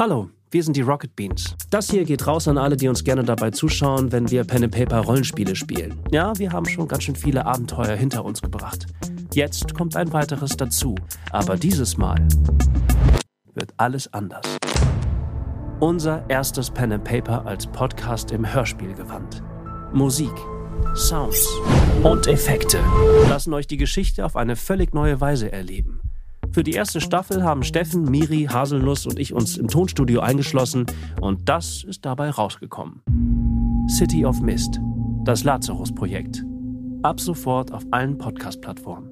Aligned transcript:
Hallo, 0.00 0.30
wir 0.50 0.64
sind 0.64 0.78
die 0.78 0.80
Rocket 0.80 1.14
Beans. 1.14 1.54
Das 1.68 1.90
hier 1.90 2.06
geht 2.06 2.26
raus 2.26 2.48
an 2.48 2.56
alle, 2.56 2.74
die 2.74 2.88
uns 2.88 3.04
gerne 3.04 3.22
dabei 3.22 3.50
zuschauen, 3.50 4.10
wenn 4.12 4.30
wir 4.30 4.44
Pen 4.44 4.64
and 4.64 4.74
Paper 4.74 5.00
Rollenspiele 5.00 5.54
spielen. 5.54 6.00
Ja, 6.10 6.32
wir 6.38 6.52
haben 6.52 6.64
schon 6.64 6.88
ganz 6.88 7.02
schön 7.02 7.16
viele 7.16 7.44
Abenteuer 7.44 7.96
hinter 7.96 8.24
uns 8.24 8.40
gebracht. 8.40 8.86
Jetzt 9.34 9.74
kommt 9.74 9.96
ein 9.96 10.10
weiteres 10.10 10.56
dazu, 10.56 10.94
aber 11.32 11.56
dieses 11.56 11.98
Mal 11.98 12.26
wird 13.52 13.74
alles 13.76 14.10
anders. 14.14 14.46
Unser 15.80 16.24
erstes 16.30 16.70
Pen 16.70 16.92
and 16.92 17.04
Paper 17.04 17.44
als 17.44 17.66
Podcast 17.66 18.32
im 18.32 18.50
Hörspielgewand. 18.50 19.42
Musik, 19.92 20.32
Sounds 20.94 21.46
und 22.02 22.26
Effekte 22.26 22.78
lassen 23.28 23.52
euch 23.52 23.66
die 23.66 23.76
Geschichte 23.76 24.24
auf 24.24 24.34
eine 24.34 24.56
völlig 24.56 24.94
neue 24.94 25.20
Weise 25.20 25.52
erleben. 25.52 25.99
Für 26.52 26.64
die 26.64 26.72
erste 26.72 27.00
Staffel 27.00 27.44
haben 27.44 27.62
Steffen, 27.62 28.04
Miri, 28.04 28.48
Haselnuss 28.50 29.06
und 29.06 29.18
ich 29.18 29.32
uns 29.32 29.56
im 29.56 29.68
Tonstudio 29.68 30.20
eingeschlossen 30.20 30.86
und 31.20 31.48
das 31.48 31.84
ist 31.84 32.04
dabei 32.04 32.30
rausgekommen. 32.30 33.02
City 33.88 34.24
of 34.24 34.40
Mist, 34.40 34.80
das 35.24 35.44
Lazarus-Projekt. 35.44 36.44
Ab 37.02 37.20
sofort 37.20 37.72
auf 37.72 37.84
allen 37.92 38.18
Podcast-Plattformen. 38.18 39.09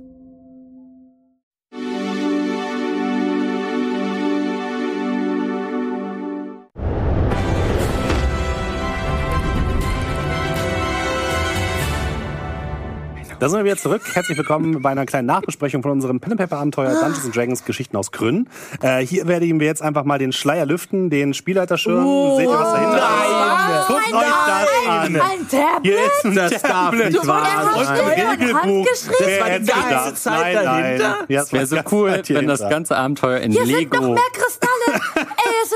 Da 13.41 13.49
sind 13.49 13.59
wir 13.61 13.65
wieder 13.65 13.77
zurück. 13.77 14.03
Herzlich 14.15 14.37
willkommen 14.37 14.83
bei 14.83 14.91
einer 14.91 15.07
kleinen 15.07 15.27
Nachbesprechung 15.27 15.81
von 15.83 15.93
unserem 15.93 16.19
Pen 16.19 16.37
Paper 16.37 16.57
Abenteuer 16.59 16.91
Dungeons 16.91 17.25
and 17.25 17.37
Dragons 17.37 17.65
Geschichten 17.65 17.97
aus 17.97 18.11
Grün. 18.11 18.49
Äh, 18.83 19.07
hier 19.07 19.29
werden 19.29 19.61
wir 19.61 19.67
jetzt 19.69 19.81
einfach 19.81 20.03
mal 20.03 20.19
den 20.19 20.33
Schleier 20.33 20.67
lüften, 20.67 21.09
den 21.09 21.35
Spielleiterschirm. 21.35 22.05
Oh, 22.05 22.37
Seht 22.37 22.49
ihr 22.49 22.53
was 22.53 22.73
dahinter 22.73 22.97
nein, 22.97 23.81
ist? 23.81 23.87
Guckt 23.87 24.01
nein, 24.11 24.15
euch 24.21 24.27
das 24.49 24.89
an. 24.89 25.21
Ein 25.21 25.49
Tablet? 25.49 25.83
Hier 25.85 25.99
ist 26.05 26.25
ein 26.25 26.35
Das 26.35 26.63
Tablet. 26.63 27.17
Und 27.19 27.27
sein. 27.27 27.47
ein 27.47 28.39
Regelbuch. 28.41 28.87
Das 28.89 29.09
war 29.09 29.59
die 29.59 29.67
ganze 29.67 30.11
das? 30.11 30.23
Zeit 30.25 30.55
nein, 30.55 30.65
dahinter? 30.65 31.09
Nein. 31.09 31.27
Ja, 31.29 31.41
Das 31.43 31.53
wäre 31.53 31.67
so 31.67 31.77
cool, 31.93 32.23
wenn 32.27 32.49
das 32.49 32.61
ganze 32.69 32.97
Abenteuer 32.97 33.39
in 33.39 33.53
Hier 33.53 33.65
sind 33.67 33.73
noch 33.93 34.01
Lego. 34.01 34.15
mehr 34.15 34.23
Kristalle. 34.33 34.68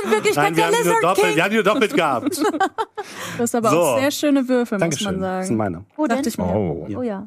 Sind 0.03 0.11
wirklich 0.13 0.37
Nein, 0.37 0.57
wir 0.57 0.67
haben, 0.67 0.73
die 0.73 0.85
nur 0.85 0.95
Lizard 0.97 1.03
doppelt, 1.19 1.37
wir 1.37 1.43
haben 1.45 1.51
die 1.51 1.57
nur 1.57 1.65
doppelt 1.65 1.95
gehabt. 1.95 2.43
Du 3.37 3.43
hast 3.43 3.55
aber 3.57 3.71
So. 3.71 3.81
auch 3.81 3.99
sehr 3.99 4.11
schöne 4.13 4.49
Würfel, 4.49 4.77
muss 4.79 4.81
Dankeschön. 4.81 5.19
man 5.19 5.39
Das 5.39 5.47
sind 5.49 5.59
sagen. 5.59 5.73
meine. 5.73 5.85
Denn? 5.99 6.09
Dachte 6.17 6.29
ich 6.29 6.39
mir. 6.39 6.45
Oh. 6.45 6.87
Oh 6.97 7.03
ja. 7.03 7.27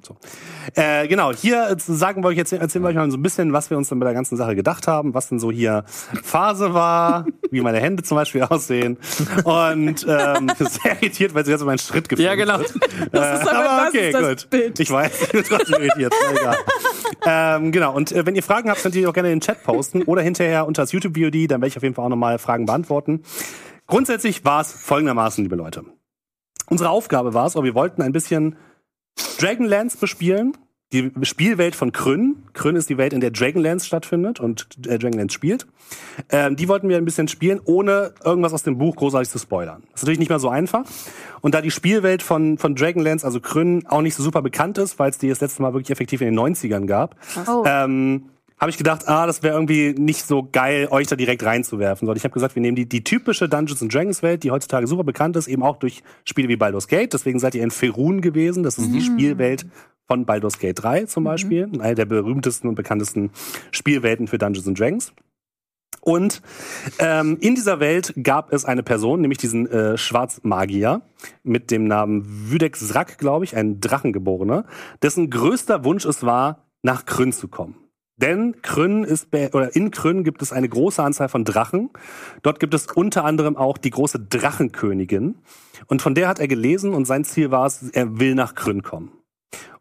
Äh, 0.74 1.08
genau, 1.10 1.34
hier 1.34 1.70
äh, 1.70 1.76
sagen 1.78 2.24
wir 2.24 2.30
euch 2.30 2.38
jetzt, 2.38 2.54
erzählen 2.54 2.84
wir 2.84 2.90
euch 2.90 2.96
mal 2.96 3.12
so 3.12 3.18
ein 3.18 3.22
bisschen, 3.24 3.52
was 3.52 3.70
wir 3.70 3.78
uns 3.78 3.90
dann 3.90 4.00
bei 4.00 4.06
der 4.06 4.14
ganzen 4.14 4.38
Sache 4.38 4.56
gedacht 4.56 4.88
haben, 4.88 5.14
was 5.14 5.28
denn 5.28 5.40
so 5.40 5.52
hier 5.52 5.84
Phase 6.24 6.74
war, 6.74 7.26
wie 7.52 7.60
meine 7.60 7.80
Hände 7.80 8.04
zum 8.04 8.16
Beispiel 8.16 8.44
aussehen. 8.44 8.98
Und 9.44 10.06
ähm, 10.08 10.48
ich 10.52 10.58
bin 10.58 10.68
sehr 10.68 10.92
irritiert, 11.02 11.34
weil 11.36 11.44
sie 11.46 11.52
jetzt 11.52 11.66
meinen 11.66 11.78
Schritt 11.78 12.08
gefilmt 12.08 12.26
Ja, 12.26 12.36
genau. 12.36 12.60
Das 13.12 13.42
ist 13.42 13.48
aber, 13.50 13.70
Aber 13.70 13.78
das 13.86 13.90
okay, 13.90 14.08
ist 14.10 14.14
das 14.14 14.28
gut. 14.44 14.50
Bild. 14.50 14.80
Ich 14.80 14.92
weiß, 14.92 15.22
ich 15.24 15.32
bin 15.32 15.44
trotzdem 15.44 15.82
irritiert. 15.82 16.14
Egal. 16.32 16.58
ähm, 17.26 17.72
genau, 17.72 17.94
und 17.94 18.12
äh, 18.14 18.26
wenn 18.26 18.36
ihr 18.36 18.44
Fragen 18.44 18.70
habt, 18.70 18.82
könnt 18.82 18.96
ihr 18.96 19.02
die 19.02 19.08
auch 19.08 19.14
gerne 19.14 19.32
in 19.32 19.40
den 19.40 19.42
Chat 19.42 19.64
posten 19.64 20.04
oder 20.04 20.22
hinterher 20.22 20.66
unter 20.68 20.84
das 20.84 20.92
YouTube-VOD, 20.94 21.52
dann 21.52 21.60
werde 21.62 21.68
ich 21.68 21.78
auf 21.78 21.84
jeden 21.84 21.96
Fall 21.96 22.06
auch 22.06 22.10
nochmal 22.10 22.38
Fragen 22.40 22.65
beantworten. 22.66 23.22
Grundsätzlich 23.88 24.44
war 24.46 24.62
es 24.62 24.72
folgendermaßen, 24.72 25.44
liebe 25.44 25.56
Leute. 25.56 25.84
Unsere 26.68 26.90
Aufgabe 26.90 27.34
war 27.34 27.46
es, 27.46 27.56
aber 27.56 27.66
wir 27.66 27.76
wollten 27.76 28.02
ein 28.02 28.12
bisschen 28.12 28.56
Dragonlance 29.40 29.98
bespielen. 29.98 30.58
Die 30.94 31.12
Spielwelt 31.24 31.76
von 31.76 31.92
Kryn. 31.92 32.44
Kryn 32.54 32.76
ist 32.76 32.90
die 32.90 32.98
Welt, 32.98 33.12
in 33.12 33.20
der 33.20 33.32
Dragonlance 33.32 33.86
stattfindet 33.86 34.40
und 34.40 34.68
äh, 34.88 34.98
Dragonlance 35.00 35.34
spielt. 35.34 35.66
Ähm, 36.30 36.56
die 36.56 36.68
wollten 36.70 36.88
wir 36.90 36.98
ein 36.98 37.06
bisschen 37.06 37.28
spielen, 37.28 37.60
ohne 37.66 38.14
irgendwas 38.24 38.54
aus 38.54 38.64
dem 38.64 38.78
Buch 38.78 38.96
großartig 38.96 39.30
zu 39.30 39.40
spoilern. 39.40 39.82
Das 39.92 40.02
ist 40.02 40.04
natürlich 40.04 40.20
nicht 40.20 40.30
mehr 40.30 40.40
so 40.40 40.48
einfach. 40.50 40.84
Und 41.42 41.56
da 41.56 41.62
die 41.62 41.72
Spielwelt 41.72 42.22
von, 42.24 42.58
von 42.60 42.76
Dragonlance, 42.76 43.26
also 43.26 43.40
Kryn, 43.42 43.86
auch 43.88 44.02
nicht 44.02 44.16
so 44.16 44.24
super 44.24 44.42
bekannt 44.42 44.78
ist, 44.78 44.98
weil 45.00 45.10
es 45.10 45.18
die 45.18 45.28
das 45.28 45.42
letzte 45.42 45.64
Mal 45.64 45.74
wirklich 45.74 45.90
effektiv 45.92 46.22
in 46.22 46.28
den 46.34 46.40
90ern 46.40 46.86
gab, 46.86 47.16
Oh. 47.48 47.64
ähm, 47.66 48.30
habe 48.58 48.72
ich 48.72 48.78
gedacht, 48.78 49.08
ah, 49.08 49.28
das 49.28 49.44
wäre 49.44 49.56
irgendwie 49.56 49.94
nicht 49.98 50.26
so 50.26 50.48
geil, 50.50 50.88
euch 50.90 51.08
da 51.08 51.16
direkt 51.16 51.44
reinzuwerfen. 51.44 52.06
Sondern 52.06 52.18
ich 52.18 52.24
habe 52.24 52.34
gesagt, 52.34 52.56
wir 52.56 52.62
nehmen 52.62 52.76
die, 52.76 52.88
die 52.88 53.04
typische 53.04 53.50
Dungeons 53.50 53.82
and 53.82 53.94
Dragons 53.94 54.24
Welt, 54.24 54.44
die 54.44 54.52
heutzutage 54.52 54.88
super 54.88 55.04
bekannt 55.04 55.36
ist, 55.36 55.48
eben 55.48 55.64
auch 55.64 55.78
durch 55.78 56.04
Spiele 56.24 56.48
wie 56.48 56.56
Baldur's 56.56 56.88
Gate. 56.88 57.14
Deswegen 57.14 57.40
seid 57.40 57.56
ihr 57.56 57.64
in 57.64 57.72
Ferun 57.72 58.22
gewesen. 58.22 58.64
Das 58.64 58.78
ist 58.78 58.94
die 58.94 59.02
Spielwelt 59.02 59.66
von 60.08 60.26
Baldur's 60.26 60.60
Gate 60.60 60.82
3 60.82 61.06
zum 61.06 61.26
Beispiel. 61.26 61.70
Eine 61.80 61.96
der 61.96 62.06
berühmtesten 62.06 62.70
und 62.70 62.76
bekanntesten 62.76 63.32
Spielwelten 63.72 64.28
für 64.28 64.38
Dungeons 64.38 64.68
and 64.68 64.80
Dragons. 64.80 65.14
Und 66.02 66.44
ähm, 67.00 67.38
in 67.42 67.56
dieser 67.56 67.80
Welt 67.80 68.14
gab 68.22 68.54
es 68.54 68.64
eine 68.64 68.84
Person, 68.84 69.22
nämlich 69.22 69.40
diesen 69.40 69.68
äh, 69.68 69.98
Schwarzmagier 69.98 71.02
mit 71.42 71.72
dem 71.72 71.88
Namen 71.88 72.24
Wüdek 72.52 72.78
Srak, 72.78 73.18
glaube 73.18 73.44
ich, 73.44 73.56
ein 73.56 73.80
Drachengeborener, 73.80 74.66
dessen 75.02 75.32
größter 75.32 75.84
Wunsch 75.84 76.06
es 76.06 76.24
war, 76.24 76.68
nach 76.84 77.06
Kryn 77.06 77.34
zu 77.34 77.48
kommen. 77.48 77.85
Denn 78.18 78.62
Kryn 78.62 79.04
ist, 79.04 79.28
oder 79.34 79.76
in 79.76 79.92
Kryn 79.92 80.24
gibt 80.24 80.42
es 80.42 80.54
eine 80.54 80.70
große 80.70 81.04
Anzahl 81.04 81.28
von 81.28 81.44
Drachen. 81.44 81.90
Dort 82.44 82.60
gibt 82.60 82.74
es 82.74 82.88
unter 82.88 83.26
anderem 83.26 83.58
auch 83.58 83.78
die 83.78 83.90
große 83.90 84.20
Drachenkönigin. 84.20 85.36
Und 85.88 86.02
von 86.02 86.16
der 86.16 86.30
hat 86.30 86.40
er 86.40 86.48
gelesen 86.48 86.94
und 86.94 87.06
sein 87.06 87.26
Ziel 87.26 87.52
war 87.52 87.66
es, 87.66 87.90
er 87.92 88.18
will 88.20 88.36
nach 88.36 88.56
Kryn 88.56 88.84
kommen. 88.84 89.12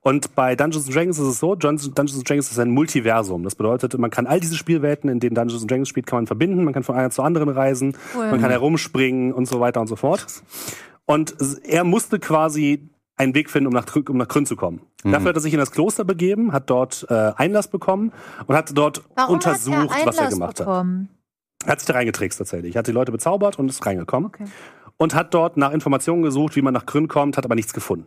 Und 0.01 0.35
bei 0.35 0.55
Dungeons 0.55 0.87
and 0.87 0.95
Dragons 0.95 1.19
ist 1.19 1.27
es 1.27 1.39
so, 1.39 1.55
Dungeons 1.55 1.95
Dragons 1.95 2.51
ist 2.51 2.59
ein 2.59 2.71
Multiversum. 2.71 3.43
Das 3.43 3.55
bedeutet, 3.55 3.97
man 3.97 4.11
kann 4.11 4.27
all 4.27 4.39
diese 4.39 4.57
Spielwelten, 4.57 5.09
in 5.09 5.19
denen 5.19 5.35
Dungeons 5.35 5.63
and 5.63 5.71
Dragons 5.71 5.89
spielt, 5.89 6.07
kann 6.07 6.19
man 6.19 6.27
verbinden. 6.27 6.63
Man 6.65 6.75
kann 6.75 6.83
von 6.83 6.95
einer 6.95 7.11
zur 7.11 7.25
anderen 7.25 7.49
reisen, 7.49 7.97
Cool. 8.15 8.31
man 8.31 8.41
kann 8.41 8.51
herumspringen 8.51 9.33
und 9.33 9.47
so 9.47 9.61
weiter 9.61 9.81
und 9.81 9.87
so 9.87 9.97
fort. 9.97 10.27
Und 11.07 11.35
er 11.65 11.85
musste 11.85 12.19
quasi 12.19 12.91
einen 13.17 13.35
Weg 13.35 13.51
finden, 13.51 13.69
um 13.69 13.73
nach, 13.73 13.87
um 14.09 14.17
nach 14.17 14.29
Kryn 14.29 14.47
zu 14.47 14.57
kommen. 14.57 14.81
Dafür 15.05 15.29
hat 15.29 15.37
er 15.37 15.41
sich 15.41 15.53
in 15.53 15.61
das 15.61 15.71
Kloster 15.71 16.05
begeben, 16.05 16.53
hat 16.53 16.69
dort 16.71 17.07
äh, 17.09 17.33
Einlass 17.37 17.69
bekommen 17.69 18.13
und 18.47 18.57
hat 18.57 18.77
dort 18.77 19.03
Warum 19.15 19.35
untersucht, 19.35 19.91
hat 19.91 20.01
er 20.01 20.07
was 20.07 20.19
er 20.19 20.29
gemacht 20.31 20.61
hat. 20.61 20.67
bekommen? 20.67 21.09
Er 21.65 21.73
hat 21.73 21.81
sich 21.81 21.87
da 21.87 21.95
reingetrickst 21.95 22.39
tatsächlich. 22.39 22.77
Hat 22.77 22.87
die 22.87 22.93
Leute 22.93 23.13
bezaubert 23.13 23.59
und 23.59 23.69
ist 23.69 23.85
reingekommen. 23.87 24.27
Okay. 24.29 24.45
Und 24.97 25.15
hat 25.15 25.35
dort 25.35 25.57
nach 25.57 25.73
Informationen 25.73 26.23
gesucht, 26.23 26.57
wie 26.57 26.63
man 26.63 26.75
nach 26.75 26.87
Kryn 26.87 27.09
kommt, 27.09 27.37
hat 27.37 27.45
aber 27.45 27.55
nichts 27.55 27.73
gefunden. 27.73 28.07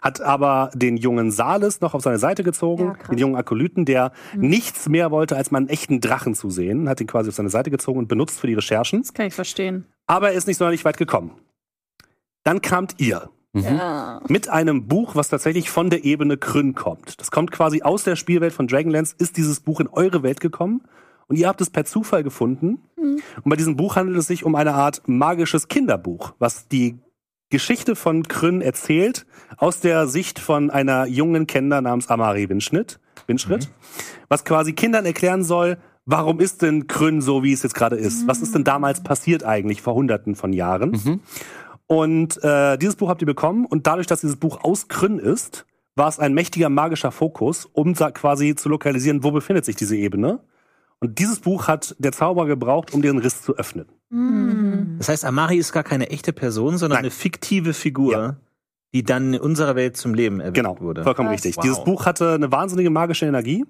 Hat 0.00 0.20
aber 0.20 0.70
den 0.74 0.96
jungen 0.96 1.30
Salis 1.30 1.80
noch 1.80 1.94
auf 1.94 2.02
seine 2.02 2.18
Seite 2.18 2.42
gezogen, 2.42 2.96
Ja, 2.98 3.08
den 3.08 3.18
jungen 3.18 3.36
Akolyten, 3.36 3.84
der 3.84 4.12
nichts 4.34 4.88
mehr 4.88 5.10
wollte, 5.10 5.36
als 5.36 5.50
mal 5.50 5.58
einen 5.58 5.68
echten 5.68 6.00
Drachen 6.00 6.34
zu 6.34 6.50
sehen. 6.50 6.88
Hat 6.88 7.00
ihn 7.00 7.06
quasi 7.06 7.28
auf 7.28 7.34
seine 7.34 7.50
Seite 7.50 7.70
gezogen 7.70 7.98
und 7.98 8.08
benutzt 8.08 8.38
für 8.40 8.46
die 8.46 8.54
Recherchen. 8.54 9.02
Das 9.02 9.12
kann 9.12 9.26
ich 9.26 9.34
verstehen. 9.34 9.86
Aber 10.06 10.30
er 10.30 10.34
ist 10.34 10.46
nicht 10.46 10.56
sonderlich 10.58 10.84
weit 10.84 10.96
gekommen. 10.96 11.32
Dann 12.44 12.60
kamt 12.62 12.94
ihr 12.98 13.30
Ja. 13.54 14.20
mit 14.28 14.48
einem 14.48 14.86
Buch, 14.88 15.14
was 15.14 15.28
tatsächlich 15.28 15.70
von 15.70 15.88
der 15.88 16.04
Ebene 16.04 16.36
Kryn 16.36 16.74
kommt. 16.74 17.20
Das 17.20 17.30
kommt 17.30 17.52
quasi 17.52 17.82
aus 17.82 18.04
der 18.04 18.16
Spielwelt 18.16 18.52
von 18.52 18.66
Dragonlance, 18.66 19.14
ist 19.18 19.36
dieses 19.36 19.60
Buch 19.60 19.80
in 19.80 19.86
eure 19.88 20.22
Welt 20.22 20.40
gekommen 20.40 20.82
und 21.28 21.36
ihr 21.36 21.46
habt 21.48 21.60
es 21.60 21.70
per 21.70 21.84
Zufall 21.84 22.22
gefunden. 22.22 22.80
Und 22.96 23.48
bei 23.50 23.56
diesem 23.56 23.76
Buch 23.76 23.96
handelt 23.96 24.18
es 24.18 24.26
sich 24.26 24.44
um 24.44 24.54
eine 24.54 24.74
Art 24.74 25.02
magisches 25.06 25.68
Kinderbuch, 25.68 26.34
was 26.38 26.68
die 26.68 26.98
Geschichte 27.50 27.94
von 27.94 28.26
Kryn 28.26 28.60
erzählt 28.60 29.26
aus 29.58 29.80
der 29.80 30.08
Sicht 30.08 30.40
von 30.40 30.70
einer 30.70 31.06
jungen 31.06 31.46
Kinder 31.46 31.80
namens 31.80 32.08
Amari 32.08 32.48
Winschnitt, 32.48 32.98
Winschritt, 33.26 33.68
was 34.28 34.44
quasi 34.44 34.72
Kindern 34.72 35.06
erklären 35.06 35.44
soll, 35.44 35.78
warum 36.06 36.40
ist 36.40 36.62
denn 36.62 36.86
Kryn 36.88 37.20
so, 37.20 37.42
wie 37.44 37.52
es 37.52 37.62
jetzt 37.62 37.74
gerade 37.74 37.96
ist? 37.96 38.26
Was 38.26 38.40
ist 38.40 38.54
denn 38.54 38.64
damals 38.64 39.02
passiert 39.02 39.44
eigentlich 39.44 39.82
vor 39.82 39.94
hunderten 39.94 40.34
von 40.34 40.52
Jahren? 40.52 41.20
Und 41.86 42.42
äh, 42.42 42.78
dieses 42.78 42.96
Buch 42.96 43.08
habt 43.08 43.20
ihr 43.22 43.26
bekommen 43.26 43.66
und 43.66 43.86
dadurch, 43.86 44.06
dass 44.06 44.20
dieses 44.20 44.36
Buch 44.36 44.64
aus 44.64 44.88
Kryn 44.88 45.18
ist, 45.18 45.66
war 45.96 46.08
es 46.08 46.18
ein 46.18 46.34
mächtiger 46.34 46.68
magischer 46.70 47.12
Fokus, 47.12 47.66
um 47.66 47.94
quasi 47.94 48.54
zu 48.54 48.68
lokalisieren, 48.68 49.22
wo 49.22 49.30
befindet 49.30 49.64
sich 49.64 49.76
diese 49.76 49.96
Ebene. 49.96 50.40
Und 51.00 51.18
dieses 51.18 51.40
Buch 51.40 51.68
hat 51.68 51.94
der 51.98 52.12
Zauberer 52.12 52.46
gebraucht, 52.46 52.94
um 52.94 53.02
den 53.02 53.18
Riss 53.18 53.42
zu 53.42 53.56
öffnen. 53.56 53.86
Das 54.98 55.08
heißt, 55.08 55.24
Amari 55.24 55.56
ist 55.58 55.72
gar 55.72 55.82
keine 55.82 56.08
echte 56.10 56.32
Person, 56.32 56.78
sondern 56.78 56.96
Nein. 56.96 57.04
eine 57.04 57.10
fiktive 57.10 57.74
Figur, 57.74 58.12
Ja. 58.12 58.36
die 58.94 59.02
dann 59.02 59.34
in 59.34 59.40
unserer 59.40 59.76
Welt 59.76 59.96
zum 59.96 60.14
Leben 60.14 60.40
erweckt 60.40 60.56
Genau, 60.56 60.80
wurde. 60.80 61.02
vollkommen 61.02 61.28
Krass. 61.28 61.44
richtig. 61.44 61.56
Wow. 61.58 61.62
Dieses 61.62 61.84
Buch 61.84 62.06
hatte 62.06 62.32
eine 62.32 62.50
wahnsinnige 62.50 62.90
magische 62.90 63.26
Energie. 63.26 63.64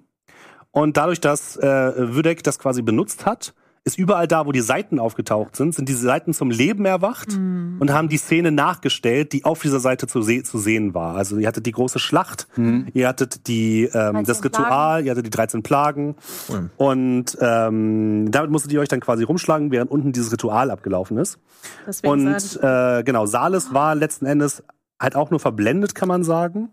Und 0.70 0.96
dadurch, 0.96 1.20
dass 1.20 1.56
äh, 1.56 2.14
Wüdek 2.14 2.42
das 2.44 2.58
quasi 2.58 2.82
benutzt 2.82 3.26
hat, 3.26 3.54
ist 3.86 3.98
überall 3.98 4.26
da, 4.26 4.46
wo 4.46 4.52
die 4.52 4.62
Seiten 4.62 4.98
aufgetaucht 4.98 5.56
sind, 5.56 5.74
sind 5.74 5.90
diese 5.90 6.00
Seiten 6.00 6.32
zum 6.32 6.50
Leben 6.50 6.86
erwacht 6.86 7.34
und 7.34 7.92
haben 7.92 8.08
die 8.08 8.16
Szene 8.16 8.50
nachgestellt, 8.50 9.34
die 9.34 9.44
auf 9.44 9.60
dieser 9.60 9.78
Seite 9.78 10.06
zu, 10.06 10.22
se 10.22 10.42
zu 10.42 10.56
sehen 10.58 10.94
war. 10.94 11.16
Also 11.16 11.36
ihr 11.36 11.46
hattet 11.46 11.66
die 11.66 11.72
große 11.72 11.98
Schlacht, 11.98 12.48
ihr 12.56 13.06
hattet 13.08 13.46
die, 13.46 13.82
ähm, 13.84 13.90
13 13.92 14.24
das 14.24 14.42
Ritual, 14.42 14.64
Plagen. 14.66 15.04
ihr 15.06 15.10
hattet 15.10 15.26
die 15.26 15.30
13 15.30 15.62
Plagen 15.62 16.16
Cool. 16.48 16.70
und 16.78 17.36
ähm, 17.42 18.30
damit 18.30 18.50
musstet 18.50 18.72
ihr 18.72 18.80
euch 18.80 18.88
dann 18.88 19.00
quasi 19.00 19.22
rumschlagen, 19.22 19.70
während 19.70 19.90
unten 19.90 20.12
dieses 20.12 20.32
Ritual 20.32 20.70
abgelaufen 20.70 21.18
ist. 21.18 21.38
Deswegen 21.86 22.10
Und 22.10 22.60
äh, 22.62 23.02
genau, 23.04 23.26
Salis 23.26 23.74
war 23.74 23.94
letzten 23.94 24.24
Endes 24.24 24.62
halt 24.98 25.14
auch 25.14 25.30
nur 25.30 25.40
verblendet, 25.40 25.94
kann 25.94 26.08
man 26.08 26.24
sagen. 26.24 26.70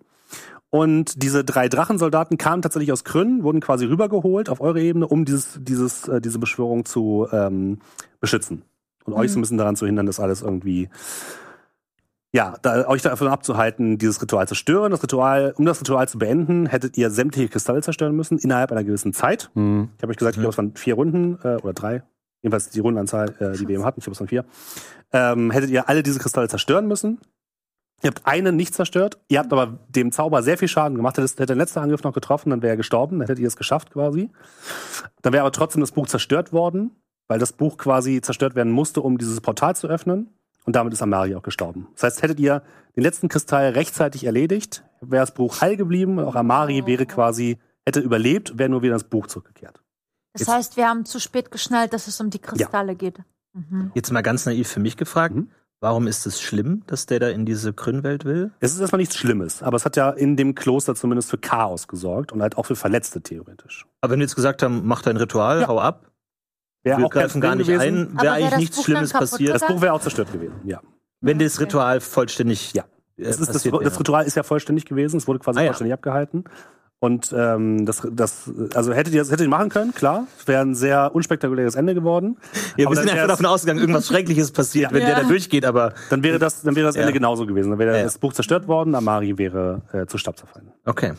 Und 0.71 1.21
diese 1.21 1.43
drei 1.43 1.67
Drachensoldaten 1.67 2.37
kamen 2.37 2.61
tatsächlich 2.61 2.93
aus 2.93 3.03
Kryn, 3.03 3.43
wurden 3.43 3.59
quasi 3.59 3.85
rübergeholt 3.85 4.49
auf 4.49 4.61
eure 4.61 4.81
Ebene, 4.81 5.05
um 5.05 5.25
dieses, 5.25 5.59
dieses, 5.61 6.07
äh, 6.07 6.21
diese 6.21 6.39
Beschwörung 6.39 6.85
zu 6.85 7.27
ähm, 7.31 7.79
beschützen. 8.21 8.63
Und 9.03 9.13
euch 9.13 9.33
so 9.33 9.37
ein 9.37 9.41
bisschen 9.41 9.57
daran 9.57 9.75
zu 9.75 9.85
hindern, 9.85 10.05
das 10.05 10.21
alles 10.21 10.41
irgendwie, 10.41 10.89
ja, 12.31 12.55
da, 12.61 12.87
euch 12.87 13.01
davon 13.01 13.27
abzuhalten, 13.27 13.97
dieses 13.97 14.21
Ritual 14.21 14.47
zu 14.47 14.55
stören. 14.55 14.91
Das 14.91 15.03
Ritual, 15.03 15.53
um 15.57 15.65
das 15.65 15.81
Ritual 15.81 16.07
zu 16.07 16.17
beenden, 16.17 16.67
hättet 16.67 16.97
ihr 16.97 17.09
sämtliche 17.09 17.49
Kristalle 17.49 17.81
zerstören 17.81 18.15
müssen 18.15 18.37
innerhalb 18.37 18.71
einer 18.71 18.85
gewissen 18.85 19.11
Zeit. 19.11 19.51
Hm. 19.55 19.89
Ich 19.97 20.03
habe 20.03 20.11
euch 20.11 20.17
gesagt, 20.17 20.37
ich 20.37 20.41
glaube, 20.41 20.51
es 20.51 20.57
waren 20.57 20.73
vier 20.75 20.93
Runden 20.93 21.37
äh, 21.43 21.57
oder 21.57 21.73
drei. 21.73 22.03
Jedenfalls 22.41 22.69
die 22.69 22.79
Rundenanzahl, 22.79 23.35
äh, 23.39 23.57
die 23.57 23.67
wir 23.67 23.75
eben 23.75 23.83
hatten. 23.83 23.99
Ich 23.99 24.05
glaube, 24.05 24.13
es 24.13 24.21
waren 24.21 24.29
vier. 24.29 24.45
Ähm, 25.11 25.51
hättet 25.51 25.69
ihr 25.69 25.89
alle 25.89 26.01
diese 26.01 26.19
Kristalle 26.19 26.47
zerstören 26.47 26.87
müssen. 26.87 27.19
Ihr 28.03 28.09
habt 28.09 28.25
einen 28.25 28.55
nicht 28.55 28.73
zerstört. 28.73 29.19
Ihr 29.27 29.39
habt 29.39 29.51
aber 29.53 29.79
dem 29.89 30.11
Zauber 30.11 30.41
sehr 30.43 30.57
viel 30.57 30.67
Schaden 30.67 30.95
gemacht. 30.95 31.17
Hättet 31.17 31.31
hätte 31.31 31.45
der 31.47 31.55
letzte 31.55 31.81
Angriff 31.81 32.03
noch 32.03 32.13
getroffen, 32.13 32.49
dann 32.49 32.61
wäre 32.61 32.73
er 32.73 32.77
gestorben. 32.77 33.19
Dann 33.19 33.27
hättet 33.27 33.39
ihr 33.39 33.47
es 33.47 33.55
geschafft 33.55 33.91
quasi. 33.91 34.29
Dann 35.21 35.33
wäre 35.33 35.43
aber 35.43 35.51
trotzdem 35.51 35.81
das 35.81 35.91
Buch 35.91 36.07
zerstört 36.07 36.51
worden, 36.51 36.91
weil 37.27 37.39
das 37.39 37.53
Buch 37.53 37.77
quasi 37.77 38.21
zerstört 38.21 38.55
werden 38.55 38.71
musste, 38.71 39.01
um 39.01 39.17
dieses 39.17 39.39
Portal 39.41 39.75
zu 39.75 39.87
öffnen. 39.87 40.29
Und 40.65 40.75
damit 40.75 40.93
ist 40.93 41.01
Amari 41.01 41.35
auch 41.35 41.43
gestorben. 41.43 41.87
Das 41.93 42.03
heißt, 42.03 42.21
hättet 42.21 42.39
ihr 42.39 42.61
den 42.95 43.03
letzten 43.03 43.29
Kristall 43.29 43.69
rechtzeitig 43.71 44.25
erledigt, 44.25 44.83
wäre 45.01 45.23
das 45.23 45.33
Buch 45.33 45.61
heil 45.61 45.75
geblieben. 45.75 46.19
Auch 46.19 46.35
Amari 46.35 46.85
wäre 46.85 47.05
quasi, 47.05 47.57
hätte 47.85 47.99
überlebt, 47.99 48.57
wäre 48.57 48.69
nur 48.69 48.83
wieder 48.83 48.93
ins 48.93 49.03
Buch 49.03 49.27
zurückgekehrt. 49.27 49.81
Das 50.33 50.47
heißt, 50.47 50.77
wir 50.77 50.87
haben 50.87 51.05
zu 51.05 51.19
spät 51.19 51.51
geschnallt, 51.51 51.93
dass 51.93 52.07
es 52.07 52.19
um 52.21 52.29
die 52.29 52.39
Kristalle 52.39 52.95
geht. 52.95 53.19
Mhm. 53.53 53.91
Jetzt 53.93 54.11
mal 54.11 54.21
ganz 54.21 54.45
naiv 54.45 54.67
für 54.67 54.79
mich 54.79 54.97
gefragt. 54.97 55.35
Mhm. 55.35 55.49
Warum 55.83 56.05
ist 56.05 56.27
es 56.27 56.39
schlimm, 56.39 56.83
dass 56.85 57.07
der 57.07 57.19
da 57.19 57.29
in 57.29 57.43
diese 57.43 57.73
Grünwelt 57.73 58.23
will? 58.23 58.51
Es 58.59 58.71
ist 58.71 58.79
erstmal 58.79 58.99
nichts 58.99 59.17
Schlimmes, 59.17 59.63
aber 59.63 59.77
es 59.77 59.83
hat 59.85 59.95
ja 59.97 60.11
in 60.11 60.37
dem 60.37 60.53
Kloster 60.53 60.93
zumindest 60.93 61.31
für 61.31 61.39
Chaos 61.39 61.87
gesorgt 61.87 62.31
und 62.31 62.43
halt 62.43 62.55
auch 62.55 62.67
für 62.67 62.75
Verletzte 62.75 63.21
theoretisch. 63.21 63.87
Aber 63.99 64.11
wenn 64.11 64.19
wir 64.19 64.25
jetzt 64.25 64.35
gesagt 64.35 64.61
haben, 64.61 64.81
mach 64.85 65.01
dein 65.01 65.17
Ritual, 65.17 65.61
Ja. 65.61 65.67
hau 65.67 65.79
ab, 65.79 66.11
Wäre 66.83 66.99
wir 66.99 67.09
greifen 67.09 67.41
gar 67.41 67.55
nicht 67.55 67.65
gewesen. 67.67 68.09
ein, 68.11 68.13
wäre 68.13 68.23
wär 68.23 68.31
eigentlich 68.33 68.49
das 68.51 68.59
nichts 68.59 68.77
Buch 68.77 68.85
Schlimmes 68.85 69.11
passiert. 69.13 69.55
Das 69.55 69.65
Buch 69.67 69.81
wäre 69.81 69.93
auch 69.93 70.01
zerstört 70.01 70.31
gewesen, 70.31 70.55
ja. 70.65 70.81
Wenn 71.19 71.39
das. 71.39 71.59
Ritual 71.59 71.99
vollständig 71.99 72.73
Ja. 72.73 72.83
äh, 73.17 73.23
Es 73.23 73.39
ist 73.39 73.47
das, 73.49 73.63
das 73.63 73.65
wäre. 73.65 73.79
Ritual 73.99 74.25
ist 74.25 74.35
ja 74.35 74.43
vollständig 74.43 74.85
gewesen, 74.85 75.17
es 75.17 75.27
wurde 75.27 75.39
quasi 75.39 75.59
Ah, 75.59 75.63
ja. 75.63 75.67
vollständig 75.69 75.93
abgehalten. 75.93 76.43
Und 77.03 77.33
ähm, 77.35 77.83
das, 77.87 78.07
das, 78.11 78.51
also 78.75 78.93
hättet 78.93 79.15
ihr 79.15 79.21
das 79.21 79.31
hättet 79.31 79.47
ihr 79.47 79.49
machen 79.49 79.69
können, 79.69 79.91
klar. 79.91 80.27
Es 80.39 80.47
wäre 80.47 80.61
ein 80.61 80.75
sehr 80.75 81.09
unspektakuläres 81.15 81.73
Ende 81.73 81.95
geworden. 81.95 82.37
Ja, 82.77 82.85
Aber 82.85 82.95
wir 82.95 83.01
sind 83.01 83.09
einfach 83.11 83.27
davon 83.27 83.47
ausgegangen, 83.47 83.79
irgendwas 83.79 84.05
Schreckliches 84.07 84.51
passiert, 84.51 84.93
wenn 84.93 85.01
Ja. 85.01 85.07
der 85.07 85.15
da 85.21 85.23
durchgeht, 85.23 85.65
aber 85.65 85.95
Dann 86.11 86.21
wäre 86.21 86.37
das, 86.37 86.61
dann 86.61 86.75
wäre 86.75 86.85
das 86.85 86.95
Ende 86.95 87.07
Ja. 87.07 87.13
genauso 87.13 87.47
gewesen. 87.47 87.71
Dann 87.71 87.79
wäre 87.79 87.97
Ja. 87.97 88.03
das 88.03 88.19
Buch 88.19 88.33
zerstört 88.33 88.67
worden, 88.67 88.93
Amari 88.93 89.35
wäre 89.39 89.81
äh, 89.93 90.05
zu 90.05 90.19
Staub 90.19 90.37
zerfallen. 90.37 90.71
okay. 90.85 91.13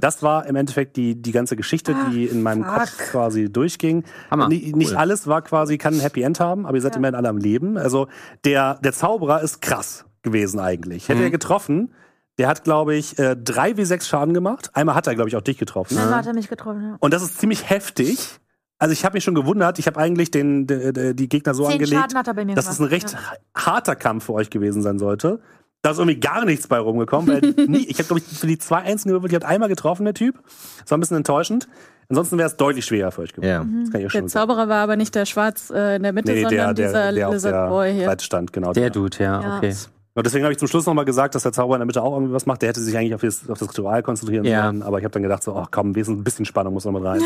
Das 0.00 0.22
war 0.24 0.44
im 0.46 0.56
Endeffekt 0.56 0.96
die, 0.96 1.14
die 1.20 1.30
ganze 1.30 1.54
Geschichte, 1.54 1.94
die 2.12 2.26
in 2.26 2.42
meinem 2.42 2.64
Kopf 2.64 2.96
quasi 3.12 3.48
durchging. 3.52 4.02
Hammer. 4.28 4.48
Nicht, 4.48 4.74
nicht 4.74 4.90
Cool. 4.90 4.96
alles 4.96 5.26
war 5.28 5.42
quasi, 5.42 5.78
kann 5.78 5.94
ein 5.94 6.00
Happy 6.00 6.22
End 6.22 6.40
haben, 6.40 6.66
aber 6.66 6.76
ihr 6.76 6.80
seid 6.80 6.96
immerhin 6.96 7.14
alle 7.14 7.28
am 7.28 7.38
Leben. 7.38 7.76
Also 7.76 8.08
der, 8.44 8.80
der 8.82 8.92
Zauberer 8.92 9.40
ist 9.40 9.62
krass 9.62 10.04
gewesen 10.22 10.58
eigentlich. 10.58 11.08
Hätte 11.08 11.22
er 11.22 11.30
getroffen, 11.30 11.92
der 12.38 12.48
hat, 12.48 12.64
glaube 12.64 12.94
ich, 12.94 13.18
äh, 13.18 13.36
drei 13.36 13.76
wie 13.76 13.84
sechs 13.84 14.08
Schaden 14.08 14.32
gemacht. 14.34 14.70
Einmal 14.74 14.94
hat 14.94 15.06
er, 15.06 15.14
glaube 15.14 15.28
ich, 15.28 15.36
auch 15.36 15.42
dich 15.42 15.58
getroffen. 15.58 15.96
Dann 15.96 16.14
hat 16.14 16.26
er 16.26 16.34
mich 16.34 16.48
getroffen. 16.48 16.82
Ja. 16.82 16.96
Und 17.00 17.12
das 17.12 17.22
ist 17.22 17.38
ziemlich 17.40 17.68
heftig. 17.68 18.38
Also 18.78 18.92
ich 18.92 19.04
habe 19.04 19.14
mich 19.16 19.24
schon 19.24 19.34
gewundert, 19.34 19.80
ich 19.80 19.88
habe 19.88 19.98
eigentlich 19.98 20.30
den, 20.30 20.68
de, 20.68 20.92
de, 20.92 21.12
die 21.12 21.28
Gegner 21.28 21.52
so 21.52 21.64
Zehn 21.64 21.72
angelegt, 21.72 22.00
Schaden 22.00 22.16
hat 22.18 22.28
er 22.28 22.34
bei 22.34 22.44
mir 22.44 22.54
dass 22.54 22.66
gemacht. 22.66 22.80
es 22.80 22.80
ein 22.80 22.88
recht 22.88 23.12
ja. 23.12 23.18
harter 23.56 23.96
Kampf 23.96 24.26
für 24.26 24.34
euch 24.34 24.50
gewesen 24.50 24.82
sein 24.82 25.00
sollte. 25.00 25.40
Da 25.82 25.90
ist 25.90 25.98
irgendwie 25.98 26.20
gar 26.20 26.44
nichts 26.44 26.68
bei 26.68 26.78
rumgekommen. 26.78 27.28
Weil 27.28 27.40
nie, 27.66 27.86
ich 27.86 27.98
habe, 27.98 28.04
glaube 28.04 28.20
ich, 28.20 28.38
für 28.38 28.46
die 28.46 28.58
zwei 28.58 28.78
Einzelnen 28.78 29.14
gewürfelt, 29.14 29.32
die 29.32 29.36
hat 29.36 29.44
einmal 29.44 29.68
getroffen, 29.68 30.04
der 30.04 30.14
Typ. 30.14 30.38
Das 30.80 30.90
war 30.92 30.98
ein 30.98 31.00
bisschen 31.00 31.16
enttäuschend. 31.16 31.68
Ansonsten 32.08 32.38
wäre 32.38 32.48
es 32.48 32.56
deutlich 32.56 32.84
schwerer 32.84 33.10
für 33.10 33.22
euch 33.22 33.32
gewesen. 33.32 33.50
Ja. 33.50 33.82
Das 33.82 33.90
kann 33.90 34.00
ich 34.00 34.06
euch 34.06 34.12
Der 34.12 34.20
schon 34.20 34.28
sagen. 34.28 34.48
Zauberer 34.48 34.68
war 34.68 34.82
aber 34.82 34.96
nicht 34.96 35.14
der 35.14 35.26
Schwarz 35.26 35.70
äh, 35.70 35.96
in 35.96 36.04
der 36.04 36.12
Mitte, 36.12 36.32
Nee, 36.32 36.42
sondern 36.42 36.74
der, 36.74 36.74
dieser 36.74 36.92
der, 36.92 37.12
der 37.12 37.30
Lizard 37.32 37.54
der 37.54 37.68
Boy 37.68 37.92
hier. 37.92 38.04
Seite 38.06 38.24
stand, 38.24 38.52
genau. 38.52 38.72
Der 38.72 38.90
Dude, 38.90 39.16
ja, 39.18 39.40
Ja. 39.42 39.56
okay. 39.58 39.74
Und 40.18 40.26
deswegen 40.26 40.42
habe 40.44 40.50
ich 40.52 40.58
zum 40.58 40.66
Schluss 40.66 40.84
nochmal 40.84 41.04
gesagt, 41.04 41.36
dass 41.36 41.44
der 41.44 41.52
Zauberer 41.52 41.76
in 41.76 41.80
der 41.80 41.86
Mitte 41.86 42.02
auch 42.02 42.12
irgendwie 42.12 42.32
was 42.34 42.44
macht. 42.44 42.60
Der 42.62 42.70
hätte 42.70 42.80
sich 42.80 42.96
eigentlich 42.98 43.14
auf 43.14 43.20
das, 43.20 43.48
auf 43.48 43.56
das 43.60 43.68
Ritual 43.68 44.02
konzentrieren 44.02 44.44
Ja. 44.44 44.64
sollen. 44.64 44.82
Aber 44.82 44.98
ich 44.98 45.04
habe 45.04 45.12
dann 45.12 45.22
gedacht, 45.22 45.44
so, 45.44 45.54
ach 45.54 45.68
komm, 45.70 45.94
wesentlich 45.94 46.22
ein 46.22 46.24
bisschen 46.24 46.44
Spannung 46.44 46.74
muss 46.74 46.84
noch 46.84 46.90
mal 46.90 47.06
rein. 47.06 47.20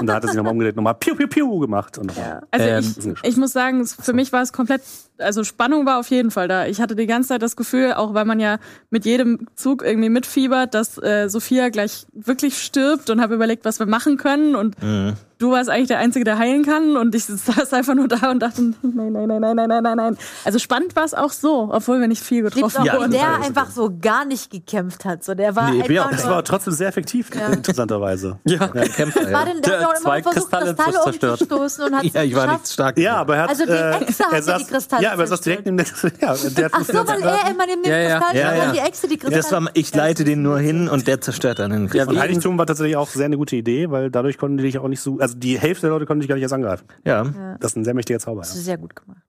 Und 0.00 0.06
dann 0.08 0.16
hat 0.16 0.24
er 0.24 0.28
sich 0.30 0.36
nochmal 0.36 0.52
umgedreht, 0.52 0.74
nochmal 0.74 0.94
Piu, 0.94 1.14
Piu, 1.14 1.28
Piu 1.28 1.60
gemacht. 1.60 1.96
Und 1.96 2.06
nochmal. 2.06 2.42
Also 2.50 2.66
Ähm, 2.66 2.94
ich, 3.22 3.30
ich 3.30 3.36
muss 3.36 3.52
sagen, 3.52 3.86
für 3.86 4.12
mich 4.14 4.32
war 4.32 4.42
es 4.42 4.52
komplett, 4.52 4.82
also 5.18 5.44
Spannung 5.44 5.86
war 5.86 5.98
auf 6.00 6.08
jeden 6.10 6.30
Fall 6.30 6.48
da. 6.48 6.66
Ich 6.66 6.80
hatte 6.80 6.96
die 6.96 7.06
ganze 7.06 7.28
Zeit 7.30 7.42
das 7.42 7.56
Gefühl, 7.56 7.92
auch 7.94 8.14
weil 8.14 8.24
man 8.24 8.40
ja 8.40 8.58
mit 8.90 9.04
jedem 9.04 9.46
Zug 9.54 9.82
irgendwie 9.84 10.08
mitfiebert, 10.08 10.74
dass 10.74 10.98
äh, 11.02 11.28
Sophia 11.28 11.68
gleich 11.68 12.06
wirklich 12.12 12.58
stirbt 12.62 13.10
und 13.10 13.20
habe 13.20 13.34
überlegt, 13.34 13.64
was 13.64 13.78
wir 13.78 13.86
machen 13.86 14.16
können. 14.16 14.54
Und 14.56 14.80
Mhm. 14.82 15.14
du 15.38 15.50
warst 15.52 15.70
eigentlich 15.70 15.88
der 15.88 15.98
Einzige, 15.98 16.24
der 16.24 16.38
heilen 16.38 16.64
kann. 16.64 16.96
Und 16.96 17.14
ich 17.14 17.24
saß 17.26 17.72
einfach 17.72 17.94
nur 17.94 18.08
da 18.08 18.30
und 18.30 18.40
dachte, 18.40 18.62
nein, 18.82 19.12
nein, 19.12 19.26
nein, 19.28 19.40
nein, 19.40 19.56
nein, 19.56 19.68
nein, 19.68 19.82
nein, 19.82 19.96
nein. 19.96 20.18
Also 20.44 20.58
spannend 20.58 20.96
war 20.96 21.04
es 21.04 21.14
auch 21.14 21.30
so, 21.32 21.68
obwohl 21.72 22.00
wir 22.00 22.08
nicht 22.08 22.22
viel 22.22 22.42
getroffen 22.42 22.80
auch, 22.80 22.84
Ja, 22.84 22.98
wurden. 22.98 23.12
der 23.12 23.40
einfach 23.42 23.70
so 23.70 23.90
gar 24.00 24.24
nicht 24.24 24.50
gekämpft 24.50 25.04
hat. 25.04 25.22
So, 25.22 25.34
der 25.34 25.54
war 25.54 25.70
Nee, 25.70 25.82
einfach 25.82 26.06
auch- 26.06 26.10
Das 26.10 26.28
war 26.28 26.44
trotzdem 26.44 26.72
sehr 26.74 26.88
effektiv, 26.88 27.30
interessanterweise. 27.52 28.38
Ja. 28.44 28.68
Kämpfer, 28.68 29.22
war 29.24 29.30
ja. 29.30 29.44
denn, 29.52 29.62
der 29.62 29.72
hat 29.74 29.80
Der 29.80 29.88
auch 29.88 29.92
hat 29.94 30.00
zwei 30.02 30.18
immer 30.18 30.32
versucht, 30.32 30.50
Kristalle 30.50 30.74
Kristalle 30.74 31.02
zerstört. 31.04 31.40
umzustoßen 31.42 31.84
und 31.84 31.94
hat 31.96 32.04
ja, 32.04 32.22
ich 32.22 32.34
war 32.34 32.44
geschafft. 32.46 32.62
nicht 32.64 32.72
stark. 32.72 32.98
Ja, 32.98 33.16
aber 33.16 33.36
er 33.36 33.42
hat. 33.42 33.48
Also 33.50 33.64
die 33.66 33.70
äh, 33.72 33.90
Echse 34.02 34.24
hat 34.24 34.32
er 34.32 34.38
ja 34.38 34.42
saß, 34.42 34.58
die 34.66 34.72
Kristalle 34.72 35.02
Ja, 35.04 35.12
aber 35.12 35.22
er 35.22 35.26
saß 35.28 35.40
direkt 35.42 35.66
neben 35.66 35.76
der. 35.76 35.86
Ja, 36.20 36.34
der 36.56 36.70
Ach 36.72 36.84
so, 36.84 36.92
weil 37.06 37.22
er 37.22 37.50
immer 37.50 37.66
neben 37.66 37.82
dem 37.82 37.90
Ja, 37.92 37.98
ja. 37.98 38.18
Kristall 38.20 38.36
Ja, 38.36 38.54
ja. 38.66 38.72
die 38.72 38.78
Echse 38.78 39.06
die 39.08 39.16
Kristalle. 39.18 39.42
Das 39.42 39.52
war, 39.52 39.70
ich 39.74 39.94
leite 39.94 40.24
den 40.24 40.42
nur 40.42 40.58
hin 40.58 40.88
und 40.88 41.06
der 41.06 41.20
zerstört 41.20 41.58
dann 41.58 41.70
den 41.70 41.82
Ja, 41.82 41.88
Kristall. 41.90 42.08
Und 42.14 42.20
Heiligtum 42.20 42.58
war 42.58 42.66
tatsächlich 42.66 42.96
auch 42.96 43.08
sehr 43.08 43.26
eine 43.26 43.36
gute 43.36 43.56
Idee, 43.56 43.90
weil 43.90 44.10
dadurch 44.10 44.38
konnten 44.38 44.56
die 44.58 44.64
dich 44.64 44.78
auch 44.78 44.88
nicht 44.88 45.00
so. 45.00 45.18
Also 45.18 45.36
die 45.36 45.58
Hälfte 45.58 45.82
der 45.82 45.90
Leute 45.90 46.06
konnten 46.06 46.20
dich 46.20 46.28
gar 46.28 46.34
nicht 46.36 46.42
erst 46.42 46.54
angreifen. 46.54 46.86
Ja. 47.04 47.56
Das 47.60 47.72
ist 47.72 47.76
ein 47.76 47.84
sehr 47.84 47.94
mächtiger 47.94 48.18
Zauber. 48.18 48.40
Das 48.40 48.52
Ja. 48.54 48.58
ist 48.58 48.64
sehr 48.64 48.78
gut 48.78 48.96
gemacht. 48.96 49.20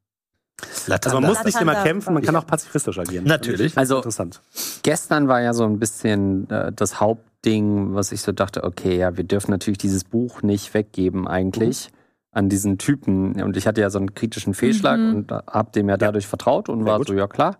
Also 0.89 1.19
man 1.19 1.29
muss 1.29 1.43
nicht 1.43 1.55
immer 1.59 1.73
Latanda. 1.73 1.89
kämpfen, 1.89 2.13
man 2.13 2.23
kann 2.23 2.35
auch 2.37 2.47
pazifistisch 2.47 2.97
agieren. 2.97 3.25
Natürlich. 3.25 3.77
Also- 3.77 3.97
interessant. 3.97 4.41
Gestern 4.83 5.27
war 5.27 5.41
ja 5.41 5.53
so 5.53 5.65
ein 5.65 5.79
bisschen 5.79 6.49
äh, 6.49 6.71
das 6.73 7.01
Hauptding, 7.01 7.93
was 7.93 8.11
ich 8.13 8.21
so 8.21 8.31
dachte, 8.31 8.63
okay, 8.63 8.97
ja, 8.97 9.17
wir 9.17 9.23
dürfen 9.25 9.51
natürlich 9.51 9.77
dieses 9.79 10.03
Buch 10.05 10.41
nicht 10.43 10.73
weggeben 10.73 11.27
eigentlich 11.27 11.89
an 12.35 12.49
diesen 12.49 12.77
Typen. 12.77 13.41
Und 13.41 13.57
ich 13.57 13.65
hatte 13.65 13.81
ja 13.81 13.89
so 13.89 13.97
einen 13.97 14.13
kritischen 14.13 14.53
Fehlschlag 14.53 14.99
Mhm. 14.99 15.15
und 15.15 15.31
hab 15.31 15.71
dem 15.73 15.89
ja 15.89 15.97
dadurch 15.97 16.27
vertraut 16.27 16.69
und 16.69 16.79
Sehr 16.83 16.87
war 16.87 16.97
gut. 16.99 17.07
so, 17.07 17.13
ja 17.13 17.27
klar, 17.27 17.57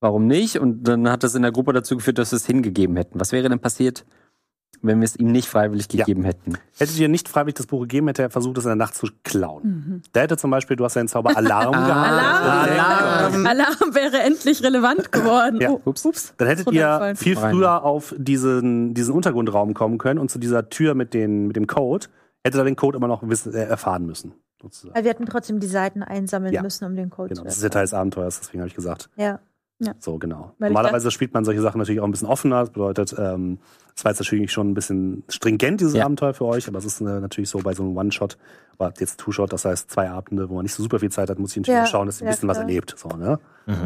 warum 0.00 0.26
nicht? 0.26 0.58
Und 0.58 0.84
dann 0.84 1.08
hat 1.10 1.22
das 1.22 1.34
in 1.34 1.42
der 1.42 1.52
Gruppe 1.52 1.72
dazu 1.72 1.96
geführt, 1.96 2.18
dass 2.18 2.32
wir 2.32 2.36
es 2.36 2.46
hingegeben 2.46 2.96
hätten. 2.96 3.20
Was 3.20 3.32
wäre 3.32 3.48
denn 3.48 3.58
passiert, 3.60 4.04
wenn 4.82 5.00
wir 5.00 5.04
es 5.04 5.16
ihm 5.16 5.32
nicht 5.32 5.48
freiwillig 5.48 5.86
Ja. 5.92 6.04
gegeben 6.04 6.24
hätten? 6.24 6.54
Hätte 6.78 6.92
dir 6.92 7.08
nicht 7.08 7.28
freiwillig 7.28 7.54
das 7.56 7.66
Buch 7.66 7.80
gegeben, 7.80 8.06
hätte 8.08 8.22
er 8.22 8.30
versucht, 8.30 8.58
es 8.58 8.64
in 8.64 8.68
der 8.70 8.76
Nacht 8.76 8.94
zu 8.94 9.06
klauen. 9.24 9.62
Mhm. 9.64 10.02
Da 10.12 10.20
hätte 10.20 10.36
zum 10.36 10.50
Beispiel, 10.50 10.76
du 10.76 10.84
hast 10.84 10.96
deinen 10.96 11.08
Zauber 11.08 11.30
Alarm 11.36 11.72
gehabt. 11.72 12.10
Alarm! 12.10 13.46
Alarm 13.46 13.94
wäre 13.94 14.18
endlich 14.20 14.62
relevant 14.62 15.12
geworden. 15.12 15.60
Ja. 15.60 15.70
Oh, 15.70 15.80
ups. 15.84 16.34
Dann 16.36 16.48
hättet 16.48 16.70
ihr 16.72 17.12
viel 17.16 17.36
früher 17.36 17.82
auf 17.84 18.14
diesen, 18.18 18.94
diesen 18.94 19.14
Untergrundraum 19.14 19.74
kommen 19.74 19.98
können 19.98 20.18
und 20.18 20.30
zu 20.30 20.38
dieser 20.38 20.68
Tür 20.68 20.94
mit, 20.94 21.14
den, 21.14 21.46
mit 21.48 21.56
dem 21.56 21.66
Code. 21.66 22.06
Hätte 22.46 22.58
er 22.58 22.64
den 22.64 22.76
Code 22.76 22.96
immer 22.96 23.08
noch 23.08 23.22
wissen, 23.28 23.52
äh, 23.54 23.64
erfahren 23.64 24.06
müssen. 24.06 24.32
Sozusagen. 24.62 25.02
Wir 25.04 25.10
hätten 25.10 25.26
trotzdem 25.26 25.60
die 25.60 25.66
Seiten 25.66 26.02
einsammeln 26.02 26.52
Ja. 26.54 26.62
müssen, 26.62 26.84
um 26.86 26.96
den 26.96 27.10
Code 27.10 27.28
Genau, 27.30 27.40
zu 27.40 27.44
das 27.44 27.54
ist 27.56 27.62
der 27.62 27.70
Teil 27.70 27.82
des 27.84 27.92
Abenteuers, 27.94 28.40
deswegen 28.40 28.60
habe 28.60 28.68
ich 28.68 28.74
gesagt. 28.74 29.10
Ja. 29.16 29.40
So, 29.98 30.16
genau. 30.16 30.52
Weil 30.58 30.70
Normalerweise 30.70 31.10
spielt 31.10 31.34
man 31.34 31.44
solche 31.44 31.60
Sachen 31.60 31.78
natürlich 31.78 32.00
auch 32.00 32.06
ein 32.06 32.10
bisschen 32.10 32.28
offener. 32.28 32.60
Das 32.60 32.70
bedeutet, 32.70 33.14
ähm, 33.18 33.58
das 33.96 34.04
war 34.04 34.12
jetzt 34.12 34.20
natürlich 34.20 34.52
schon 34.52 34.70
ein 34.70 34.74
bisschen 34.74 35.24
stringent, 35.28 35.80
dieses 35.80 35.94
Ja. 35.94 36.04
Abenteuer 36.04 36.34
für 36.34 36.44
euch, 36.44 36.68
aber 36.68 36.78
es 36.78 36.84
ist 36.84 37.00
äh, 37.00 37.04
natürlich 37.04 37.48
so 37.48 37.58
bei 37.60 37.72
so 37.74 37.82
einem 37.82 37.96
One-Shot, 37.96 38.36
aber 38.78 38.92
jetzt 38.98 39.18
Two-Shot, 39.18 39.52
das 39.54 39.64
heißt 39.64 39.90
zwei 39.90 40.10
Abende, 40.10 40.50
wo 40.50 40.54
man 40.56 40.64
nicht 40.64 40.74
so 40.74 40.82
super 40.82 40.98
viel 41.00 41.10
Zeit 41.10 41.30
hat, 41.30 41.38
muss 41.38 41.52
ich 41.52 41.56
natürlich 41.56 41.78
Ja, 41.78 41.86
schauen, 41.86 42.06
dass 42.06 42.20
ihr 42.20 42.26
ein 42.26 42.30
bisschen 42.30 42.48
was 42.48 42.58
erlebt. 42.58 42.94
So, 42.98 43.08
ne? 43.08 43.38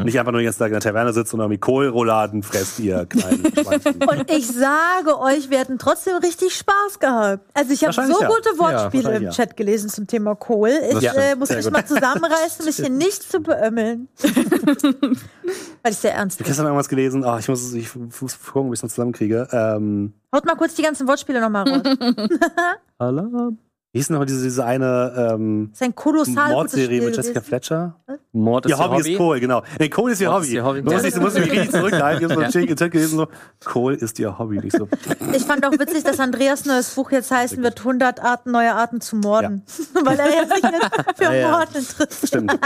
Nicht 0.03 0.19
einfach 0.19 0.31
nur 0.31 0.41
den 0.41 0.45
ganzen 0.45 0.59
Tag 0.59 0.67
in 0.67 0.73
der 0.73 0.81
Taverne 0.81 1.11
sitzt 1.11 1.33
und 1.33 1.39
irgendwie 1.39 1.57
Kohlrouladen 1.57 2.43
fresst, 2.43 2.77
ihr 2.79 3.07
kleinen. 3.07 3.41
Und 3.45 4.29
ich 4.29 4.45
sage 4.45 5.17
euch, 5.19 5.49
wir 5.49 5.59
hatten 5.59 5.79
trotzdem 5.79 6.17
richtig 6.17 6.53
Spaß 6.55 6.99
gehabt. 6.99 7.49
Also 7.55 7.73
ich 7.73 7.83
habe 7.83 7.93
so 7.93 8.01
gute 8.13 8.59
Wortspiele 8.59 9.15
im 9.15 9.23
ja. 9.23 9.29
Chat 9.31 9.57
gelesen 9.57 9.89
zum 9.89 10.05
Thema 10.05 10.35
Kohl. 10.35 10.69
Ich 10.69 11.03
äh, 11.17 11.35
muss 11.35 11.47
Sehr 11.47 11.57
mich 11.57 11.65
gut. 11.65 11.73
mal 11.73 11.85
zusammenreißen, 11.85 12.63
mich 12.65 12.75
hier 12.75 12.89
nicht 12.91 13.23
zu 13.23 13.39
beömmeln. 13.39 14.07
Weil 15.83 15.91
ich 15.93 15.97
sehr 15.97 16.13
ernst 16.13 16.35
Ich 16.35 16.39
habe 16.39 16.43
bin. 16.43 16.45
gestern 16.51 16.65
irgendwas 16.67 16.89
gelesen, 16.89 17.23
oh, 17.25 17.37
ich 17.39 17.47
muss, 17.49 17.73
ich 17.73 17.89
muss 17.95 18.39
gucken, 18.39 18.67
ob 18.67 18.73
ich 18.73 18.79
es 18.79 18.83
noch 18.83 18.89
zusammenkriege. 18.89 19.47
Ähm, 19.51 20.00
Haut 20.35 20.45
mal 20.45 20.55
kurz 20.55 20.75
die 20.75 20.81
ganzen 20.83 21.07
Wortspiele 21.07 21.41
nochmal 21.41 21.67
raus. 21.69 21.81
Alarm. 22.97 23.57
wie 23.91 23.99
hieß 23.99 24.07
denn 24.07 24.17
noch 24.17 24.25
diese, 24.25 24.43
diese 24.43 24.63
eine 24.63 25.31
ähm, 25.33 25.69
Das 25.71 25.81
ist 25.81 25.85
ein 25.87 25.95
kolossal 25.95 26.51
Mordserie 26.53 27.01
mit 27.01 27.15
Jessica 27.15 27.39
gewesen. 27.39 27.43
Fletcher? 27.49 27.95
Mord 28.33 28.65
ist 28.65 28.69
Ihr 28.71 28.79
Hobby, 28.79 29.11
ist 29.11 29.17
Kohl, 29.17 29.39
genau. 29.41 29.63
Nee, 29.77 29.89
Kohl 29.89 30.11
ist 30.11 30.21
ihr 30.21 30.29
Mord 30.29 30.37
Hobby. 30.37 30.47
ist 30.47 30.53
ihr 30.53 30.63
Hobby. 30.63 30.81
Du 30.83 30.91
musst, 30.91 31.03
dich, 31.03 31.13
du 31.13 31.19
musst 31.19 31.37
mich 31.37 31.51
richtig 31.51 31.71
zurückhalten. 31.71 32.19
Ich 32.19 32.23
habe 32.23 32.33
so 32.35 32.39
Ja. 32.39 32.45
ein 32.47 32.51
gelesen, 32.91 33.17
so, 33.17 33.27
Kohl 33.65 33.93
ist 33.95 34.17
ihr 34.19 34.39
Hobby. 34.39 34.59
Nicht 34.59 34.77
so, 34.77 34.87
Ich 35.33 35.43
fand 35.43 35.65
auch 35.65 35.73
witzig, 35.73 36.05
dass 36.05 36.19
Andreas 36.21 36.63
neues 36.65 36.95
Buch 36.95 37.11
jetzt 37.11 37.29
heißen 37.31 37.61
wird 37.61 37.79
100 37.79 38.21
Arten, 38.23 38.51
neue 38.51 38.73
Arten 38.73 39.01
zu 39.01 39.17
morden. 39.17 39.63
Weil 40.05 40.17
er 40.19 40.27
ja 40.33 40.45
sich 40.45 40.63
jetzt 40.63 40.89
für 41.17 41.23
Ja, 41.25 41.33
ja. 41.33 41.51
Mord 41.51 41.75
interessiert. 41.75 42.27
stimmt. 42.27 42.57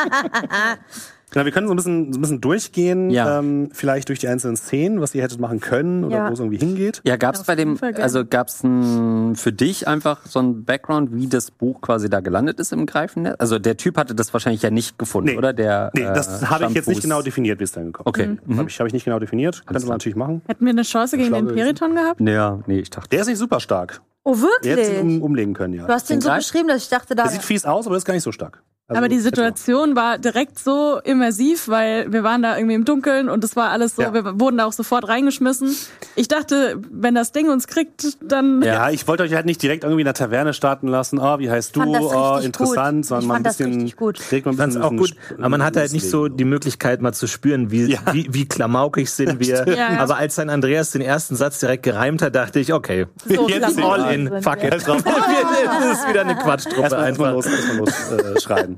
Genau, 1.31 1.43
wir 1.45 1.51
können 1.51 1.67
so 1.67 1.73
ein 1.73 1.75
bisschen, 1.75 2.13
so 2.13 2.19
ein 2.19 2.21
bisschen 2.21 2.41
durchgehen, 2.41 3.09
Ja. 3.09 3.39
ähm, 3.39 3.69
vielleicht 3.73 4.09
durch 4.09 4.19
die 4.19 4.27
einzelnen 4.27 4.55
Szenen, 4.55 5.01
was 5.01 5.13
ihr 5.15 5.21
hättet 5.23 5.39
machen 5.39 5.59
können 5.59 6.03
oder 6.05 6.15
Ja. 6.17 6.29
wo 6.29 6.33
es 6.33 6.39
irgendwie 6.39 6.57
hingeht. 6.57 7.01
Ja, 7.03 7.17
gab's 7.17 7.41
Auf 7.41 7.47
bei 7.47 7.55
dem, 7.55 7.77
also 7.81 8.23
gab's 8.25 8.63
ein, 8.63 9.35
für 9.35 9.51
dich 9.51 9.87
einfach 9.87 10.25
so 10.25 10.39
ein 10.39 10.63
Background, 10.65 11.09
wie 11.13 11.27
das 11.27 11.51
Buch 11.51 11.81
quasi 11.81 12.09
da 12.09 12.19
gelandet 12.21 12.59
ist 12.59 12.71
im 12.71 12.85
Greifennetz? 12.85 13.35
Also 13.39 13.59
der 13.59 13.75
Typ 13.77 13.97
hatte 13.97 14.15
das 14.15 14.31
wahrscheinlich 14.33 14.61
ja 14.61 14.69
nicht 14.69 14.97
gefunden, 14.99 15.31
Nee. 15.31 15.37
oder? 15.37 15.51
Der, 15.53 15.91
Nee, 15.93 16.03
das 16.03 16.43
äh, 16.43 16.45
habe 16.45 16.65
ich 16.65 16.71
jetzt 16.71 16.87
nicht 16.87 17.01
genau 17.01 17.21
definiert, 17.21 17.59
wie 17.59 17.63
es 17.65 17.71
dann 17.73 17.87
gekommen 17.87 18.07
Okay. 18.07 18.37
ist. 18.47 18.57
Habe 18.57 18.69
ich, 18.69 18.79
hab 18.79 18.87
ich 18.87 18.93
nicht 18.93 19.05
genau 19.05 19.19
definiert. 19.19 19.63
Könnte 19.65 19.73
klar. 19.81 19.89
man 19.89 19.95
natürlich 19.95 20.15
machen. 20.15 20.41
Hätten 20.47 20.63
wir 20.65 20.71
eine 20.71 20.83
Chance 20.83 21.17
gegen 21.17 21.33
den 21.33 21.47
Periton 21.47 21.95
gehabt? 21.95 22.21
Ja, 22.21 22.59
nee, 22.67 22.79
ich 22.79 22.89
dachte. 22.89 23.09
Der 23.09 23.21
ist 23.21 23.27
nicht 23.27 23.37
super 23.39 23.59
stark. 23.59 24.01
Oh, 24.23 24.35
Der 24.63 24.71
hätte 24.73 24.85
sich 24.85 24.95
wirklich? 24.95 25.17
um, 25.17 25.21
umlegen 25.21 25.53
können, 25.53 25.73
ja. 25.73 25.85
Du 25.85 25.93
hast 25.93 26.09
den 26.09 26.19
Den 26.19 26.21
so 26.23 26.33
beschrieben, 26.33 26.67
dass 26.67 26.81
ich 26.83 26.89
dachte, 26.89 27.13
da. 27.15 27.23
Der 27.23 27.31
sieht 27.31 27.43
fies 27.43 27.65
aus, 27.65 27.85
aber 27.85 27.95
ist 27.97 28.05
gar 28.05 28.13
nicht 28.13 28.23
so 28.23 28.31
stark. 28.31 28.63
Also, 28.87 28.99
aber 28.99 29.09
die 29.09 29.15
man. 29.15 29.23
Situation 29.23 29.95
war 29.95 30.19
direkt 30.19 30.59
so 30.59 30.99
immersiv, 31.03 31.67
weil 31.69 32.11
wir 32.13 32.23
waren 32.23 32.43
da 32.43 32.55
irgendwie 32.55 32.75
im 32.75 32.85
Dunkeln 32.85 33.29
und 33.29 33.43
es 33.43 33.55
war 33.55 33.71
alles 33.71 33.95
so, 33.95 34.03
Ja. 34.03 34.13
wir 34.13 34.39
wurden 34.39 34.57
da 34.59 34.65
auch 34.65 34.73
sofort 34.73 35.07
reingeschmissen. 35.07 35.75
Ich 36.15 36.27
dachte, 36.27 36.79
wenn 36.91 37.15
das 37.15 37.31
Ding 37.31 37.49
uns 37.49 37.65
kriegt, 37.65 38.17
dann 38.21 38.61
Ja, 38.61 38.91
ich 38.91 39.07
wollte 39.07 39.23
euch 39.23 39.33
halt 39.33 39.47
nicht 39.47 39.59
direkt 39.63 39.83
irgendwie 39.83 40.01
in 40.01 40.05
der 40.05 40.13
Taverne 40.13 40.53
starten 40.53 40.87
lassen. 40.87 41.17
Oh, 41.17 41.39
wie 41.39 41.49
heißt 41.49 41.75
du? 41.75 41.81
Oh, 41.81 42.37
interessant, 42.37 42.97
gut. 42.97 43.05
sondern 43.07 43.21
Ich 43.23 43.27
mal 43.27 43.35
ein 43.37 43.43
bisschen. 43.43 43.89
gut. 43.95 44.19
direkt 44.29 44.45
mal 44.45 44.51
ein 44.51 44.57
bisschen- 44.57 44.81
auch 44.83 44.89
gut, 44.91 45.15
aber 45.39 45.49
man 45.49 45.63
hatte 45.63 45.79
halt 45.79 45.91
nicht 45.91 46.07
so 46.07 46.27
die 46.27 46.45
Möglichkeit 46.45 47.01
mal 47.01 47.11
zu 47.13 47.25
spüren, 47.25 47.71
wie, 47.71 47.85
Ja. 47.91 47.99
wie, 48.11 48.27
wie 48.31 48.47
klamaukig 48.47 49.09
sind 49.09 49.39
wir. 49.39 49.65
Ja, 49.67 49.73
ja. 49.93 49.99
Aber 49.99 50.17
als 50.17 50.35
dann 50.35 50.51
Andreas 50.51 50.91
den 50.91 51.01
ersten 51.01 51.35
Satz 51.35 51.59
direkt 51.59 51.81
gereimt 51.81 52.21
hat, 52.21 52.35
dachte 52.35 52.59
ich, 52.59 52.71
okay, 52.71 53.07
so 53.27 53.49
Jetzt 53.49 53.79
all 53.81 54.13
in, 54.13 54.27
fuck 54.43 54.63
it. 54.63 54.73
Das 54.73 54.83
ist 54.87 56.07
wieder 56.07 56.21
eine 56.21 56.35
Quatschtruppe 56.35 56.81
Erstmal 56.83 57.07
erstmal 57.07 57.29
einfach. 57.29 57.33
los, 57.33 57.45
erstmal 57.47 57.77
los 57.77 58.11
äh, 58.11 58.39
schreiben. 58.39 58.74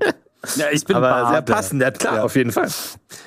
Ja, 0.56 0.66
ich 0.72 0.86
bin 0.86 0.96
Aber 0.96 1.30
sehr 1.32 1.42
Bade. 1.42 1.54
passend, 1.54 1.82
ja 1.82 1.92
klar, 1.92 2.16
Ja. 2.18 2.24
auf 2.24 2.36
jeden 2.36 2.52
Fall. 2.52 2.70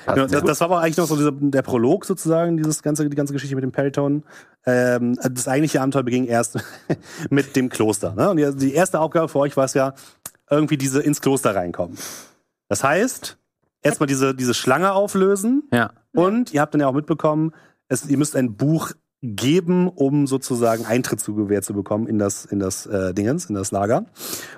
Genau, 0.07 0.27
das, 0.27 0.43
das 0.43 0.59
war 0.61 0.65
aber 0.71 0.79
eigentlich 0.81 0.97
noch 0.97 1.07
so 1.07 1.15
dieser, 1.17 1.31
der 1.33 1.61
Prolog 1.61 2.05
sozusagen, 2.05 2.57
dieses 2.57 2.81
ganze, 2.81 3.07
die 3.09 3.15
ganze 3.15 3.33
Geschichte 3.33 3.55
mit 3.55 3.63
dem 3.63 3.71
Periton. 3.71 4.23
Ähm, 4.65 5.15
das 5.21 5.47
eigentliche 5.47 5.81
Abenteuer 5.81 6.03
beging 6.03 6.25
erst 6.25 6.57
mit 7.29 7.55
dem 7.55 7.69
Kloster. 7.69 8.13
Ne? 8.15 8.29
Und 8.31 8.37
die, 8.37 8.55
die 8.55 8.73
erste 8.73 8.99
Aufgabe 8.99 9.27
für 9.27 9.39
euch 9.39 9.57
war 9.57 9.65
es 9.65 9.73
ja, 9.73 9.93
irgendwie 10.49 10.77
diese 10.77 11.01
ins 11.01 11.21
Kloster 11.21 11.55
reinkommen. 11.55 11.97
Das 12.69 12.83
heißt, 12.83 13.37
erstmal 13.81 14.07
diese, 14.07 14.33
diese 14.35 14.53
Schlange 14.53 14.93
auflösen 14.93 15.63
Ja. 15.71 15.91
und 16.13 16.53
ihr 16.53 16.61
habt 16.61 16.73
dann 16.73 16.81
ja 16.81 16.87
auch 16.87 16.93
mitbekommen, 16.93 17.53
es, 17.89 18.05
ihr 18.09 18.17
müsst 18.17 18.35
ein 18.35 18.55
Buch 18.55 18.91
geben, 19.23 19.87
um 19.87 20.25
sozusagen 20.25 20.85
Eintritt 20.85 21.19
zu 21.19 21.35
gewährt 21.35 21.63
zu 21.63 21.73
bekommen 21.73 22.07
in 22.07 22.17
das, 22.17 22.43
in 22.45 22.59
das 22.59 22.87
äh, 22.87 23.13
Dingens, 23.13 23.45
in 23.45 23.55
das 23.55 23.71
Lager. 23.71 23.97
Und 23.97 24.07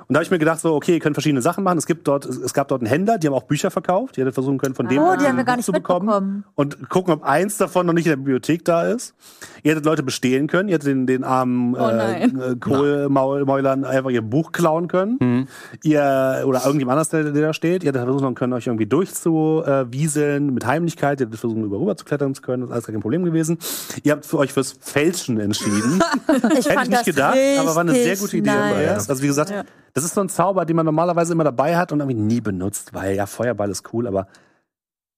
da 0.10 0.15
habe 0.15 0.24
ich 0.24 0.32
mir 0.32 0.39
gedacht, 0.39 0.62
so, 0.62 0.74
okay, 0.74 0.93
ihr 0.93 1.00
könnt 1.01 1.15
verschiedene 1.15 1.41
Sachen 1.41 1.65
machen. 1.65 1.77
Es 1.77 1.86
gibt 1.86 2.08
dort, 2.08 2.25
es, 2.25 2.38
es 2.38 2.53
gab 2.53 2.70
dort 2.70 2.82
einen 2.82 2.89
Händler, 2.89 3.17
die 3.17 3.27
haben 3.27 3.34
auch 3.34 3.43
Bücher 3.43 3.72
verkauft. 3.72 4.15
Die 4.15 4.22
hättet 4.22 4.34
versuchen 4.34 4.58
können, 4.58 4.74
von 4.74 4.88
dem 4.88 5.00
Oh, 5.00 5.15
die 5.15 5.25
ein 5.25 5.32
haben 5.32 5.38
wir 5.38 5.43
gar 5.43 5.55
Buch 5.55 5.58
nicht 5.58 5.65
zu 5.65 5.74
bekommen 5.74 6.46
und 6.55 6.89
gucken, 6.89 7.13
ob 7.13 7.24
eins 7.24 7.58
davon 7.58 7.86
noch 7.86 7.93
nicht 7.93 8.05
in 8.05 8.12
der 8.12 8.17
Bibliothek 8.17 8.63
da 8.63 8.84
ist. 8.84 9.15
Ihr 9.63 9.72
hättet 9.72 9.84
Leute 9.84 10.01
bestehlen 10.01 10.48
können, 10.48 10.70
ihr 10.70 10.75
hättet 10.75 10.88
den, 10.88 11.08
den 11.08 11.25
armen 11.25 11.75
Oh 11.75 11.86
äh, 11.86 12.24
äh, 12.24 12.55
Kohlmäulern 12.55 13.84
einfach 13.84 14.12
ihr 14.12 14.22
Buch 14.22 14.53
klauen 14.53 14.88
können. 14.88 15.17
Mhm. 15.20 15.48
Ihr 15.84 16.43
oder 16.46 16.62
irgendjemand 16.63 16.93
anders, 16.93 17.10
der, 17.10 17.24
der 17.32 17.48
da 17.48 17.53
steht. 17.53 17.84
Ihr 17.84 17.89
hättet 17.89 18.03
versuchen 18.03 18.36
können, 18.36 18.53
euch 18.53 18.67
irgendwie 18.67 18.86
durchzuwieseln 18.86 20.53
mit 20.53 20.65
Heimlichkeit. 20.65 21.20
Ihr 21.20 21.25
hättet 21.25 21.39
versuchen, 21.39 21.65
über 21.65 21.79
rüber 21.79 21.98
zu 21.98 22.05
klettern 22.05 22.34
zu 22.34 22.41
können. 22.41 22.62
Das 22.62 22.70
ist 22.70 22.74
alles 22.74 22.86
gar 22.86 22.93
kein 22.93 23.01
Problem 23.01 23.25
gewesen. 23.25 23.58
Ihr 24.03 24.13
habt 24.13 24.25
für 24.25 24.38
euch 24.38 24.52
fürs 24.53 24.75
Fälschen 24.79 25.39
entschieden. 25.39 26.01
Ich 26.27 26.33
Hätte 26.43 26.60
ich 26.60 26.67
fand 26.67 26.88
nicht 26.89 27.00
das 27.00 27.05
gedacht, 27.05 27.38
aber 27.60 27.75
war 27.75 27.81
eine 27.81 27.93
sehr 27.93 28.15
gute 28.17 28.38
Idee. 28.38 28.50
nice. 28.51 29.10
Also 29.10 29.22
wie 29.22 29.27
gesagt, 29.27 29.50
Ja. 29.50 29.63
das 29.93 30.03
ist 30.03 30.13
so 30.15 30.22
ein 30.22 30.29
Zauber, 30.29 30.65
den 30.65 30.75
man 30.75 30.86
normalerweise 30.86 31.33
immer 31.33 31.43
dabei 31.43 31.75
hat 31.77 31.91
und 31.91 32.00
irgendwie 32.00 32.19
nie 32.19 32.41
benutzt, 32.41 32.93
weil 32.93 33.15
ja, 33.15 33.25
Feuerball 33.25 33.69
ist 33.69 33.93
cool, 33.93 34.07
aber 34.07 34.27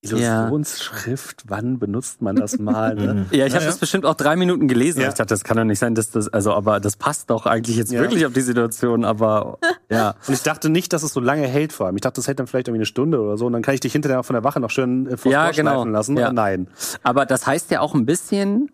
Illustrationsschrift, 0.04 1.44
wann 1.48 1.80
benutzt 1.80 2.22
man 2.22 2.36
das 2.36 2.60
mal? 2.60 2.94
Ne? 2.96 3.26
Ja, 3.32 3.46
ich 3.48 3.54
habe 3.54 3.64
Ja, 3.64 3.70
das 3.70 3.76
ja. 3.76 3.80
bestimmt 3.80 4.06
auch 4.06 4.14
drei 4.14 4.36
Minuten 4.36 4.68
gelesen. 4.68 5.02
Ja. 5.02 5.08
Ich 5.08 5.16
dachte, 5.16 5.34
das 5.34 5.44
kann 5.44 5.58
doch 5.58 5.64
nicht 5.64 5.80
sein, 5.80 5.96
dass 5.96 6.12
das, 6.12 6.28
also, 6.28 6.54
aber 6.54 6.80
das 6.80 6.96
passt 6.96 7.30
doch 7.32 7.46
eigentlich 7.48 7.76
jetzt 7.78 7.92
Ja. 7.92 8.02
wirklich 8.02 8.26
auf 8.26 8.34
die 8.34 8.42
Situation, 8.42 9.04
aber 9.04 9.58
ja. 9.90 10.14
Und 10.28 10.34
ich 10.34 10.44
dachte 10.44 10.70
nicht, 10.70 10.94
dass 10.94 11.02
es 11.04 11.14
so 11.14 11.20
lange 11.20 11.48
hält 11.48 11.74
vor 11.74 11.88
allem. 11.88 11.96
Ich 11.96 12.02
dachte, 12.02 12.16
das 12.20 12.28
hält 12.28 12.40
dann 12.40 12.48
vielleicht 12.48 12.68
irgendwie 12.68 12.80
eine 12.82 12.86
Stunde 12.86 13.20
oder 13.20 13.38
so 13.38 13.48
und 13.48 13.54
dann 13.54 13.62
kann 13.64 13.74
ich 13.74 13.80
dich 13.80 13.94
hinterher 13.94 14.22
von 14.24 14.36
der 14.36 14.44
Wache 14.44 14.60
noch 14.60 14.70
schön 14.70 15.08
äh, 15.08 15.18
vors 15.18 15.32
Ja, 15.34 15.52
genau. 15.52 15.86
lassen. 15.86 16.18
Ja. 16.18 16.32
Nein. 16.32 16.68
Aber 17.04 17.26
das 17.26 17.48
heißt 17.48 17.72
ja 17.72 17.80
auch 17.82 17.96
ein 17.96 18.06
bisschen, 18.06 18.70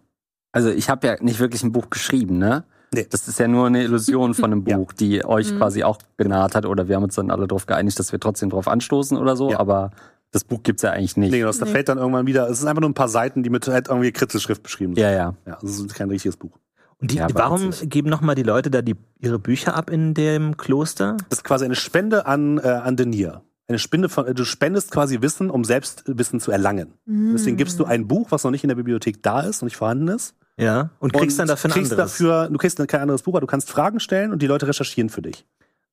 also 0.51 0.69
ich 0.69 0.89
habe 0.89 1.07
ja 1.07 1.15
nicht 1.21 1.39
wirklich 1.39 1.63
ein 1.63 1.71
Buch 1.71 1.89
geschrieben, 1.89 2.37
ne? 2.37 2.63
Nee. 2.93 3.07
Das 3.09 3.27
ist 3.27 3.39
ja 3.39 3.47
nur 3.47 3.67
eine 3.67 3.83
Illusion 3.83 4.33
von 4.33 4.51
einem 4.51 4.65
Ja. 4.67 4.77
Buch, 4.77 4.91
die 4.93 5.23
euch 5.23 5.55
quasi 5.57 5.83
auch 5.83 5.97
genaht 6.17 6.55
hat 6.55 6.65
oder 6.65 6.87
wir 6.89 6.97
haben 6.97 7.03
uns 7.03 7.15
dann 7.15 7.31
alle 7.31 7.47
darauf 7.47 7.65
geeinigt, 7.65 7.97
dass 7.99 8.11
wir 8.11 8.19
trotzdem 8.19 8.49
drauf 8.49 8.67
anstoßen 8.67 9.17
oder 9.17 9.35
so, 9.37 9.51
Ja. 9.51 9.59
aber 9.59 9.91
das 10.31 10.43
Buch 10.43 10.61
gibt's 10.63 10.81
ja 10.81 10.91
eigentlich 10.91 11.17
nicht. 11.17 11.31
Nee, 11.31 11.41
das 11.41 11.57
fällt 11.59 11.89
dann 11.89 11.97
irgendwann 11.97 12.25
wieder. 12.27 12.49
Es 12.49 12.59
sind 12.59 12.67
einfach 12.67 12.81
nur 12.81 12.89
ein 12.89 12.93
paar 12.93 13.09
Seiten, 13.09 13.43
die 13.43 13.49
mit 13.49 13.67
halt 13.67 13.87
irgendwie 13.89 14.11
Kritzelschrift 14.11 14.63
beschrieben 14.63 14.95
sind. 14.95 15.03
Ja, 15.03 15.11
ja. 15.11 15.35
Ja, 15.45 15.53
also 15.55 15.67
es 15.67 15.79
ist 15.79 15.93
kein 15.95 16.09
richtiges 16.09 16.37
Buch. 16.37 16.57
Und 16.99 17.11
die, 17.11 17.15
Ja, 17.15 17.27
warum 17.33 17.71
geben 17.83 18.09
nochmal 18.09 18.35
die 18.35 18.43
Leute 18.43 18.69
da 18.69 18.81
die, 18.81 18.95
ihre 19.19 19.39
Bücher 19.39 19.75
ab 19.75 19.89
in 19.89 20.13
dem 20.13 20.55
Kloster? 20.57 21.17
Das 21.29 21.39
ist 21.39 21.43
quasi 21.43 21.65
eine 21.65 21.75
Spende 21.75 22.25
an, 22.27 22.59
äh, 22.59 22.67
an 22.67 22.95
Denir. 22.95 23.41
Eine 23.67 23.79
Spende 23.79 24.07
von, 24.09 24.27
äh, 24.27 24.33
du 24.33 24.43
spendest 24.45 24.91
quasi 24.91 25.21
Wissen, 25.21 25.49
um 25.49 25.63
selbst 25.63 26.03
Wissen 26.05 26.39
zu 26.39 26.51
erlangen. 26.51 26.93
Deswegen 27.05 27.57
gibst 27.57 27.79
du 27.79 27.85
ein 27.85 28.07
Buch, 28.07 28.27
was 28.31 28.43
noch 28.43 28.51
nicht 28.51 28.63
in 28.63 28.67
der 28.67 28.75
Bibliothek 28.75 29.23
da 29.23 29.41
ist 29.41 29.61
und 29.61 29.67
nicht 29.67 29.77
vorhanden 29.77 30.09
ist. 30.09 30.35
Ja. 30.57 30.89
Und 30.99 31.13
kriegst 31.13 31.39
dann 31.39 31.47
dafür 31.47 31.69
ein 31.69 31.73
kriegst 31.73 31.91
anderes. 31.93 32.11
dafür, 32.11 32.49
du 32.49 32.57
kriegst 32.57 32.77
dann 32.79 32.87
kein 32.87 33.01
anderes 33.01 33.23
Buch, 33.23 33.33
aber 33.33 33.41
du 33.41 33.47
kannst 33.47 33.69
Fragen 33.69 33.99
stellen 33.99 34.31
und 34.31 34.41
die 34.41 34.47
Leute 34.47 34.67
recherchieren 34.67 35.09
für 35.09 35.21
dich. 35.21 35.45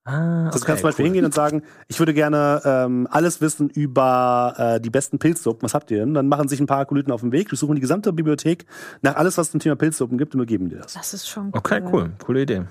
ah, 0.05 0.47
Also 0.47 0.59
du 0.59 0.65
kannst 0.67 0.81
zum 0.81 0.89
Beispiel 0.89 1.05
hingehen 1.07 1.25
und 1.25 1.33
sagen, 1.35 1.63
ich 1.87 1.99
würde 1.99 2.13
gerne 2.13 2.61
ähm, 2.65 3.09
alles 3.11 3.41
wissen 3.41 3.71
über 3.71 4.55
äh, 4.59 4.81
die 4.81 4.91
besten 4.91 5.19
Pilzsuppen. 5.19 5.63
Was 5.63 5.75
habt 5.75 5.91
ihr 5.91 5.99
denn? 5.99 6.13
Dann 6.15 6.29
machen 6.29 6.49
sich 6.49 6.61
ein 6.61 6.67
paar 6.67 6.81
Akolyten 6.81 7.13
auf 7.13 7.21
den 7.23 7.33
Weg, 7.33 7.49
durchsuchen 7.49 7.77
die 7.77 7.81
gesamte 7.81 8.13
Bibliothek 8.13 8.67
nach 9.01 9.17
alles, 9.17 9.39
was 9.39 9.47
es 9.47 9.51
zum 9.53 9.61
Thema 9.61 9.77
Pilzsuppen 9.77 10.19
gibt 10.19 10.35
und 10.35 10.41
übergeben 10.41 10.69
dir 10.69 10.79
das. 10.79 10.95
Das 10.95 11.15
ist 11.15 11.29
schon 11.29 11.47
cool. 11.47 11.53
Okay, 11.55 11.83
cool. 11.93 12.11
Coole 12.25 12.43
Idee. 12.43 12.63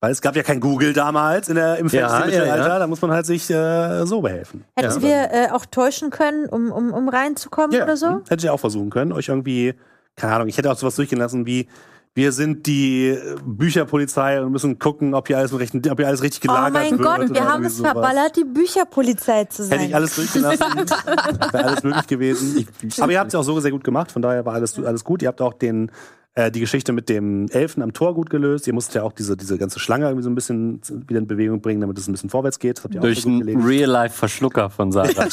Weil 0.00 0.10
es 0.10 0.20
gab 0.20 0.34
ja 0.34 0.42
kein 0.42 0.58
Google 0.58 0.92
damals 0.94 1.48
in 1.48 1.54
der, 1.54 1.76
im 1.78 1.86
Ja, 1.86 2.26
ja, 2.26 2.44
ja. 2.56 2.78
da 2.80 2.86
muss 2.88 3.00
man 3.00 3.12
halt 3.12 3.24
sich 3.24 3.48
äh, 3.50 4.04
so 4.04 4.20
behelfen. 4.20 4.64
Hätten 4.76 5.00
Ja. 5.00 5.02
wir 5.02 5.32
äh, 5.32 5.50
auch 5.52 5.64
täuschen 5.64 6.10
können, 6.10 6.46
um, 6.48 6.72
um, 6.72 6.92
um 6.92 7.08
reinzukommen 7.08 7.80
oder 7.80 7.96
so? 7.96 8.20
hätte 8.28 8.44
ich 8.44 8.50
auch 8.50 8.58
versuchen 8.58 8.90
können, 8.90 9.12
euch 9.12 9.28
irgendwie, 9.28 9.74
keine 10.16 10.34
Ahnung, 10.34 10.48
ich 10.48 10.58
hätte 10.58 10.70
auch 10.70 10.76
sowas 10.76 10.96
durchgehen 10.96 11.18
lassen 11.18 11.46
wie, 11.46 11.68
wir 12.14 12.32
sind 12.32 12.66
die 12.66 13.16
Bücherpolizei 13.42 14.42
und 14.42 14.52
müssen 14.52 14.78
gucken, 14.78 15.14
ob 15.14 15.28
hier 15.28 15.38
alles, 15.38 15.58
recht, 15.58 15.74
ob 15.74 15.98
hier 15.98 16.06
alles 16.06 16.22
richtig 16.22 16.42
Oh 16.44 16.52
gelagert 16.52 16.72
mein 16.74 16.98
wird. 16.98 17.02
Gott, 17.02 17.34
wir 17.34 17.48
haben 17.48 17.64
es 17.64 17.78
sowas. 17.78 17.92
verballert, 17.92 18.36
die 18.36 18.44
Bücherpolizei 18.44 19.44
zu 19.46 19.62
sein. 19.64 19.78
Hätte 19.78 19.88
ich 19.88 19.94
alles 19.94 20.16
durchgelassen, 20.16 20.66
wäre 21.52 21.64
alles 21.64 21.82
möglich 21.82 22.06
gewesen. 22.06 22.66
Aber 23.00 23.12
ihr 23.12 23.18
habt 23.18 23.28
es 23.28 23.34
auch 23.34 23.42
so 23.42 23.58
sehr 23.60 23.70
gut 23.70 23.82
gemacht, 23.82 24.12
von 24.12 24.20
daher 24.20 24.44
war 24.44 24.52
alles, 24.52 24.78
alles 24.78 25.04
gut. 25.04 25.22
Ihr 25.22 25.28
habt 25.28 25.40
auch 25.40 25.54
den, 25.54 25.90
äh, 26.34 26.50
die 26.50 26.60
Geschichte 26.60 26.92
mit 26.92 27.08
dem 27.08 27.48
Elfen 27.48 27.82
am 27.82 27.94
Tor 27.94 28.14
gut 28.14 28.28
gelöst. 28.28 28.66
Ihr 28.66 28.74
musstet 28.74 28.96
ja 28.96 29.04
auch 29.04 29.12
diese, 29.12 29.34
diese 29.38 29.56
ganze 29.56 29.80
Schlange 29.80 30.04
irgendwie 30.04 30.24
so 30.24 30.28
ein 30.28 30.34
bisschen 30.34 30.82
wieder 31.08 31.18
in 31.20 31.26
Bewegung 31.26 31.62
bringen, 31.62 31.80
damit 31.80 31.96
es 31.96 32.08
ein 32.08 32.12
bisschen 32.12 32.28
vorwärts 32.28 32.58
geht. 32.58 32.82
Durch 32.90 33.24
einen. 33.24 33.64
Real-Life-Verschlucker 33.64 34.68
von 34.68 34.92
Sarah. 34.92 35.08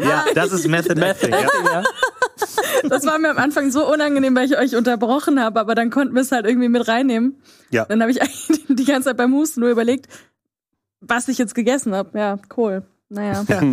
Ja, 0.00 0.24
das 0.34 0.52
ist 0.52 0.66
Method 0.66 0.98
Acting. 0.98 1.32
Ja. 1.32 1.82
Das 2.88 3.06
war 3.06 3.18
mir 3.18 3.30
am 3.30 3.38
Anfang 3.38 3.70
so 3.70 3.90
unangenehm, 3.90 4.34
weil 4.34 4.46
ich 4.46 4.58
euch 4.58 4.76
unterbrochen 4.76 5.40
habe, 5.40 5.60
aber 5.60 5.74
dann 5.74 5.90
konnten 5.90 6.14
wir 6.14 6.22
es 6.22 6.32
halt 6.32 6.46
irgendwie 6.46 6.68
mit 6.68 6.86
reinnehmen. 6.88 7.40
Ja. 7.70 7.84
Dann 7.84 8.00
habe 8.00 8.10
ich 8.10 8.22
eigentlich 8.22 8.66
die 8.68 8.84
ganze 8.84 9.08
Zeit 9.08 9.16
beim 9.16 9.34
Husten 9.34 9.60
nur 9.60 9.70
überlegt, 9.70 10.08
was 11.00 11.28
ich 11.28 11.38
jetzt 11.38 11.54
gegessen 11.54 11.94
habe. 11.94 12.18
Ja, 12.18 12.38
cool. 12.56 12.82
Naja. 13.08 13.44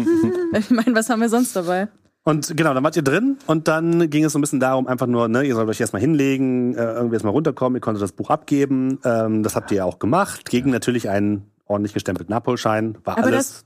Ich 0.55 0.69
meine, 0.69 0.93
was 0.93 1.09
haben 1.09 1.19
wir 1.19 1.29
sonst 1.29 1.55
dabei? 1.55 1.87
Und 2.23 2.55
genau, 2.55 2.73
dann 2.73 2.83
wart 2.83 2.95
ihr 2.95 3.01
drin 3.01 3.37
und 3.47 3.67
dann 3.67 4.09
ging 4.09 4.23
es 4.23 4.33
so 4.33 4.39
ein 4.39 4.41
bisschen 4.41 4.59
darum, 4.59 4.87
einfach 4.87 5.07
nur, 5.07 5.27
ne, 5.27 5.43
ihr 5.43 5.55
sollt 5.55 5.67
euch 5.67 5.81
erstmal 5.81 6.01
hinlegen, 6.01 6.73
äh, 6.75 6.93
irgendwie 6.93 7.15
erstmal 7.15 7.33
runterkommen, 7.33 7.77
ihr 7.77 7.81
konntet 7.81 8.01
das 8.03 8.13
Buch 8.13 8.29
abgeben. 8.29 8.99
Ähm, 9.03 9.43
das 9.43 9.55
habt 9.55 9.71
ihr 9.71 9.77
ja 9.77 9.85
auch 9.85 9.99
gemacht, 9.99 10.49
gegen 10.49 10.69
natürlich 10.69 11.09
einen 11.09 11.51
ordentlich 11.65 11.93
gestempelten 11.93 12.33
Abholschein. 12.33 12.97
War 13.03 13.17
Aber 13.17 13.27
alles. 13.27 13.65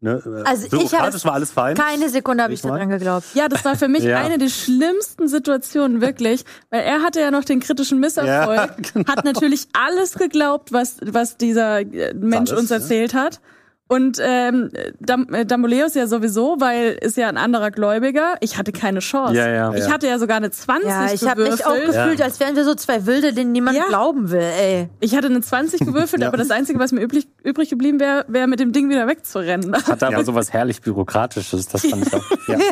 Ne, 0.00 0.22
äh, 0.24 0.48
Also 0.48 0.66
ich 0.76 1.50
fein. 1.50 1.74
Keine 1.76 2.08
Sekunde 2.08 2.44
habe 2.44 2.52
ich 2.52 2.62
daran 2.62 2.88
geglaubt. 2.88 3.24
Ja, 3.34 3.48
das 3.48 3.64
war 3.64 3.74
für 3.76 3.88
mich 3.88 4.04
Ja. 4.08 4.20
eine 4.20 4.38
der 4.38 4.48
schlimmsten 4.48 5.26
Situationen, 5.26 6.00
wirklich. 6.00 6.44
Weil 6.70 6.82
er 6.82 7.02
hatte 7.02 7.20
ja 7.20 7.30
noch 7.32 7.44
den 7.44 7.58
kritischen 7.60 7.98
Misserfolg, 7.98 8.56
Ja, 8.56 8.68
genau. 8.94 9.08
hat 9.10 9.24
natürlich 9.24 9.66
alles 9.72 10.14
geglaubt, 10.14 10.72
was, 10.72 10.96
was 11.04 11.36
dieser 11.36 11.80
äh, 11.80 12.14
Mensch 12.14 12.50
Alles, 12.50 12.62
uns 12.62 12.70
erzählt 12.70 13.14
hat. 13.14 13.40
Und 13.90 14.18
ähm, 14.20 14.70
Dam 15.00 15.32
äh, 15.32 15.46
Damboleus 15.46 15.94
ja 15.94 16.06
sowieso, 16.06 16.56
weil 16.58 16.98
ist 17.00 17.16
ja 17.16 17.26
ein 17.30 17.38
anderer 17.38 17.70
Gläubiger. 17.70 18.34
Ich 18.40 18.58
hatte 18.58 18.70
keine 18.70 18.98
Chance. 18.98 19.34
Ja, 19.34 19.48
ja. 19.48 19.72
Ich 19.72 19.86
Ja. 19.86 19.92
hatte 19.92 20.06
ja 20.06 20.18
sogar 20.18 20.36
eine 20.36 20.50
20 20.50 20.86
Ja, 20.90 21.06
ich 21.10 21.26
habe 21.26 21.44
mich 21.44 21.64
auch 21.64 21.72
gewürfelt. 21.72 21.94
gefühlt, 21.96 22.22
als 22.22 22.38
wären 22.38 22.54
wir 22.54 22.64
so 22.64 22.74
zwei 22.74 23.06
Wilde, 23.06 23.32
denen 23.32 23.52
niemand 23.52 23.78
Ja. 23.78 23.86
glauben 23.88 24.30
will, 24.30 24.42
ey. 24.42 24.90
Ich 25.00 25.16
hatte 25.16 25.28
eine 25.28 25.40
20 25.40 25.80
gewürfelt, 25.80 26.20
Ja. 26.22 26.28
aber 26.28 26.36
das 26.36 26.50
Einzige, 26.50 26.78
was 26.78 26.92
mir 26.92 27.00
übrig, 27.00 27.28
übrig 27.48 27.70
geblieben 27.70 27.98
wäre, 28.00 28.24
wäre 28.28 28.46
mit 28.46 28.60
dem 28.60 28.72
Ding 28.72 28.88
wieder 28.90 29.06
wegzurennen. 29.08 29.74
Hat 29.74 30.02
aber 30.02 30.18
Ja. 30.18 30.24
sowas 30.24 30.52
herrlich 30.52 30.80
Bürokratisches, 30.82 31.66
das 31.68 31.86
fand 31.86 32.06
ich 32.06 32.14
auch. 32.14 32.24
Ja. 32.48 32.58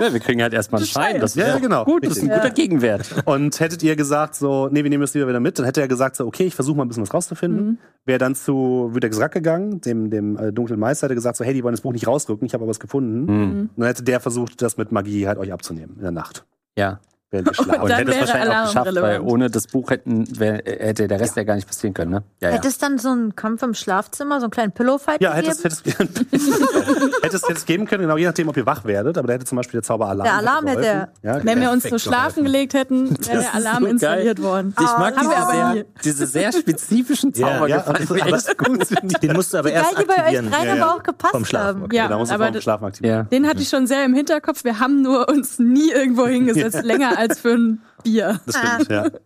Ja, 0.00 0.12
wir 0.12 0.20
kriegen 0.20 0.42
halt 0.42 0.52
erstmal 0.52 0.80
einen 0.80 0.86
Schein. 0.88 1.20
Das 1.20 1.34
ist 1.34 1.42
Ja, 1.46 1.58
genau. 1.58 1.84
gut, 1.84 2.04
das 2.04 2.16
ist 2.18 2.22
ein 2.22 2.28
guter 2.28 2.50
Gegenwert. 2.50 3.22
Und 3.24 3.58
hättet 3.58 3.82
ihr 3.82 3.96
gesagt, 3.96 4.34
so, 4.34 4.68
nee, 4.70 4.82
wir 4.84 4.90
nehmen 4.90 5.00
das 5.00 5.14
lieber 5.14 5.26
wieder 5.28 5.40
mit, 5.40 5.58
dann 5.58 5.66
hätte 5.66 5.80
er 5.80 5.88
gesagt, 5.88 6.16
so, 6.16 6.26
okay, 6.26 6.44
ich 6.44 6.54
versuche 6.54 6.76
mal 6.76 6.84
ein 6.84 6.88
bisschen 6.88 7.02
was 7.02 7.14
rauszufinden. 7.14 7.66
Mhm. 7.66 7.78
Wäre 8.04 8.18
dann 8.18 8.34
zu 8.34 8.90
Wüdex 8.92 9.18
Rack 9.18 9.32
gegangen, 9.32 9.80
dem, 9.80 10.10
dem 10.10 10.36
äh, 10.38 10.52
dunklen 10.52 10.78
Meister, 10.78 11.06
hätte 11.06 11.14
gesagt, 11.14 11.36
so, 11.36 11.44
hey, 11.44 11.54
die 11.54 11.62
wollen 11.64 11.72
das 11.74 11.80
Buch 11.82 11.92
nicht 11.92 12.06
rausrücken, 12.06 12.46
ich 12.46 12.54
habe 12.54 12.62
aber 12.64 12.70
was 12.70 12.80
gefunden. 12.80 13.20
Mhm. 13.24 13.60
Und 13.60 13.70
dann 13.76 13.86
hätte 13.86 14.02
der 14.02 14.20
versucht, 14.20 14.60
das 14.62 14.76
mit 14.76 14.92
Magie 14.92 15.26
halt 15.26 15.38
euch 15.38 15.52
abzunehmen 15.52 15.94
in 15.96 16.02
der 16.02 16.10
Nacht. 16.12 16.44
Ja. 16.76 17.00
Während 17.30 17.48
ihr 17.48 17.54
schlaft. 17.54 17.80
Und 17.82 17.90
dann 17.90 17.98
hätte 17.98 18.10
es 18.10 18.16
wäre 18.16 18.26
wahrscheinlich 18.26 18.48
auch 18.48 18.54
Alarm 18.54 18.66
geschafft, 18.68 18.86
weil 18.86 19.04
relevant. 19.04 19.30
ohne 19.30 19.50
das 19.50 19.66
Buch 19.66 19.90
hätten, 19.90 20.38
wär, 20.38 20.62
hätte 20.64 21.08
der 21.08 21.20
Rest 21.20 21.36
ja. 21.36 21.42
gar 21.44 21.54
nicht 21.56 21.66
passieren 21.66 21.94
können, 21.94 22.10
ne? 22.10 22.22
Ja, 22.40 22.48
ja. 22.48 22.54
Hätte 22.56 22.68
es 22.68 22.78
dann 22.78 22.98
so 22.98 23.10
einen 23.10 23.36
Kampf 23.36 23.62
im 23.62 23.74
Schlafzimmer, 23.74 24.40
so 24.40 24.44
einen 24.46 24.50
kleinen 24.50 24.72
Pillowfight 24.72 25.20
Ja, 25.20 25.34
gegeben? 25.34 25.56
hätte 25.56 25.68
es, 25.68 25.84
hätte, 27.22 27.36
es, 27.36 27.48
jetzt 27.48 27.66
geben 27.66 27.86
können, 27.86 28.02
genau 28.02 28.16
je 28.16 28.26
nachdem, 28.26 28.48
ob 28.48 28.56
ihr 28.56 28.66
wach 28.66 28.84
werdet, 28.84 29.18
aber 29.18 29.28
da 29.28 29.34
hätte 29.34 29.44
zum 29.44 29.56
Beispiel 29.56 29.78
der 29.80 29.82
Zauber 29.82 30.08
Alarm. 30.08 30.24
Der 30.24 30.36
Alarm 30.36 30.66
hätte 30.66 30.80
geholfen. 30.80 31.08
Ja, 31.22 31.44
Wenn 31.44 31.60
wir 31.60 31.70
uns 31.70 31.82
so 31.82 31.88
perfekt 31.90 32.08
schlafen 32.08 32.44
gelegt 32.44 32.74
hätten, 32.74 33.10
wäre 33.26 33.40
der 33.40 33.54
Alarm 33.54 33.82
so 33.82 33.88
installiert 33.90 34.42
worden. 34.42 34.74
Ich 34.78 34.86
mag 34.86 35.18
aber 35.18 35.28
diese, 35.28 35.50
sehr, 35.50 35.84
Diese 36.04 36.26
sehr 36.26 36.52
spezifischen 36.52 37.32
Ja, 37.34 37.52
Zauber 37.52 37.68
ja, 37.68 37.76
gefallen 37.78 38.22
also, 38.32 38.48
echt 38.50 38.58
gut. 38.58 39.22
den 39.22 39.32
musst 39.34 39.52
du 39.52 39.58
aber 39.58 39.70
erst 39.70 39.98
die 39.98 40.04
bei 40.04 40.14
euch 40.14 40.18
aktivieren. 40.20 40.50
Ja, 40.50 40.64
ja. 40.64 40.84
aber 40.84 40.94
auch 40.94 41.02
gepasst 41.02 41.32
Vom 41.32 41.44
Schlafen, 41.44 41.66
haben. 41.68 41.82
okay. 41.84 41.96
Ja, 41.96 42.08
Da 42.08 42.18
musst 42.18 42.32
du 42.32 42.60
Schlafen 42.62 42.84
aktivieren. 42.86 43.16
Ja. 43.16 43.22
Den 43.24 43.46
hatte 43.46 43.60
ich 43.60 43.68
schon 43.68 43.86
sehr 43.86 44.04
im 44.04 44.14
Hinterkopf. 44.14 44.64
Wir 44.64 44.80
haben 44.80 45.02
nur 45.02 45.28
uns 45.28 45.58
nie 45.58 45.90
irgendwo 45.90 46.26
hingesetzt, 46.26 46.82
länger 46.84 47.17
als 47.18 47.40
für 47.40 47.54
ein 47.54 47.82
Bier. 48.02 48.40
Das 48.46 48.56
stimmt, 48.56 48.90
ja. 48.90 49.08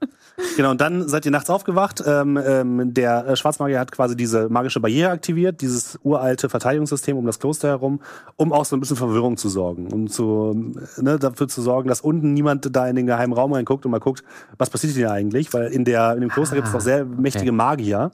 Genau, 0.56 0.70
und 0.70 0.80
dann 0.80 1.08
seid 1.08 1.25
ihr 1.25 1.30
nachts 1.30 1.50
aufgewacht. 1.50 2.02
Ähm, 2.04 2.38
ähm, 2.44 2.94
der 2.94 3.26
äh, 3.26 3.37
Schwarzmagier 3.37 3.78
hat 3.78 3.92
quasi 3.92 4.16
diese 4.16 4.49
magische 4.49 4.80
Barriere 4.80 5.11
aktiviert, 5.11 5.61
dieses 5.61 5.99
uralte 6.02 6.49
Verteidigungssystem 6.49 7.16
um 7.16 7.26
das 7.26 7.38
Kloster 7.38 7.68
herum, 7.68 8.00
um 8.37 8.52
auch 8.52 8.64
so 8.64 8.75
ein 8.75 8.80
bisschen 8.80 8.96
Verwirrung 8.96 9.37
zu 9.37 9.49
sorgen, 9.49 9.92
um 9.92 10.08
zu, 10.08 10.75
ne, 10.96 11.18
dafür 11.18 11.49
zu 11.49 11.61
sorgen, 11.61 11.88
dass 11.88 12.00
unten 12.00 12.32
niemand 12.32 12.75
da 12.75 12.88
in 12.88 12.96
den 12.96 13.06
geheimen 13.06 13.34
Raum 13.34 13.52
reinguckt 13.52 13.84
und 13.84 13.90
mal 13.90 14.00
guckt, 14.00 14.25
was 14.58 14.70
passiert 14.70 14.94
hier 14.94 15.11
eigentlich, 15.11 15.52
weil 15.52 15.66
in, 15.66 15.84
der, 15.84 16.14
in 16.14 16.22
dem 16.22 16.30
Kloster 16.30 16.56
gibt 16.56 16.66
es 16.66 16.72
doch 16.72 16.80
sehr 16.80 17.04
mächtige 17.04 17.52
Magier, 17.52 18.11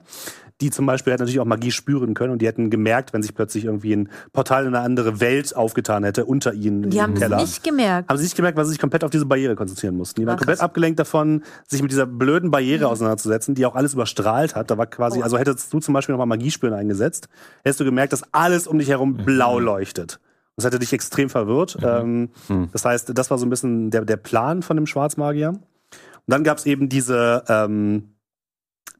die 0.61 0.69
zum 0.71 0.85
Beispiel 0.85 1.11
halt 1.11 1.19
natürlich 1.21 1.39
auch 1.39 1.45
Magie 1.45 1.71
spüren 1.71 2.13
können 2.13 2.33
und 2.33 2.41
die 2.41 2.47
hätten 2.47 2.69
gemerkt, 2.69 3.13
wenn 3.13 3.21
sich 3.23 3.33
plötzlich 3.33 3.65
irgendwie 3.65 3.93
ein 3.95 4.09
Portal 4.33 4.65
in 4.65 4.75
eine 4.75 4.83
andere 4.83 5.19
Welt 5.21 5.55
aufgetan 5.55 6.03
hätte, 6.03 6.25
unter 6.25 6.53
ihnen 6.53 6.89
Die 6.89 6.97
im 6.97 7.03
haben 7.03 7.13
Keller. 7.15 7.37
nicht 7.37 7.63
gemerkt. 7.63 8.09
Haben 8.09 8.17
sie 8.17 8.23
nicht 8.25 8.35
gemerkt, 8.35 8.57
weil 8.57 8.65
sie 8.65 8.71
sich 8.71 8.79
komplett 8.79 9.03
auf 9.05 9.09
diese 9.11 9.25
Barriere 9.25 9.55
konzentrieren 9.55 9.95
mussten. 9.95 10.19
Die 10.19 10.27
waren 10.27 10.35
Ah, 10.35 10.37
komplett 10.37 10.57
krass. 10.59 10.65
abgelenkt 10.65 10.99
davon, 10.99 11.43
sich 11.67 11.81
mit 11.81 11.91
dieser 11.91 12.05
blöden 12.05 12.51
Barriere 12.51 12.87
auseinanderzusetzen, 12.87 13.55
die 13.55 13.65
auch 13.65 13.75
alles 13.75 13.93
überstrahlt 13.93 14.55
hat. 14.55 14.69
Da 14.69 14.77
war 14.77 14.85
quasi, 14.87 15.21
also 15.21 15.37
hättest 15.37 15.71
du 15.73 15.79
zum 15.79 15.93
Beispiel 15.93 16.13
nochmal 16.13 16.27
Magiespüren 16.27 16.73
eingesetzt, 16.73 17.29
hättest 17.63 17.79
du 17.79 17.85
gemerkt, 17.85 18.11
dass 18.11 18.23
alles 18.33 18.67
um 18.67 18.79
dich 18.79 18.89
herum 18.89 19.15
blau 19.15 19.59
leuchtet. 19.59 20.19
Das 20.57 20.65
hätte 20.65 20.79
dich 20.79 20.91
extrem 20.91 21.29
verwirrt. 21.29 21.77
Ähm, 21.81 22.31
Das 22.73 22.83
heißt, 22.83 23.17
das 23.17 23.31
war 23.31 23.37
so 23.37 23.45
ein 23.45 23.49
bisschen 23.49 23.91
der, 23.91 24.03
der 24.03 24.17
Plan 24.17 24.61
von 24.61 24.75
dem 24.75 24.87
Schwarzmagier. 24.87 25.49
Und 25.51 25.61
dann 26.27 26.43
gab 26.43 26.57
es 26.57 26.65
eben 26.65 26.89
diese, 26.89 27.43
ähm, 27.47 28.09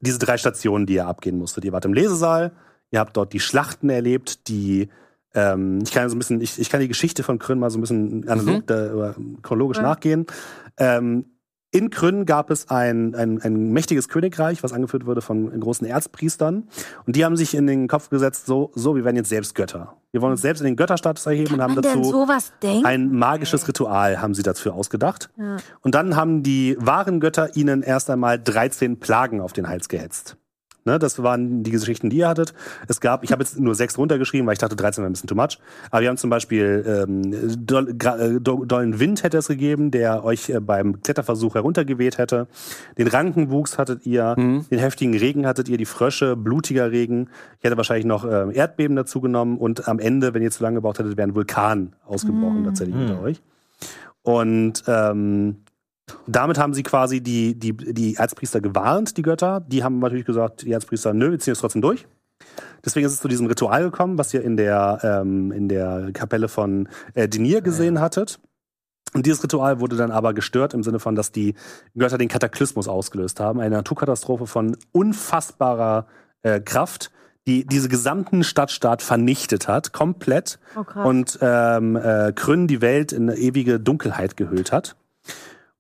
diese 0.02 0.20
drei 0.20 0.38
Stationen, 0.38 0.86
die 0.86 0.96
ihr 0.96 1.08
abgehen 1.08 1.38
musstet. 1.38 1.66
Ihr 1.66 1.72
wart 1.72 1.86
im 1.86 1.94
Lesesaal, 1.94 2.52
ihr 2.92 3.00
habt 3.00 3.18
dort 3.18 3.34
die 3.34 3.40
Schlachten 3.40 3.90
erlebt, 3.90 4.48
die 4.48 4.90
ähm, 5.36 5.80
ich 5.84 5.92
kann 5.92 6.10
so 6.10 6.16
ein 6.16 6.20
bisschen, 6.20 6.42
ich, 6.42 6.58
ich 6.60 6.70
kann 6.70 6.80
die 6.82 6.88
Geschichte 6.88 7.22
von 7.22 7.38
Krön 7.38 7.60
mal 7.60 7.70
so 7.70 7.78
ein 7.78 7.82
bisschen 7.82 8.28
analog, 8.28 8.66
da, 8.66 8.94
oder 8.94 9.16
chronologisch 9.44 9.78
Ja. 9.78 9.84
nachgehen. 9.84 10.26
Ähm, 10.78 11.26
in 11.72 11.92
Krön 11.92 12.26
gab 12.26 12.50
es 12.50 12.70
ein, 12.70 13.14
ein, 13.14 13.42
ein 13.42 13.72
mächtiges 13.72 14.10
Königreich, 14.10 14.64
was 14.64 14.74
angeführt 14.74 15.06
wurde 15.06 15.22
von 15.22 15.58
großen 15.60 15.86
Erzpriestern. 15.86 16.68
Und 17.06 17.16
die 17.16 17.24
haben 17.24 17.38
sich 17.38 17.54
in 17.54 17.68
den 17.68 17.88
Kopf 17.88 18.10
gesetzt, 18.10 18.48
so, 18.48 18.72
so, 18.74 18.96
wir 18.96 19.06
werden 19.06 19.18
jetzt 19.18 19.30
selbst 19.30 19.54
Götter. 19.54 19.96
Wir 20.12 20.22
wollen 20.22 20.32
uns 20.32 20.42
selbst 20.42 20.62
in 20.62 20.66
den 20.66 20.76
Götterstatus 20.76 21.28
erheben 21.28 21.56
und 21.56 21.62
haben 21.62 21.76
dazu 21.76 22.04
sowas 22.04 22.52
ein 22.84 23.12
magisches 23.12 23.68
Ritual 23.68 24.20
haben 24.20 24.34
sie 24.34 24.42
dafür 24.42 24.74
ausgedacht. 24.74 25.30
Ja. 25.38 25.58
Und 25.82 25.94
dann 25.94 26.16
haben 26.16 26.42
die 26.42 26.76
wahren 26.80 27.20
Götter 27.20 27.56
ihnen 27.56 27.84
erst 27.84 28.10
einmal 28.10 28.40
13 28.40 29.00
Plagen 29.00 29.40
auf 29.40 29.54
den 29.54 29.68
Hals 29.68 29.88
gehetzt. 29.88 30.39
Ne, 30.90 30.98
das 30.98 31.22
waren 31.22 31.62
die 31.62 31.70
Geschichten, 31.70 32.10
die 32.10 32.18
ihr 32.18 32.28
hattet. 32.28 32.56
Es 32.88 33.00
gab, 33.00 33.24
ich 33.24 33.32
habe 33.32 33.44
jetzt 33.44 33.60
nur 33.60 33.76
sechs 33.76 33.96
runtergeschrieben, 33.98 34.48
weil 34.48 34.54
ich 34.54 34.60
dachte, 34.60 34.76
13 34.76 35.04
wäre 35.04 35.10
ein 35.10 35.14
bisschen 35.14 35.28
too 35.30 35.36
much. 35.36 35.60
Aber 35.92 36.02
wir 36.02 36.10
haben 36.10 36.18
zum 36.18 36.32
Beispiel 36.32 36.84
ähm, 36.88 37.22
gra- 37.68 38.18
äh, 38.38 38.42
do- 38.42 38.66
dollen 38.66 39.00
Wind 39.00 39.22
hätte 39.22 39.38
es 39.38 39.48
gegeben, 39.48 39.92
der 39.92 40.24
euch 40.24 40.50
äh, 40.50 40.60
beim 40.60 41.04
Kletterversuch 41.04 41.54
heruntergeweht 41.54 42.18
hätte. 42.18 42.48
Den 42.98 43.08
Rankenwuchs 43.08 43.78
hattet 43.78 44.08
ihr, 44.08 44.34
den 44.36 44.80
heftigen 44.80 45.16
Regen 45.16 45.46
hattet 45.46 45.70
ihr, 45.70 45.78
die 45.78 45.86
Frösche, 45.86 46.36
blutiger 46.36 46.90
Regen. 46.92 47.30
Ich 47.60 47.66
hätte 47.66 47.78
wahrscheinlich 47.78 48.06
noch 48.06 48.26
ähm, 48.26 48.50
Erdbeben 48.52 48.96
dazu 48.96 49.22
genommen 49.22 49.58
und 49.60 49.88
am 49.88 50.00
Ende, 50.00 50.34
wenn 50.34 50.42
ihr 50.42 50.50
zu 50.50 50.64
lange 50.64 50.76
gebraucht 50.78 50.98
hättet, 50.98 51.18
wäre 51.18 51.28
ein 51.28 51.36
Vulkan 51.36 51.94
ausgebrochen 52.08 52.64
tatsächlich 52.64 52.96
unter 52.96 53.22
euch. 53.22 53.42
Und 54.24 54.84
ähm, 54.88 55.58
damit 56.28 56.58
haben 56.58 56.74
sie 56.74 56.84
quasi 56.84 57.22
die, 57.22 57.58
die, 57.58 57.74
die 57.74 58.16
Erzpriester 58.16 58.62
gewarnt, 58.62 59.18
die 59.18 59.22
Götter. 59.22 59.60
Die 59.62 59.84
haben 59.84 60.00
natürlich 60.00 60.26
gesagt, 60.26 60.64
die 60.64 60.72
Erzpriester, 60.72 61.14
nö, 61.14 61.32
wir 61.32 61.40
ziehen 61.40 61.54
es 61.54 61.60
trotzdem 61.60 61.82
durch. 61.82 62.08
Deswegen 62.86 63.06
ist 63.06 63.14
es 63.14 63.20
zu 63.20 63.28
diesem 63.28 63.48
Ritual 63.48 63.84
gekommen, 63.84 64.18
was 64.18 64.34
ihr 64.34 64.44
in 64.44 64.58
der, 64.58 65.00
ähm, 65.04 65.52
in 65.52 65.68
der 65.68 66.12
Kapelle 66.14 66.48
von 66.48 66.88
äh, 67.14 67.28
Denir 67.28 67.62
gesehen 67.62 68.00
hattet. 68.00 68.40
Und 69.14 69.26
dieses 69.26 69.44
Ritual 69.44 69.80
wurde 69.80 69.96
dann 69.96 70.12
aber 70.12 70.34
gestört 70.34 70.74
im 70.74 70.84
Sinne 70.84 71.00
von, 71.00 71.16
dass 71.16 71.32
die 71.32 71.56
Götter 71.98 72.18
den 72.18 72.28
Kataklysmus 72.28 72.88
ausgelöst 72.88 73.40
haben. 73.40 73.60
Eine 73.60 73.78
Naturkatastrophe 73.78 74.46
von 74.46 74.78
unfassbarer 74.92 76.08
äh, 76.44 76.60
Kraft, 76.60 77.12
die 77.48 77.66
diese 77.66 77.90
gesamten 77.90 78.44
Stadtstaat 78.44 79.02
vernichtet 79.02 79.68
hat, 79.68 79.94
komplett. 79.94 80.60
Oh, 80.76 81.08
und 81.08 81.40
ähm, 81.42 81.96
äh, 81.96 82.32
Krünn 82.34 82.68
die 82.68 82.82
Welt 82.82 83.12
in 83.12 83.30
eine 83.30 83.40
ewige 83.40 83.80
Dunkelheit 83.80 84.38
gehüllt 84.38 84.72
hat. 84.72 84.96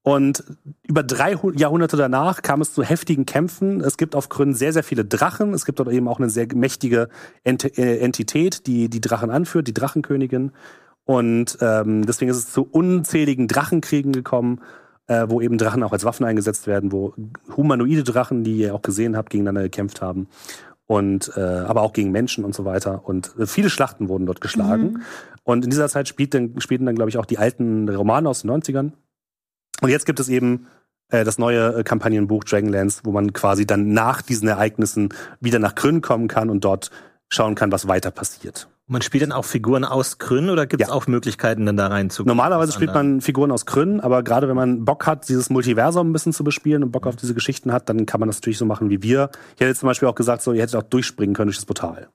Und 0.09 0.43
über 0.87 1.03
drei 1.03 1.35
Hu- 1.35 1.51
Jahrhunderte 1.51 1.95
danach 1.95 2.41
kam 2.41 2.61
es 2.61 2.73
zu 2.73 2.81
heftigen 2.81 3.27
Kämpfen. 3.27 3.79
Es 3.79 3.95
gibt 3.95 4.15
auf 4.15 4.27
Krünn 4.27 4.55
sehr, 4.55 4.73
sehr 4.73 4.81
viele 4.81 5.05
Drachen. 5.05 5.53
Es 5.53 5.65
gibt 5.65 5.79
dort 5.79 5.91
eben 5.91 6.07
auch 6.07 6.17
eine 6.17 6.31
sehr 6.31 6.47
mächtige 6.55 7.09
Ent 7.43 7.77
äh, 7.77 7.99
Entität, 7.99 8.65
die 8.65 8.89
die 8.89 9.01
Drachen 9.01 9.29
anführt, 9.29 9.67
die 9.67 9.73
Drachenkönigin. 9.73 10.51
Und 11.05 11.59
ähm, 11.61 12.07
deswegen 12.07 12.31
ist 12.31 12.37
es 12.37 12.51
zu 12.51 12.63
unzähligen 12.63 13.47
Drachenkriegen 13.47 14.11
gekommen, 14.11 14.61
äh, 15.05 15.27
wo 15.29 15.41
eben 15.41 15.59
Drachen 15.59 15.83
auch 15.83 15.91
als 15.91 16.05
Waffen 16.05 16.25
eingesetzt 16.25 16.65
werden, 16.65 16.91
wo 16.91 17.13
humanoide 17.55 18.03
Drachen, 18.03 18.43
die 18.43 18.57
ihr 18.57 18.73
auch 18.73 18.81
gesehen 18.81 19.15
habt, 19.15 19.29
gegeneinander 19.29 19.61
gekämpft 19.61 20.01
haben. 20.01 20.27
Und 20.87 21.31
äh, 21.35 21.39
aber 21.39 21.81
auch 21.83 21.93
gegen 21.93 22.09
Menschen 22.11 22.45
und 22.45 22.55
so 22.55 22.65
weiter. 22.65 23.07
Und 23.07 23.35
äh, 23.37 23.45
viele 23.45 23.69
Schlachten 23.69 24.09
wurden 24.09 24.25
dort 24.25 24.41
geschlagen. 24.41 25.03
Und 25.43 25.65
in 25.65 25.69
dieser 25.69 25.87
Zeit 25.87 26.07
spielt 26.07 26.33
dann, 26.33 26.59
spielten 26.61 26.87
dann, 26.87 26.95
glaube 26.95 27.09
ich, 27.09 27.19
auch 27.19 27.27
die 27.27 27.37
alten 27.37 27.87
Romane 27.87 28.27
aus 28.27 28.41
den 28.41 28.49
90ern. 28.49 28.93
Und 29.81 29.89
jetzt 29.89 30.05
gibt 30.05 30.19
es 30.19 30.29
eben 30.29 30.67
äh, 31.09 31.23
das 31.23 31.37
neue 31.37 31.79
äh, 31.79 31.83
Kampagnenbuch 31.83 32.43
Dragonlance, 32.43 33.01
wo 33.03 33.11
man 33.11 33.33
quasi 33.33 33.65
dann 33.65 33.93
nach 33.93 34.21
diesen 34.21 34.47
Ereignissen 34.47 35.09
wieder 35.39 35.59
nach 35.59 35.75
Krünn 35.75 36.01
kommen 36.01 36.27
kann 36.27 36.49
und 36.49 36.63
dort 36.65 36.91
schauen 37.29 37.55
kann, 37.55 37.71
was 37.71 37.87
weiter 37.87 38.11
passiert. 38.11 38.67
Man 38.87 39.03
spielt 39.03 39.21
dann 39.21 39.31
auch 39.31 39.45
Figuren 39.45 39.85
aus 39.85 40.17
Krünn 40.17 40.49
oder 40.49 40.65
gibt 40.65 40.81
es 40.81 40.89
Ja. 40.89 40.93
auch 40.95 41.05
Möglichkeiten, 41.05 41.63
dann 41.67 41.77
da 41.77 41.87
reinzukommen? 41.87 42.35
Normalerweise 42.35 42.71
spielt 42.71 42.91
man 42.91 43.21
Figuren 43.21 43.51
aus 43.51 43.67
Krünn, 43.67 43.99
aber 43.99 44.23
gerade 44.23 44.47
wenn 44.49 44.55
man 44.55 44.83
Bock 44.83 45.05
hat, 45.05 45.29
dieses 45.29 45.51
Multiversum 45.51 46.09
ein 46.09 46.13
bisschen 46.13 46.33
zu 46.33 46.43
bespielen 46.43 46.83
und 46.83 46.91
Bock 46.91 47.05
auf 47.05 47.15
diese 47.15 47.35
Geschichten 47.35 47.71
hat, 47.71 47.87
dann 47.87 48.07
kann 48.07 48.19
man 48.19 48.27
das 48.29 48.37
natürlich 48.37 48.57
so 48.57 48.65
machen 48.65 48.89
wie 48.89 49.03
wir. 49.03 49.29
Ich 49.55 49.61
hätte 49.61 49.75
zum 49.75 49.85
Beispiel 49.85 50.07
auch 50.07 50.15
gesagt, 50.15 50.41
so, 50.41 50.53
ihr 50.53 50.63
hättet 50.63 50.75
auch 50.75 50.81
durchspringen 50.83 51.35
können 51.35 51.49
durch 51.49 51.57
das 51.57 51.65
Portal. 51.65 52.09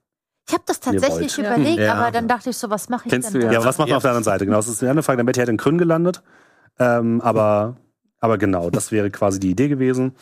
Ich 0.49 0.53
habe 0.53 0.63
das 0.67 0.81
tatsächlich 0.81 1.37
überlegt, 1.37 1.79
Ja. 1.79 1.93
aber 1.93 2.11
dann 2.11 2.27
dachte 2.27 2.49
ich 2.49 2.57
so, 2.57 2.69
was 2.69 2.89
mache 2.89 3.03
ich 3.05 3.11
Kennst 3.11 3.33
denn 3.33 3.39
du 3.39 3.47
da? 3.47 3.53
Ja, 3.53 3.59
aber 3.59 3.67
was 3.69 3.77
macht 3.77 3.87
man 3.87 3.95
auf 3.95 4.03
der 4.03 4.11
anderen 4.11 4.25
Seite? 4.25 4.45
Genau, 4.45 4.57
das 4.57 4.67
ist 4.67 4.83
eine 4.83 4.91
andere 4.91 5.03
Frage. 5.03 5.17
Dann 5.23 5.27
wäre 5.27 5.39
ihr 5.45 5.49
in 5.49 5.57
Krünn 5.57 5.77
gelandet. 5.77 6.21
Ähm, 6.79 7.21
aber, 7.21 7.77
aber 8.19 8.37
genau, 8.37 8.69
das 8.69 8.91
wäre 8.91 9.09
quasi 9.11 9.39
die 9.39 9.51
Idee 9.51 9.67
gewesen. 9.69 10.13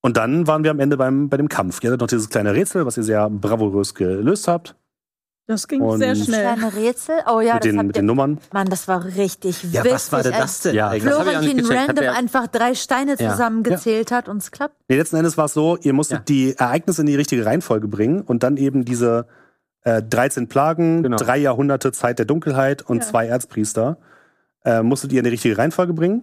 Und 0.00 0.16
dann 0.16 0.46
waren 0.46 0.62
wir 0.64 0.70
am 0.70 0.80
Ende 0.80 0.96
beim, 0.96 1.28
bei 1.28 1.36
dem 1.36 1.48
Kampf. 1.48 1.82
Ihr 1.82 1.90
hattet 1.90 2.00
noch 2.00 2.06
dieses 2.08 2.28
kleine 2.28 2.54
Rätsel, 2.54 2.86
was 2.86 2.96
ihr 2.96 3.02
sehr 3.02 3.28
bravourös 3.28 3.94
gelöst 3.94 4.46
habt. 4.48 4.76
Das 5.48 5.68
ging 5.68 5.80
Und- 5.80 5.98
sehr 5.98 6.14
schnell. 6.16 6.42
Kleine 6.42 6.74
Rätsel. 6.74 7.14
Oh 7.28 7.40
ja, 7.40 7.54
mit, 7.54 7.64
das 7.64 7.70
den, 7.70 7.78
habt 7.78 7.86
mit 7.88 7.96
ihr. 7.96 8.02
den 8.02 8.06
Nummern. 8.06 8.38
Mann, 8.52 8.68
das 8.68 8.88
war 8.88 9.04
richtig 9.04 9.62
Ja, 9.64 9.80
witzig. 9.84 9.92
was 9.92 10.12
war 10.12 10.22
denn 10.24 10.32
das 10.32 10.60
denn 10.62 10.74
Ja, 10.74 10.90
Florentin 10.90 11.64
random 11.64 12.04
einfach 12.08 12.46
drei 12.48 12.74
Steine 12.74 13.14
Ja. 13.18 13.30
zusammengezählt 13.30 14.10
hat 14.10 14.28
und 14.28 14.38
es 14.38 14.50
klappt. 14.50 14.74
Nee, 14.88 14.96
letzten 14.96 15.16
Endes 15.16 15.36
war 15.38 15.44
es 15.44 15.52
so, 15.54 15.76
ihr 15.76 15.92
musstet 15.92 16.18
Ja. 16.18 16.24
die 16.24 16.56
Ereignisse 16.58 17.02
in 17.02 17.06
die 17.06 17.14
richtige 17.14 17.46
Reihenfolge 17.46 17.86
bringen 17.86 18.22
und 18.22 18.42
dann 18.42 18.56
eben 18.56 18.84
diese 18.84 19.26
äh, 19.84 20.02
13 20.02 20.48
Plagen, 20.48 21.04
Genau. 21.04 21.16
drei 21.16 21.36
Jahrhunderte 21.38 21.92
Zeit 21.92 22.18
der 22.18 22.26
Dunkelheit 22.26 22.82
und 22.82 22.98
Ja. 22.98 23.08
zwei 23.08 23.26
Erzpriester 23.28 23.98
äh, 24.66 24.82
musstet 24.82 25.12
ihr 25.12 25.20
in 25.20 25.24
die 25.24 25.30
richtige 25.30 25.56
Reihenfolge 25.56 25.94
bringen. 25.94 26.22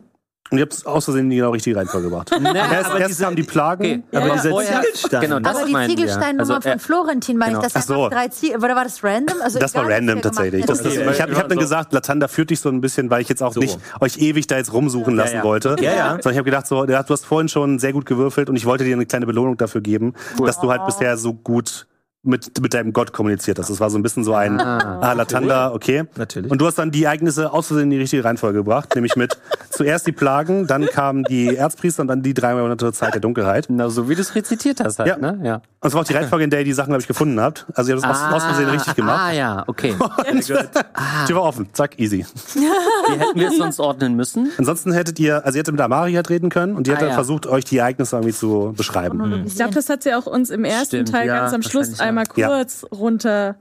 Und 0.51 0.57
ihr 0.57 0.63
habt 0.63 0.73
es 0.73 0.85
aus 0.85 1.05
Versehen 1.05 1.23
in 1.23 1.29
die 1.31 1.37
genau 1.37 1.51
richtige 1.51 1.77
Reihenfolge 1.77 2.09
gebracht. 2.09 2.29
erst 2.43 2.89
aber 2.91 2.99
erst 2.99 3.09
diese- 3.11 3.23
kamen 3.23 3.35
die 3.37 3.43
Plagen. 3.43 3.83
Okay. 3.83 4.03
Aber 4.11 4.27
Ja, 4.27 4.33
dieser 4.33 4.49
vorher- 4.49 4.81
Ziegelstein. 4.81 5.21
Genau, 5.21 5.39
das 5.39 5.55
aber 5.57 5.65
die. 5.65 5.87
Ziegelsteinnummer 5.95 6.55
Also, 6.55 6.69
äh, 6.69 6.71
von 6.73 6.79
Florentin 6.79 7.37
meine 7.37 7.53
genau. 7.53 7.65
ich, 7.65 7.73
das 7.73 7.83
Ach 7.83 7.87
so. 7.87 8.09
drei 8.09 8.27
Ziegel. 8.27 8.57
Oder 8.57 8.75
war 8.75 8.83
das 8.83 9.03
random? 9.03 9.37
Also 9.41 9.57
Das 9.57 9.73
war 9.73 9.85
egal, 9.85 9.93
random 9.95 10.21
tatsächlich. 10.21 10.65
Das, 10.65 10.83
das, 10.83 10.95
hätten. 10.97 11.09
ich 11.09 11.21
habe 11.21 11.31
ich 11.31 11.37
hab 11.39 11.47
dann 11.49 11.57
So. 11.57 11.61
gesagt, 11.63 11.93
Latanda 11.93 12.27
führt 12.27 12.49
dich 12.51 12.59
so 12.59 12.69
ein 12.69 12.81
bisschen, 12.81 13.09
weil 13.09 13.21
ich 13.21 13.29
jetzt 13.29 13.41
auch 13.41 13.53
So. 13.53 13.61
nicht 13.61 13.79
euch 14.01 14.17
ewig 14.19 14.45
da 14.45 14.57
jetzt 14.57 14.73
rumsuchen 14.73 15.15
lassen 15.15 15.37
ja. 15.37 15.43
wollte. 15.43 15.75
Ja, 15.79 15.91
ja. 15.93 16.09
Sondern 16.11 16.31
ich 16.33 16.37
habe 16.37 16.45
gedacht, 16.45 16.67
so, 16.67 16.85
ja, 16.85 17.01
du 17.01 17.13
hast 17.13 17.25
vorhin 17.25 17.47
schon 17.47 17.79
sehr 17.79 17.93
gut 17.93 18.05
gewürfelt 18.05 18.49
und 18.49 18.55
ich 18.57 18.65
wollte 18.65 18.83
dir 18.83 18.95
eine 18.95 19.05
kleine 19.05 19.25
Belohnung 19.25 19.57
dafür 19.57 19.81
geben, 19.81 20.13
Cool. 20.37 20.45
dass 20.45 20.59
du 20.59 20.69
halt 20.69 20.85
bisher 20.85 21.17
so 21.17 21.33
gut 21.33 21.87
mit, 22.25 22.61
mit 22.61 22.73
deinem 22.73 22.93
Gott 22.93 23.11
kommuniziert 23.11 23.59
hast. 23.59 23.69
Das 23.69 23.79
war 23.81 23.89
so 23.89 23.97
ein 23.97 24.03
bisschen 24.03 24.23
so 24.23 24.33
ein 24.33 24.59
Ah. 24.59 24.99
Ah, 25.01 25.13
Latanda, 25.13 25.73
okay. 25.73 26.03
Natürlich. 26.15 26.49
Und 26.51 26.59
du 26.61 26.65
hast 26.65 26.75
dann 26.77 26.89
die 26.91 27.03
Ereignisse 27.03 27.51
aus 27.51 27.67
Versehen 27.67 27.85
in 27.85 27.89
die 27.91 27.97
richtige 27.99 28.23
Reihenfolge 28.23 28.59
gebracht, 28.59 28.95
nämlich 28.95 29.15
mit 29.17 29.37
zuerst 29.69 30.07
die 30.07 30.11
Plagen, 30.13 30.65
dann 30.67 30.85
kamen 30.85 31.23
die 31.25 31.55
Erzpriester 31.55 32.01
und 32.01 32.07
dann 32.07 32.21
die 32.23 32.33
drei 32.33 32.53
Monate 32.55 32.93
Zeit 32.93 33.13
der 33.13 33.21
Dunkelheit. 33.21 33.65
Na, 33.69 33.89
so 33.89 34.07
wie 34.07 34.15
du 34.15 34.21
es 34.21 34.35
rezitiert 34.35 34.79
hast 34.81 34.99
halt, 34.99 35.09
Ja. 35.09 35.17
ne? 35.17 35.39
Ja. 35.43 35.55
Und 35.55 35.61
das 35.81 35.93
war 35.95 36.01
auch 36.01 36.05
die 36.05 36.13
Reihenfolge, 36.13 36.45
in 36.45 36.49
der 36.49 36.59
ihr 36.59 36.65
die 36.65 36.73
Sachen, 36.73 36.89
glaube 36.91 37.01
ich, 37.01 37.07
gefunden 37.07 37.41
habt. 37.41 37.65
Also 37.73 37.91
ihr 37.91 37.97
habt 38.01 38.05
das 38.09 38.21
aus, 38.23 38.33
aus 38.35 38.43
Versehen 38.45 38.69
richtig 38.69 38.95
gemacht. 38.95 39.19
Ah, 39.21 39.31
ja, 39.33 39.63
okay. 39.67 39.93
Die 41.27 41.35
war 41.35 41.43
offen. 41.43 41.67
Zack, 41.73 41.99
easy. 41.99 42.25
Wie 42.53 43.19
hätten 43.19 43.39
wir 43.39 43.49
es 43.49 43.57
sonst 43.57 43.79
ordnen 43.81 44.15
müssen? 44.15 44.49
Ansonsten 44.57 44.93
hättet 44.93 45.19
ihr, 45.19 45.45
also 45.45 45.57
ihr 45.57 45.59
hättet 45.59 45.73
mit 45.73 45.81
Amari 45.81 46.13
halt 46.13 46.29
reden 46.29 46.49
können 46.49 46.75
und 46.75 46.87
die 46.87 46.91
hat 46.91 46.97
Ah, 46.99 47.01
dann 47.01 47.09
ja. 47.09 47.15
versucht, 47.15 47.47
euch 47.47 47.65
die 47.65 47.77
Ereignisse 47.79 48.15
irgendwie 48.15 48.33
zu 48.33 48.73
beschreiben. 48.77 49.43
Ich 49.45 49.55
glaube, 49.55 49.73
das 49.73 49.89
hat 49.89 50.03
sie 50.03 50.13
auch 50.13 50.25
uns 50.25 50.49
im 50.51 50.63
ersten 50.63 50.87
Stimmt, 50.87 51.11
Teil 51.11 51.27
ja, 51.27 51.39
ganz 51.41 51.53
am 51.53 51.61
Schluss 51.63 51.91
wahrscheinlich, 51.91 52.01
ja. 52.15 52.21
einmal 52.21 52.25
Ja. 52.35 52.47
kurz 52.47 52.85
runter 52.91 53.55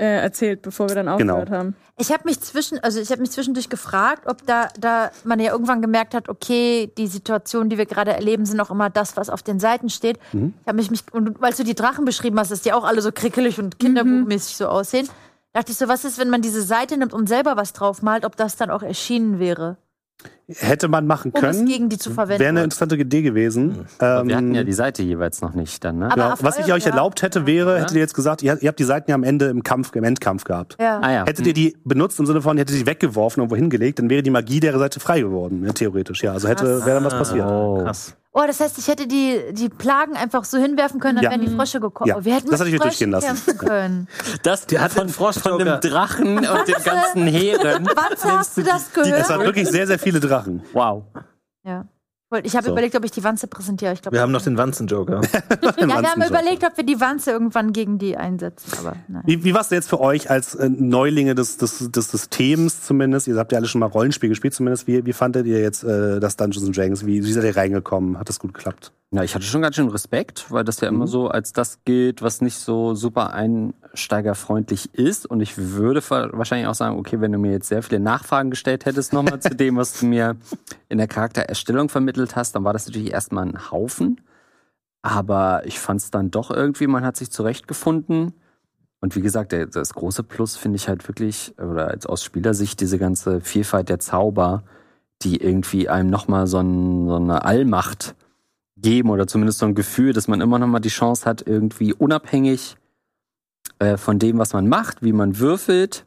äh, 0.00 0.04
erzählt, 0.22 0.62
bevor 0.62 0.88
wir 0.88 0.94
dann 0.94 1.06
Genau. 1.18 1.34
aufgehört 1.34 1.50
haben. 1.50 1.76
Ich 1.96 2.12
habe 2.12 2.22
mich 2.26 2.40
zwischen, 2.40 2.78
also 2.84 3.00
ich 3.00 3.10
habe 3.10 3.20
mich 3.20 3.32
zwischendurch 3.32 3.68
gefragt, 3.68 4.28
ob 4.28 4.46
da, 4.46 4.68
da 4.78 5.10
man 5.24 5.40
ja 5.40 5.50
irgendwann 5.50 5.82
gemerkt 5.82 6.14
hat, 6.14 6.28
okay, 6.28 6.92
die 6.96 7.08
Situationen, 7.08 7.68
die 7.68 7.78
wir 7.78 7.86
gerade 7.86 8.12
erleben, 8.12 8.46
sind 8.46 8.60
auch 8.60 8.70
immer 8.70 8.90
das, 8.90 9.16
was 9.16 9.28
auf 9.28 9.42
den 9.42 9.58
Seiten 9.58 9.90
steht. 9.90 10.20
Mhm. 10.32 10.54
Ich 10.60 10.66
habe 10.68 10.76
mich, 10.76 10.90
mich 10.92 11.02
und 11.12 11.40
weil 11.40 11.52
du 11.52 11.64
die 11.64 11.74
Drachen 11.74 12.04
beschrieben 12.04 12.38
hast, 12.38 12.52
dass 12.52 12.60
die 12.62 12.72
auch 12.72 12.84
alle 12.84 13.02
so 13.02 13.10
krickelig 13.10 13.58
und 13.58 13.80
kinderbuchmäßig 13.80 14.56
so 14.56 14.68
aussehen, 14.68 15.08
dachte 15.52 15.72
ich 15.72 15.78
so, 15.78 15.88
was 15.88 16.04
ist, 16.04 16.18
wenn 16.18 16.30
man 16.30 16.42
diese 16.42 16.62
Seite 16.62 16.96
nimmt 16.96 17.12
und 17.12 17.28
selber 17.28 17.56
was 17.56 17.72
draufmalt, 17.72 18.24
ob 18.24 18.36
das 18.36 18.54
dann 18.54 18.70
auch 18.70 18.84
erschienen 18.84 19.40
wäre, 19.40 19.78
Hätte 20.56 20.88
man 20.88 21.06
machen 21.06 21.30
um 21.34 21.44
es 21.44 21.56
können. 21.56 21.66
gegen 21.68 21.88
die 21.90 21.98
zu 21.98 22.10
verwenden. 22.10 22.40
Wäre 22.40 22.48
eine 22.48 22.62
interessante 22.64 22.96
Idee 22.96 23.20
gewesen. 23.20 23.86
Ähm, 24.00 24.28
Wir 24.28 24.36
hatten 24.36 24.54
ja 24.54 24.64
die 24.64 24.72
Seite 24.72 25.02
jeweils 25.02 25.42
noch 25.42 25.52
nicht 25.52 25.84
dann, 25.84 25.98
ne? 25.98 26.10
Aber 26.10 26.22
ja, 26.22 26.34
was 26.40 26.58
ich 26.58 26.72
euch 26.72 26.86
erlaubt 26.86 27.20
hätte, 27.20 27.44
wäre, 27.46 27.78
hättet 27.80 27.92
ihr 27.96 28.00
jetzt 28.00 28.14
gesagt, 28.14 28.42
ihr, 28.42 28.56
ihr 28.62 28.68
habt 28.68 28.78
die 28.78 28.84
Seiten 28.84 29.10
ja 29.10 29.14
am 29.14 29.24
Ende 29.24 29.46
im 29.48 29.62
Kampf, 29.62 29.94
im 29.94 30.04
Endkampf 30.04 30.44
gehabt. 30.44 30.76
ja. 30.80 31.00
ah 31.00 31.12
ja. 31.12 31.26
Hättet 31.26 31.46
ihr 31.46 31.52
die 31.54 31.76
benutzt 31.84 32.18
im 32.18 32.24
Sinne 32.24 32.40
von, 32.40 32.56
hättet 32.56 32.76
ihr 32.76 32.84
die 32.84 32.86
weggeworfen 32.90 33.42
und 33.42 33.50
wohin 33.50 33.68
gelegt, 33.68 33.98
dann 33.98 34.08
wäre 34.08 34.22
die 34.22 34.30
Magie 34.30 34.60
der 34.60 34.78
Seite 34.78 35.00
frei 35.00 35.20
geworden, 35.20 35.64
ja, 35.66 35.72
theoretisch. 35.72 36.22
Ja, 36.22 36.32
also 36.32 36.48
hätte, 36.48 36.84
wäre 36.86 36.94
dann 36.96 37.04
was 37.04 37.14
passiert. 37.14 37.44
Oh. 37.46 37.82
Krass. 37.84 38.14
Oh, 38.34 38.42
das 38.46 38.60
heißt, 38.60 38.78
ich 38.78 38.86
hätte 38.86 39.08
die, 39.08 39.36
die 39.52 39.68
Plagen 39.68 40.12
einfach 40.14 40.44
so 40.44 40.58
hinwerfen 40.58 41.00
können, 41.00 41.16
dann 41.16 41.24
Ja. 41.24 41.30
wären 41.30 41.40
die 41.40 41.48
Frösche 41.48 41.80
gekommen. 41.80 42.08
Ja. 42.08 42.16
Oh, 42.18 42.24
wir 42.24 42.34
hätten 42.36 42.50
Das 42.50 42.60
mit 42.60 42.66
hatte 42.68 42.70
ich 42.76 42.80
durchgehen 42.80 43.10
lassen. 43.10 43.26
kämpfen 43.26 43.58
können. 43.58 44.06
Das 44.44 44.66
Der 44.66 44.80
hat 44.80 44.92
von, 44.92 45.08
Frosch 45.08 45.38
von 45.38 45.60
einem 45.60 45.80
Drachen 45.80 46.38
und 46.38 46.68
den 46.68 46.74
ganzen 46.84 47.26
Heeren. 47.26 47.88
Wann 47.96 48.38
hast 48.38 48.56
du 48.56 48.62
das 48.62 48.82
Es 48.88 48.92
gehört? 48.92 49.28
waren 49.28 49.40
wirklich 49.40 49.68
sehr, 49.68 49.86
sehr 49.88 49.98
viele 49.98 50.20
Drachen. 50.20 50.37
Wow. 50.72 51.04
Ja. 51.64 51.86
Ich 52.42 52.54
habe 52.54 52.66
So. 52.66 52.72
überlegt, 52.72 52.94
ob 52.94 53.04
ich 53.06 53.10
die 53.10 53.24
Wanze 53.24 53.46
präsentiere. 53.46 53.94
Ich 53.94 54.02
glaub, 54.02 54.12
Wir 54.12 54.20
haben 54.20 54.32
noch 54.32 54.42
den 54.42 54.58
Wanzen-Joker. 54.58 55.22
Ja, 55.62 55.76
wir 55.78 56.10
haben 56.12 56.22
überlegt, 56.22 56.62
ob 56.62 56.76
wir 56.76 56.84
die 56.84 57.00
Wanze 57.00 57.30
irgendwann 57.30 57.72
gegen 57.72 57.98
die 57.98 58.18
einsetzen, 58.18 58.70
aber 58.78 58.96
nein. 59.08 59.22
Wie, 59.24 59.44
wie 59.44 59.54
war 59.54 59.62
es 59.62 59.68
denn 59.68 59.76
jetzt 59.76 59.88
für 59.88 59.98
euch 60.00 60.28
als 60.30 60.54
äh, 60.54 60.68
Neulinge 60.68 61.34
des, 61.34 61.56
des, 61.56 61.90
des 61.90 62.10
Systems 62.10 62.82
zumindest? 62.82 63.28
Ihr 63.28 63.36
habt 63.36 63.52
ja 63.52 63.58
alle 63.58 63.66
schon 63.66 63.78
mal 63.78 63.86
Rollenspiel 63.86 64.28
gespielt 64.28 64.52
zumindest. 64.52 64.86
Wie, 64.86 65.06
wie 65.06 65.12
fandet 65.14 65.46
ihr 65.46 65.60
jetzt 65.60 65.84
äh, 65.84 66.20
das 66.20 66.36
Dungeons 66.36 66.66
and 66.66 66.76
Dragons? 66.76 67.06
Wie, 67.06 67.24
wie 67.24 67.32
seid 67.32 67.44
ihr 67.44 67.56
reingekommen? 67.56 68.18
Hat 68.18 68.28
das 68.28 68.38
gut 68.38 68.52
geklappt? 68.52 68.92
Ja, 69.10 69.22
ich 69.22 69.34
hatte 69.34 69.46
schon 69.46 69.62
ganz 69.62 69.76
schön 69.76 69.88
Respekt, 69.88 70.50
weil 70.50 70.64
das 70.64 70.82
ja 70.82 70.88
immer 70.88 71.06
so 71.06 71.28
als 71.28 71.54
das 71.54 71.82
gilt, 71.84 72.20
was 72.20 72.42
nicht 72.42 72.58
so 72.58 72.94
super 72.94 73.32
einsteigerfreundlich 73.32 74.92
ist. 74.92 75.24
Und 75.24 75.40
ich 75.40 75.56
würde 75.56 76.02
wahrscheinlich 76.10 76.66
auch 76.66 76.74
sagen, 76.74 76.98
okay, 76.98 77.18
wenn 77.18 77.32
du 77.32 77.38
mir 77.38 77.52
jetzt 77.52 77.68
sehr 77.68 77.82
viele 77.82 78.00
Nachfragen 78.00 78.50
gestellt 78.50 78.84
hättest 78.84 79.14
nochmal 79.14 79.40
zu 79.40 79.54
dem, 79.56 79.76
was 79.76 79.98
du 79.98 80.04
mir 80.04 80.36
in 80.90 80.98
der 80.98 81.08
Charaktererstellung 81.08 81.88
vermittelt 81.88 82.36
hast, 82.36 82.54
dann 82.54 82.64
war 82.64 82.74
das 82.74 82.86
natürlich 82.86 83.10
erstmal 83.10 83.46
ein 83.46 83.70
Haufen. 83.70 84.20
Aber 85.00 85.62
ich 85.64 85.78
fand 85.78 86.02
es 86.02 86.10
dann 86.10 86.30
doch 86.30 86.50
irgendwie, 86.50 86.86
man 86.86 87.04
hat 87.04 87.16
sich 87.16 87.30
zurechtgefunden. 87.30 88.34
Und 89.00 89.16
wie 89.16 89.22
gesagt, 89.22 89.54
das 89.54 89.94
große 89.94 90.22
Plus 90.22 90.58
finde 90.58 90.76
ich 90.76 90.86
halt 90.86 91.08
wirklich, 91.08 91.54
oder 91.58 91.88
als 91.88 92.04
aus 92.04 92.22
Spielersicht, 92.22 92.78
diese 92.80 92.98
ganze 92.98 93.40
Vielfalt 93.40 93.88
der 93.88 94.00
Zauber, 94.00 94.64
die 95.22 95.38
irgendwie 95.38 95.88
einem 95.88 96.10
nochmal 96.10 96.46
so, 96.46 96.58
ein, 96.58 97.08
so 97.08 97.16
eine 97.16 97.46
Allmacht 97.46 98.14
geben 98.80 99.10
oder 99.10 99.26
zumindest 99.26 99.58
so 99.58 99.66
ein 99.66 99.74
Gefühl, 99.74 100.12
dass 100.12 100.28
man 100.28 100.40
immer 100.40 100.58
noch 100.58 100.66
mal 100.66 100.80
die 100.80 100.88
Chance 100.88 101.24
hat, 101.24 101.42
irgendwie 101.46 101.92
unabhängig 101.92 102.76
äh, 103.78 103.96
von 103.96 104.18
dem, 104.18 104.38
was 104.38 104.52
man 104.52 104.68
macht, 104.68 105.02
wie 105.02 105.12
man 105.12 105.38
würfelt, 105.38 106.04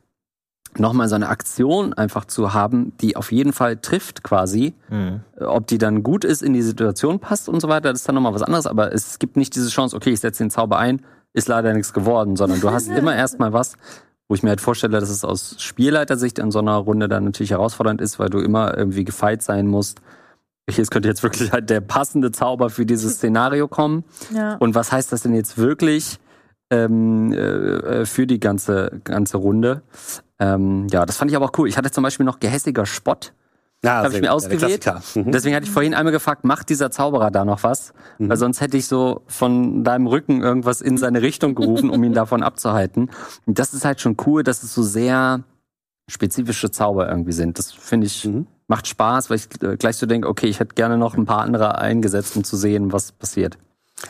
noch 0.78 0.94
mal 0.94 1.10
so 1.10 1.16
eine 1.16 1.30
Aktion 1.30 1.94
einfach 1.94 2.26
zu 2.26 2.54
haben, 2.54 2.94
die 3.02 3.16
auf 3.16 3.32
jeden 3.32 3.52
Fall 3.54 3.78
trifft 3.78 4.24
quasi. 4.24 4.74
Mhm. 4.90 5.22
Äh, 5.38 5.44
Ob 5.44 5.68
die 5.68 5.78
dann 5.78 6.04
gut 6.04 6.24
ist, 6.24 6.42
in 6.42 6.54
die 6.54 6.62
Situation 6.62 7.20
passt 7.20 7.50
und 7.50 7.60
so 7.60 7.68
weiter, 7.68 7.92
das 7.92 8.02
ist 8.02 8.08
dann 8.08 8.16
noch 8.16 8.22
mal 8.22 8.34
was 8.34 8.44
anderes. 8.44 8.68
Aber 8.68 8.94
es 8.94 9.20
gibt 9.20 9.36
nicht 9.36 9.56
diese 9.56 9.70
Chance, 9.70 9.96
okay, 9.96 10.12
ich 10.12 10.20
setze 10.20 10.44
den 10.44 10.50
Zauber 10.50 10.78
ein, 10.78 11.02
ist 11.34 11.48
leider 11.48 11.74
nichts 11.74 11.94
geworden, 11.94 12.36
sondern 12.36 12.62
du 12.62 12.72
hast 12.72 12.88
immer 12.90 13.16
erstmal 13.16 13.54
was, 13.54 13.76
wo 14.28 14.36
ich 14.36 14.44
mir 14.44 14.50
halt 14.50 14.62
vorstelle, 14.62 14.98
dass 15.00 15.10
es 15.10 15.26
aus 15.26 15.56
Spielleitersicht 15.60 16.40
in 16.40 16.52
so 16.52 16.60
einer 16.60 16.78
Runde 16.78 17.10
dann 17.10 17.26
natürlich 17.26 17.52
herausfordernd 17.52 18.00
ist, 18.00 18.18
weil 18.18 18.30
du 18.30 18.40
immer 18.40 18.78
irgendwie 18.78 19.04
gefeit 19.04 19.44
sein 19.44 19.68
musst. 19.68 20.02
Es 20.80 20.90
könnte 20.90 21.08
jetzt 21.10 21.24
wirklich 21.24 21.52
halt 21.52 21.70
der 21.70 21.82
passende 21.82 22.32
Zauber 22.32 22.70
für 22.70 22.86
dieses 22.86 23.14
Szenario 23.16 23.68
kommen. 23.68 24.04
Ja. 24.34 24.56
Und 24.58 24.76
was 24.76 24.92
heißt 24.92 25.12
das 25.12 25.24
denn 25.24 25.34
jetzt 25.36 25.58
wirklich 25.58 26.20
ähm, 26.70 27.34
äh, 27.34 28.06
für 28.06 28.28
die 28.28 28.40
ganze, 28.40 29.02
ganze 29.04 29.38
Runde? 29.38 29.82
Ähm, 30.40 30.88
ja, 30.92 31.06
das 31.06 31.18
fand 31.18 31.32
ich 31.32 31.38
aber 31.38 31.46
auch 31.46 31.58
cool. 31.58 31.68
Ich 31.68 31.78
hatte 31.78 31.92
zum 31.92 32.04
Beispiel 32.04 32.26
noch 32.26 32.40
gehässiger 32.40 32.86
Spott. 32.86 33.34
Ja, 33.84 34.04
Hab 34.04 34.14
ich 34.14 34.22
mir 34.22 34.32
ausgewählt. 34.32 34.86
Mhm. 35.16 35.32
Deswegen 35.32 35.56
hatte 35.56 35.66
ich 35.66 35.72
vorhin 35.72 35.96
einmal 35.96 36.12
gefragt, 36.12 36.44
macht 36.44 36.70
dieser 36.70 36.92
Zauberer 36.92 37.32
da 37.32 37.46
noch 37.46 37.64
was? 37.64 37.94
Weil 38.20 38.38
sonst 38.38 38.62
hätte 38.62 38.78
ich 38.78 38.86
so 38.88 39.24
von 39.26 39.84
deinem 39.84 40.06
Rücken 40.06 40.44
irgendwas 40.44 40.82
in 40.82 41.00
seine 41.00 41.24
Richtung 41.24 41.56
gerufen, 41.56 41.90
um 41.90 42.04
ihn 42.04 42.14
davon 42.14 42.44
abzuhalten. 42.44 43.10
Und 43.48 43.58
das 43.58 43.74
ist 43.74 43.84
halt 43.84 44.00
schon 44.00 44.18
cool, 44.28 44.44
dass 44.44 44.62
es 44.62 44.76
so 44.76 44.84
sehr 44.84 45.44
spezifische 46.08 46.70
Zauber 46.70 47.10
irgendwie 47.10 47.32
sind. 47.32 47.58
Das 47.58 47.72
finde 47.72 48.06
ich, 48.06 48.26
Mhm. 48.26 48.46
Macht 48.72 48.88
Spaß, 48.88 49.30
weil 49.30 49.38
ich 49.38 49.48
äh, 49.62 49.76
gleich 49.76 49.98
so 49.98 50.06
denke, 50.06 50.30
okay, 50.30 50.48
ich 50.48 50.62
hätte 50.62 50.76
gerne 50.76 50.98
noch 50.98 51.16
ein 51.16 51.26
paar 51.26 51.42
andere 51.42 51.78
eingesetzt, 51.78 52.38
um 52.38 52.46
zu 52.46 52.56
sehen, 52.56 52.94
was 52.94 53.12
passiert. 53.12 53.58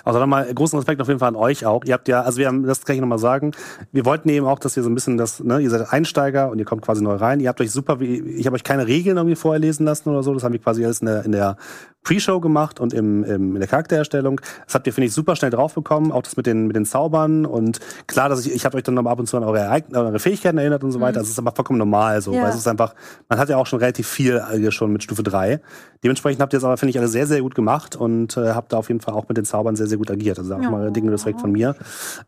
Also 0.06 0.19
nochmal 0.19 0.54
großen 0.54 0.78
Respekt 0.78 1.02
auf 1.02 1.08
jeden 1.08 1.19
Fall 1.19 1.30
an 1.30 1.36
euch 1.36 1.65
auch. 1.65 1.84
Ihr 1.84 1.93
habt 1.93 2.08
ja, 2.08 2.21
also 2.21 2.38
wir 2.38 2.47
haben, 2.47 2.63
das 2.63 2.86
kann 2.86 2.95
ich 2.95 3.02
nochmal 3.02 3.19
sagen, 3.19 3.52
wir 3.91 4.06
wollten 4.06 4.30
eben 4.30 4.45
auch, 4.45 4.60
dass 4.60 4.78
ihr 4.78 4.84
so 4.84 4.89
ein 4.89 4.95
bisschen 4.95 5.17
das, 5.17 5.41
ne, 5.41 5.60
ihr 5.60 5.69
seid 5.69 5.91
Einsteiger 5.91 6.50
und 6.50 6.60
ihr 6.60 6.65
kommt 6.65 6.84
quasi 6.84 7.04
neu 7.04 7.15
rein. 7.15 7.39
Ihr 7.39 7.50
habt 7.50 7.60
euch 7.60 7.71
super, 7.71 8.00
ich 8.00 8.45
habe 8.45 8.56
euch 8.56 8.63
keine 8.63 8.88
Regeln 8.88 9.17
irgendwie 9.17 9.36
vorher 9.36 9.60
lesen 9.60 9.86
lassen 9.86 10.10
oder 10.10 10.24
so. 10.24 10.34
Das 10.34 10.43
haben 10.43 10.54
wir 10.54 10.62
quasi 10.62 10.86
alles 10.86 11.02
in 11.02 11.08
der, 11.08 11.26
in 11.26 11.32
der 11.32 11.58
Pre-Show 12.03 12.39
gemacht 12.39 12.79
und 12.79 12.93
im, 12.93 13.23
im, 13.23 13.53
in 13.55 13.59
der 13.59 13.67
Charaktererstellung. 13.67 14.41
Das 14.65 14.73
habt 14.75 14.87
ihr, 14.87 14.93
finde 14.93 15.07
ich, 15.07 15.13
super 15.13 15.35
schnell 15.35 15.51
drauf 15.51 15.73
bekommen. 15.75 16.11
Auch 16.11 16.23
das 16.23 16.35
mit 16.35 16.45
den, 16.47 16.65
mit 16.67 16.75
den 16.75 16.85
Zaubern 16.85 17.45
und 17.45 17.79
klar, 18.07 18.27
dass 18.27 18.43
ich, 18.45 18.51
ich 18.53 18.65
habe 18.65 18.77
euch 18.77 18.83
dann 18.83 18.95
nochmal 18.95 19.13
ab 19.13 19.19
und 19.19 19.27
zu 19.27 19.37
an 19.37 19.43
eure, 19.43 19.59
Ereign- 19.59 19.95
eure 19.95 20.17
Fähigkeiten 20.19 20.57
erinnert 20.57 20.83
und 20.83 20.91
so 20.91 20.99
weiter. 20.99 21.19
Das 21.19 21.29
ist 21.29 21.37
aber 21.37 21.51
vollkommen 21.51 21.77
normal 21.79 22.21
so, 22.21 22.33
Ja. 22.33 22.43
weil 22.43 22.49
es 22.49 22.55
ist 22.55 22.67
einfach, 22.67 22.95
man 23.29 23.37
hat 23.37 23.49
ja 23.49 23.57
auch 23.57 23.67
schon 23.67 23.79
relativ 23.79 24.07
viel 24.07 24.37
äh, 24.37 24.71
schon 24.71 24.91
mit 24.91 25.03
Stufe 25.03 25.21
3. 25.23 25.61
Dementsprechend 26.03 26.41
habt 26.41 26.53
ihr 26.53 26.57
es 26.57 26.63
aber, 26.63 26.77
finde 26.77 26.89
ich, 26.91 26.97
alle 26.97 27.07
sehr, 27.07 27.27
sehr 27.27 27.41
gut 27.41 27.53
gemacht 27.53 27.95
und 27.95 28.35
äh, 28.35 28.49
habt 28.53 28.73
da 28.73 28.77
auf 28.77 28.87
jeden 28.89 29.01
Fall 29.01 29.13
auch 29.13 29.27
mit 29.29 29.37
den 29.37 29.45
Zaubern 29.45 29.75
sehr, 29.75 29.87
sehr 29.87 29.97
gut 29.99 30.09
agiert. 30.09 30.39
Also 30.39 30.55
auch 30.55 30.59
mal 30.59 30.91
Dinge 30.91 31.11
Respekt 31.11 31.39
von 31.39 31.51
mir. 31.51 31.75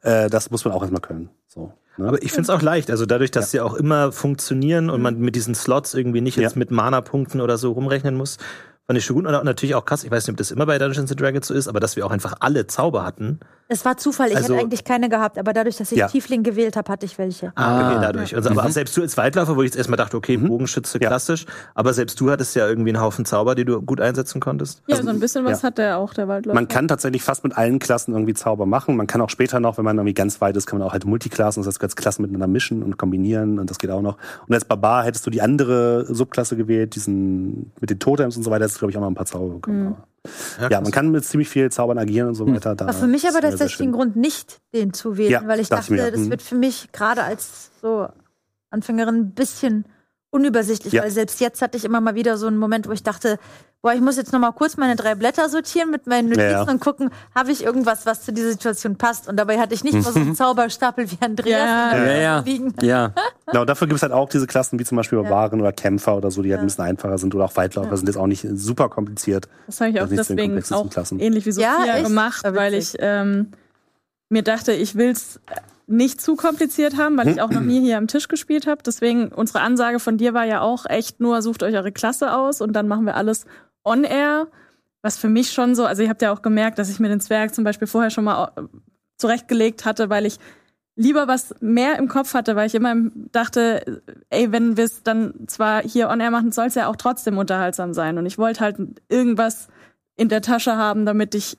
Äh, 0.02 0.30
das 0.30 0.52
muss 0.52 0.64
man 0.66 0.74
auch 0.74 0.82
erstmal 0.82 1.02
können. 1.02 1.30
So, 1.48 1.72
ne? 1.98 2.08
Aber 2.08 2.22
ich 2.22 2.32
finde 2.32 2.44
es 2.44 2.50
auch 2.52 2.62
leicht. 2.62 2.92
Also 2.92 3.06
dadurch, 3.08 3.32
dass 3.32 3.50
sie 3.52 3.60
auch 3.62 3.74
immer 3.74 4.12
funktionieren 4.12 4.90
und 4.92 5.02
man 5.02 5.20
mit 5.20 5.36
diesen 5.36 5.56
Slots 5.56 5.94
irgendwie 5.96 6.22
nicht 6.22 6.38
jetzt 6.38 6.54
Ja. 6.56 6.60
mit 6.60 6.70
Mana-Punkten 6.72 7.42
oder 7.42 7.58
so 7.58 7.72
rumrechnen 7.72 8.16
muss, 8.16 8.38
fand 8.94 9.00
ich 9.00 9.06
schon 9.06 9.16
gut. 9.16 9.26
Und 9.26 9.46
natürlich 9.46 9.76
auch 9.76 9.86
krass, 9.86 10.04
ich 10.04 10.12
weiß 10.12 10.28
nicht, 10.28 10.34
ob 10.34 10.38
das 10.38 10.52
immer 10.52 10.66
bei 10.66 10.78
Dungeons 10.78 11.10
and 11.10 11.20
Dragons 11.20 11.48
so 11.48 11.54
ist, 11.54 11.68
aber 11.68 11.80
dass 11.80 11.96
wir 11.96 12.06
auch 12.06 12.12
einfach 12.12 12.36
alle 12.40 12.68
Zauber 12.68 13.04
hatten. 13.04 13.40
Es 13.70 13.86
war 13.86 13.98
Zufall, 13.98 14.30
ich 14.30 14.36
Also- 14.36 14.54
hätte 14.54 14.64
eigentlich 14.66 14.84
keine 14.84 15.10
gehabt, 15.10 15.38
aber 15.40 15.54
dadurch, 15.54 15.78
dass 15.78 15.92
ich 15.92 15.98
Ja. 15.98 16.08
Tiefling 16.08 16.44
gewählt 16.44 16.76
habe, 16.76 16.92
hatte 16.92 17.06
ich 17.06 17.18
welche. 17.18 17.52
Ah, 17.56 17.88
okay, 17.88 17.98
Ah. 17.98 18.02
dadurch. 18.02 18.36
Also, 18.36 18.50
aber 18.50 18.70
selbst 18.70 18.96
du 18.98 19.02
als 19.02 19.16
Waldläufer, 19.18 19.56
wo 19.56 19.62
ich 19.62 19.68
jetzt 19.68 19.78
erstmal 19.78 19.98
dachte, 19.98 20.18
okay, 20.18 20.38
Bogenschütze, 20.38 21.00
Ja. 21.02 21.08
klassisch, 21.08 21.46
aber 21.74 21.94
selbst 21.94 22.20
du 22.20 22.30
hattest 22.30 22.56
ja 22.56 22.68
irgendwie 22.68 22.90
einen 22.92 23.02
Haufen 23.02 23.26
Zauber, 23.26 23.56
die 23.56 23.66
du 23.66 23.82
gut 23.82 24.02
einsetzen 24.02 24.42
konntest. 24.42 24.84
Ja, 24.88 25.02
so 25.02 25.10
ein 25.10 25.20
bisschen 25.20 25.46
was 25.46 25.62
ja. 25.62 25.68
hat 25.68 25.78
der 25.78 25.98
auch, 25.98 26.14
der 26.14 26.28
Waldläufer. 26.28 26.54
Man 26.56 26.68
kann 26.68 26.88
tatsächlich 26.88 27.24
fast 27.24 27.44
mit 27.44 27.58
allen 27.58 27.80
Klassen 27.80 28.14
irgendwie 28.14 28.34
Zauber 28.34 28.66
machen. 28.66 28.96
Man 28.98 29.08
kann 29.08 29.22
auch 29.22 29.30
später 29.30 29.60
noch, 29.60 29.78
wenn 29.78 29.86
man 29.86 29.98
irgendwie 29.98 30.14
ganz 30.14 30.42
weit 30.42 30.56
ist, 30.58 30.68
kann 30.68 30.78
man 30.80 30.88
auch 30.88 30.94
halt 30.94 31.06
Multiklassen, 31.06 31.62
das 31.64 31.68
heißt 31.68 31.80
ganz 31.80 31.96
Klassen 31.96 32.22
miteinander 32.24 32.48
mischen 32.48 32.84
und 32.84 32.98
kombinieren 32.98 33.60
und 33.60 33.70
das 33.70 33.80
geht 33.80 33.90
auch 33.90 34.02
noch. 34.02 34.18
Und 34.48 34.54
als 34.54 34.66
Barbar 34.66 35.06
hättest 35.06 35.26
du 35.26 35.30
die 35.30 35.42
andere 35.42 36.06
Subklasse 36.14 36.58
gewählt, 36.58 36.96
diesen 36.96 37.72
mit 37.80 37.90
den 37.90 38.00
Totems 38.00 38.36
und 38.38 38.44
so 38.44 38.52
weiter, 38.52 38.66
hättest 38.66 38.78
du 38.78 38.80
glaube 38.80 38.92
ich 38.92 38.98
auch 38.98 39.02
noch 39.02 39.10
ein 39.10 39.16
paar 39.16 39.26
Zauber 39.26 39.56
bekommen. 39.56 39.88
Aber- 39.88 40.08
Ja, 40.70 40.80
man 40.80 40.92
kann 40.92 41.12
mit 41.12 41.26
ziemlich 41.26 41.50
viel 41.50 41.70
Zaubern 41.72 41.98
agieren 41.98 42.30
und 42.30 42.36
so 42.36 42.48
weiter. 42.48 42.76
Da 42.76 42.86
War 42.86 42.94
für 42.94 43.08
mich 43.08 43.28
aber 43.28 43.42
tatsächlich 43.42 43.82
ein 43.82 43.92
Grund, 43.92 44.16
nicht 44.16 44.62
den 44.74 44.94
zu 44.94 45.18
wählen, 45.18 45.32
Ja, 45.32 45.48
weil 45.48 45.60
ich 45.60 45.70
dachte 45.70 45.92
mir, 45.92 46.12
das 46.12 46.22
mhm. 46.22 46.30
wird 46.30 46.42
für 46.42 46.56
mich 46.56 46.92
gerade 46.94 47.24
als 47.24 47.72
so 47.82 48.08
Anfängerin 48.70 49.16
ein 49.16 49.32
bisschen 49.34 49.86
unübersichtlich, 50.34 50.94
Ja. 50.94 51.04
weil 51.04 51.12
selbst 51.12 51.40
jetzt 51.40 51.62
hatte 51.62 51.78
ich 51.78 51.86
immer 51.86 52.02
mal 52.02 52.16
wieder 52.16 52.38
so 52.38 52.48
einen 52.48 52.58
Moment, 52.58 52.88
wo 52.88 52.92
ich 52.92 53.04
dachte, 53.04 53.38
boah, 53.82 53.94
ich 53.94 54.02
muss 54.02 54.16
jetzt 54.18 54.32
noch 54.34 54.40
mal 54.40 54.52
kurz 54.52 54.78
meine 54.78 54.96
drei 54.96 55.14
Blätter 55.14 55.50
sortieren 55.50 55.92
mit 55.92 56.08
meinen 56.08 56.30
Notizen 56.30 56.50
Ja, 56.52 56.64
ja. 56.64 56.72
und 56.72 56.80
gucken, 56.80 57.10
habe 57.36 57.52
ich 57.52 57.64
irgendwas, 57.64 58.06
was 58.06 58.22
zu 58.24 58.32
dieser 58.34 58.50
Situation 58.52 58.96
passt. 58.98 59.28
Und 59.28 59.36
dabei 59.38 59.60
hatte 59.60 59.74
ich 59.74 59.84
nicht 59.84 59.94
mal 59.94 60.02
so 60.04 60.20
einen 60.20 60.36
Zauberstapel 60.36 61.12
wie 61.12 61.18
Andreas 61.20 61.60
Ja. 61.60 61.92
in 61.92 62.04
der 62.06 62.16
Ja, 62.16 62.22
ja. 62.22 62.40
liegen. 62.40 62.74
Ja. 62.82 63.14
Genau, 63.46 63.66
dafür 63.66 63.88
gibt 63.88 63.98
es 63.98 64.02
halt 64.02 64.14
auch 64.14 64.30
diese 64.30 64.48
Klassen 64.48 64.80
wie 64.80 64.86
zum 64.86 64.96
Beispiel 64.96 65.22
Barbaren 65.22 65.60
oder 65.62 65.72
Kämpfer 65.74 66.16
oder 66.18 66.32
so, 66.32 66.42
die 66.42 66.50
halt 66.52 66.62
ein 66.62 66.66
bisschen 66.66 66.86
einfacher 66.86 67.18
sind 67.20 67.36
oder 67.36 67.46
auch 67.46 67.56
Waldläufer 67.56 67.96
sind 67.98 68.08
jetzt 68.08 68.16
auch 68.18 68.26
nicht 68.26 68.48
super 68.54 68.90
kompliziert. 68.90 69.48
Das 69.68 69.80
habe 69.82 69.92
ich 69.92 70.02
auch 70.02 70.08
deswegen 70.08 70.58
auch 70.72 70.90
Klassen. 70.90 71.20
ähnlich 71.20 71.46
wie 71.46 71.52
Ja, 71.52 71.76
Sophia 71.78 71.96
echt? 71.98 72.06
gemacht, 72.08 72.44
weil 72.48 72.74
ich 72.74 72.96
ähm, 73.00 73.52
mir 74.30 74.42
dachte, 74.42 74.72
ich 74.72 74.96
will's 74.96 75.40
nicht 75.88 76.22
zu 76.22 76.36
kompliziert 76.36 76.98
haben, 76.98 77.18
weil 77.18 77.28
ich 77.28 77.42
auch 77.42 77.50
noch 77.50 77.62
nie 77.62 77.80
hier 77.82 77.98
am 77.98 78.08
Tisch 78.08 78.28
gespielt 78.28 78.68
habe. 78.68 78.82
Deswegen, 78.86 79.30
unsere 79.30 79.62
Ansage 79.62 80.00
von 80.00 80.18
dir 80.18 80.34
war 80.34 80.46
ja 80.46 80.62
auch 80.62 80.86
echt 80.86 81.20
nur, 81.20 81.42
sucht 81.42 81.64
euch 81.64 81.76
eure 81.76 81.92
Klasse 81.92 82.34
aus 82.34 82.62
und 82.62 82.74
dann 82.74 82.88
machen 82.88 83.06
wir 83.06 83.16
alles 83.16 83.46
on 83.84 84.04
air. 84.04 84.48
Was 85.02 85.18
für 85.18 85.30
mich 85.30 85.52
schon 85.52 85.76
so, 85.76 85.86
also 85.86 86.02
ihr 86.02 86.10
habt 86.10 86.22
ja 86.22 86.32
auch 86.32 86.42
gemerkt, 86.42 86.80
dass 86.80 86.90
ich 86.90 87.00
mir 87.00 87.10
den 87.10 87.20
Zwerg 87.20 87.54
zum 87.54 87.64
Beispiel 87.64 87.88
vorher 87.88 88.10
schon 88.10 88.24
mal 88.24 88.52
äh, 88.56 88.62
zurechtgelegt 89.18 89.86
hatte, 89.86 90.10
weil 90.10 90.26
ich 90.26 90.40
lieber 90.96 91.28
was 91.28 91.56
mehr 91.60 91.98
im 91.98 92.08
Kopf 92.08 92.34
hatte, 92.34 92.56
weil 92.56 92.68
ich 92.68 92.76
immer 92.76 92.96
dachte, 93.32 94.04
ey, 94.30 94.52
wenn 94.52 94.78
wir 94.78 94.86
es 94.86 95.04
dann 95.04 95.48
zwar 95.48 95.82
hier 95.82 96.10
on 96.10 96.20
air 96.20 96.32
machen, 96.32 96.52
soll 96.52 96.68
es 96.68 96.76
ja 96.76 96.88
auch 96.88 96.96
trotzdem 96.96 97.38
unterhaltsam 97.38 97.94
sein. 97.94 98.18
Und 98.18 98.26
ich 98.26 98.38
wollte 98.38 98.62
halt 98.62 98.78
irgendwas 99.10 99.68
in 100.16 100.30
der 100.30 100.42
Tasche 100.42 100.78
haben, 100.78 101.06
damit 101.06 101.36
ich 101.36 101.58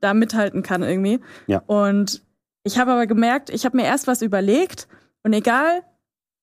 da 0.00 0.14
mithalten 0.14 0.62
kann 0.62 0.82
irgendwie. 0.82 1.20
Ja. 1.46 1.62
Und 1.66 2.22
ich 2.66 2.78
habe 2.78 2.92
aber 2.92 3.06
gemerkt, 3.06 3.48
ich 3.50 3.64
habe 3.64 3.76
mir 3.76 3.84
erst 3.84 4.06
was 4.06 4.22
überlegt 4.22 4.88
und 5.22 5.32
egal, 5.32 5.82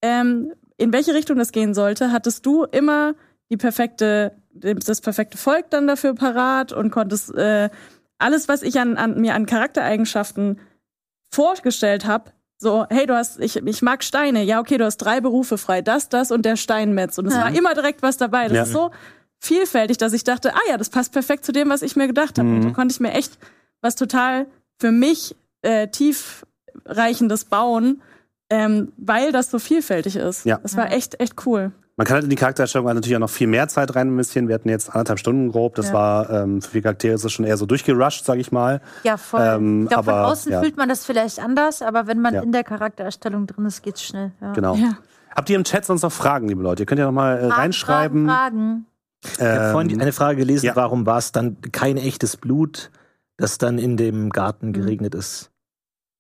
ähm, 0.02 0.54
in 0.78 0.92
welche 0.94 1.14
Richtung 1.14 1.38
das 1.38 1.52
gehen 1.52 1.74
sollte, 1.74 2.12
hattest 2.12 2.46
du 2.46 2.64
immer 2.64 3.14
die 3.50 3.58
perfekte, 3.58 4.32
das 4.54 5.02
perfekte 5.02 5.38
Volk 5.38 5.70
dann 5.70 5.86
dafür 5.86 6.16
parat 6.16 6.72
und 6.72 6.92
konntest 6.92 7.34
äh, 7.36 7.70
alles, 8.18 8.48
was 8.48 8.64
ich 8.64 8.80
an, 8.80 8.98
an 8.98 9.20
mir 9.20 9.36
an 9.36 9.46
Charaktereigenschaften 9.46 10.60
vorgestellt 11.34 12.06
habe, 12.06 12.32
so, 12.58 12.86
hey, 12.90 13.06
du 13.06 13.16
hast, 13.16 13.40
ich, 13.42 13.58
ich 13.58 13.82
mag 13.82 14.04
Steine, 14.04 14.44
ja, 14.44 14.60
okay, 14.62 14.78
du 14.78 14.86
hast 14.86 14.98
drei 14.98 15.20
Berufe 15.20 15.58
frei, 15.58 15.82
das, 15.82 16.08
das 16.08 16.32
und 16.32 16.46
der 16.46 16.56
Steinmetz. 16.56 17.18
Und 17.18 17.26
es 17.26 17.34
Ja. 17.34 17.42
war 17.42 17.52
immer 17.54 17.74
direkt 17.74 18.02
was 18.02 18.16
dabei. 18.16 18.48
Das 18.48 18.56
Ja. 18.56 18.64
ist 18.64 18.72
so 18.72 18.92
vielfältig, 19.40 19.98
dass 19.98 20.14
ich 20.14 20.24
dachte, 20.24 20.54
ah 20.56 20.60
ja, 20.70 20.78
das 20.78 20.90
passt 20.90 21.12
perfekt 21.12 21.44
zu 21.44 21.52
dem, 21.52 21.70
was 21.70 21.82
ich 21.82 21.98
mir 21.98 22.08
gedacht 22.08 22.40
habe. 22.40 22.48
Und 22.48 22.64
da 22.64 22.70
konnte 22.70 22.94
ich 22.94 23.02
mir 23.02 23.12
echt 23.12 23.38
was 23.82 23.96
total 23.96 24.46
für 24.80 24.92
mich 24.92 25.36
äh, 25.64 25.88
tiefreichendes 25.88 27.46
bauen, 27.46 28.02
ähm, 28.50 28.92
weil 28.98 29.32
das 29.32 29.50
so 29.52 29.60
vielfältig 29.60 30.16
ist. 30.16 30.46
Ja. 30.46 30.60
Das 30.62 30.78
war 30.78 30.92
echt, 30.92 31.20
echt 31.20 31.46
cool. 31.46 31.72
Man 31.96 32.08
kann 32.08 32.16
halt 32.16 32.24
in 32.24 32.32
die 32.32 32.36
Charaktererstellung 32.36 32.88
natürlich 32.88 33.16
auch 33.16 33.20
noch 33.20 33.30
viel 33.30 33.46
mehr 33.46 33.68
Zeit 33.68 33.96
rein 33.96 34.08
investieren. 34.08 34.48
Wir 34.48 34.56
hatten 34.56 34.70
jetzt 34.70 34.90
anderthalb 34.90 35.20
Stunden 35.20 35.52
grob. 35.52 35.76
Das 35.76 35.88
Ja. 35.90 35.94
war 35.94 36.30
ähm, 36.32 36.60
für 36.62 36.72
viele 36.72 36.82
Charaktere 36.82 37.14
ist 37.14 37.24
das 37.24 37.32
schon 37.32 37.46
eher 37.46 37.56
so 37.56 37.68
durchgerusht, 37.68 38.26
sag 38.26 38.40
ich 38.40 38.52
mal. 38.52 38.82
Ja, 39.04 39.18
voll. 39.18 39.42
Ähm, 39.42 39.84
ich 39.84 39.90
glaube, 39.90 40.06
von 40.06 40.14
aber, 40.16 40.28
außen 40.28 40.52
ja. 40.52 40.60
fühlt 40.62 40.76
man 40.76 40.90
das 40.90 41.06
vielleicht 41.06 41.40
anders, 41.40 41.84
aber 41.84 42.08
wenn 42.08 42.20
man 42.20 42.34
Ja. 42.34 42.42
in 42.42 42.52
der 42.52 42.64
Charaktererstellung 42.64 43.46
drin 43.46 43.66
ist, 43.66 43.84
geht's 43.84 44.02
schnell. 44.04 44.32
Ja. 44.42 44.54
Genau. 44.54 44.76
Ja. 44.76 44.98
Habt 45.36 45.50
ihr 45.52 45.56
im 45.56 45.64
Chat 45.64 45.86
sonst 45.86 46.02
noch 46.02 46.12
Fragen, 46.12 46.48
liebe 46.48 46.64
Leute? 46.64 46.82
Ihr 46.84 46.86
könnt 46.88 47.00
ja 47.00 47.06
noch 47.06 47.12
mal 47.12 47.38
äh, 47.38 47.46
reinschreiben. 47.46 48.26
Fragen, 48.28 48.86
Fragen. 49.22 49.36
Ich 49.36 49.42
habe 49.42 49.72
vorhin 49.72 49.90
Ähm, 49.92 50.02
eine 50.02 50.12
Frage 50.14 50.38
gelesen, 50.38 50.66
ja. 50.66 50.76
warum 50.76 51.06
war 51.06 51.20
es 51.20 51.32
dann 51.32 51.58
kein 51.72 51.98
echtes 51.98 52.38
Blut, 52.38 52.90
das 53.38 53.60
dann 53.60 53.78
in 53.78 53.98
dem 53.98 54.32
Garten 54.32 54.74
geregnet 54.74 55.14
ist? 55.16 55.52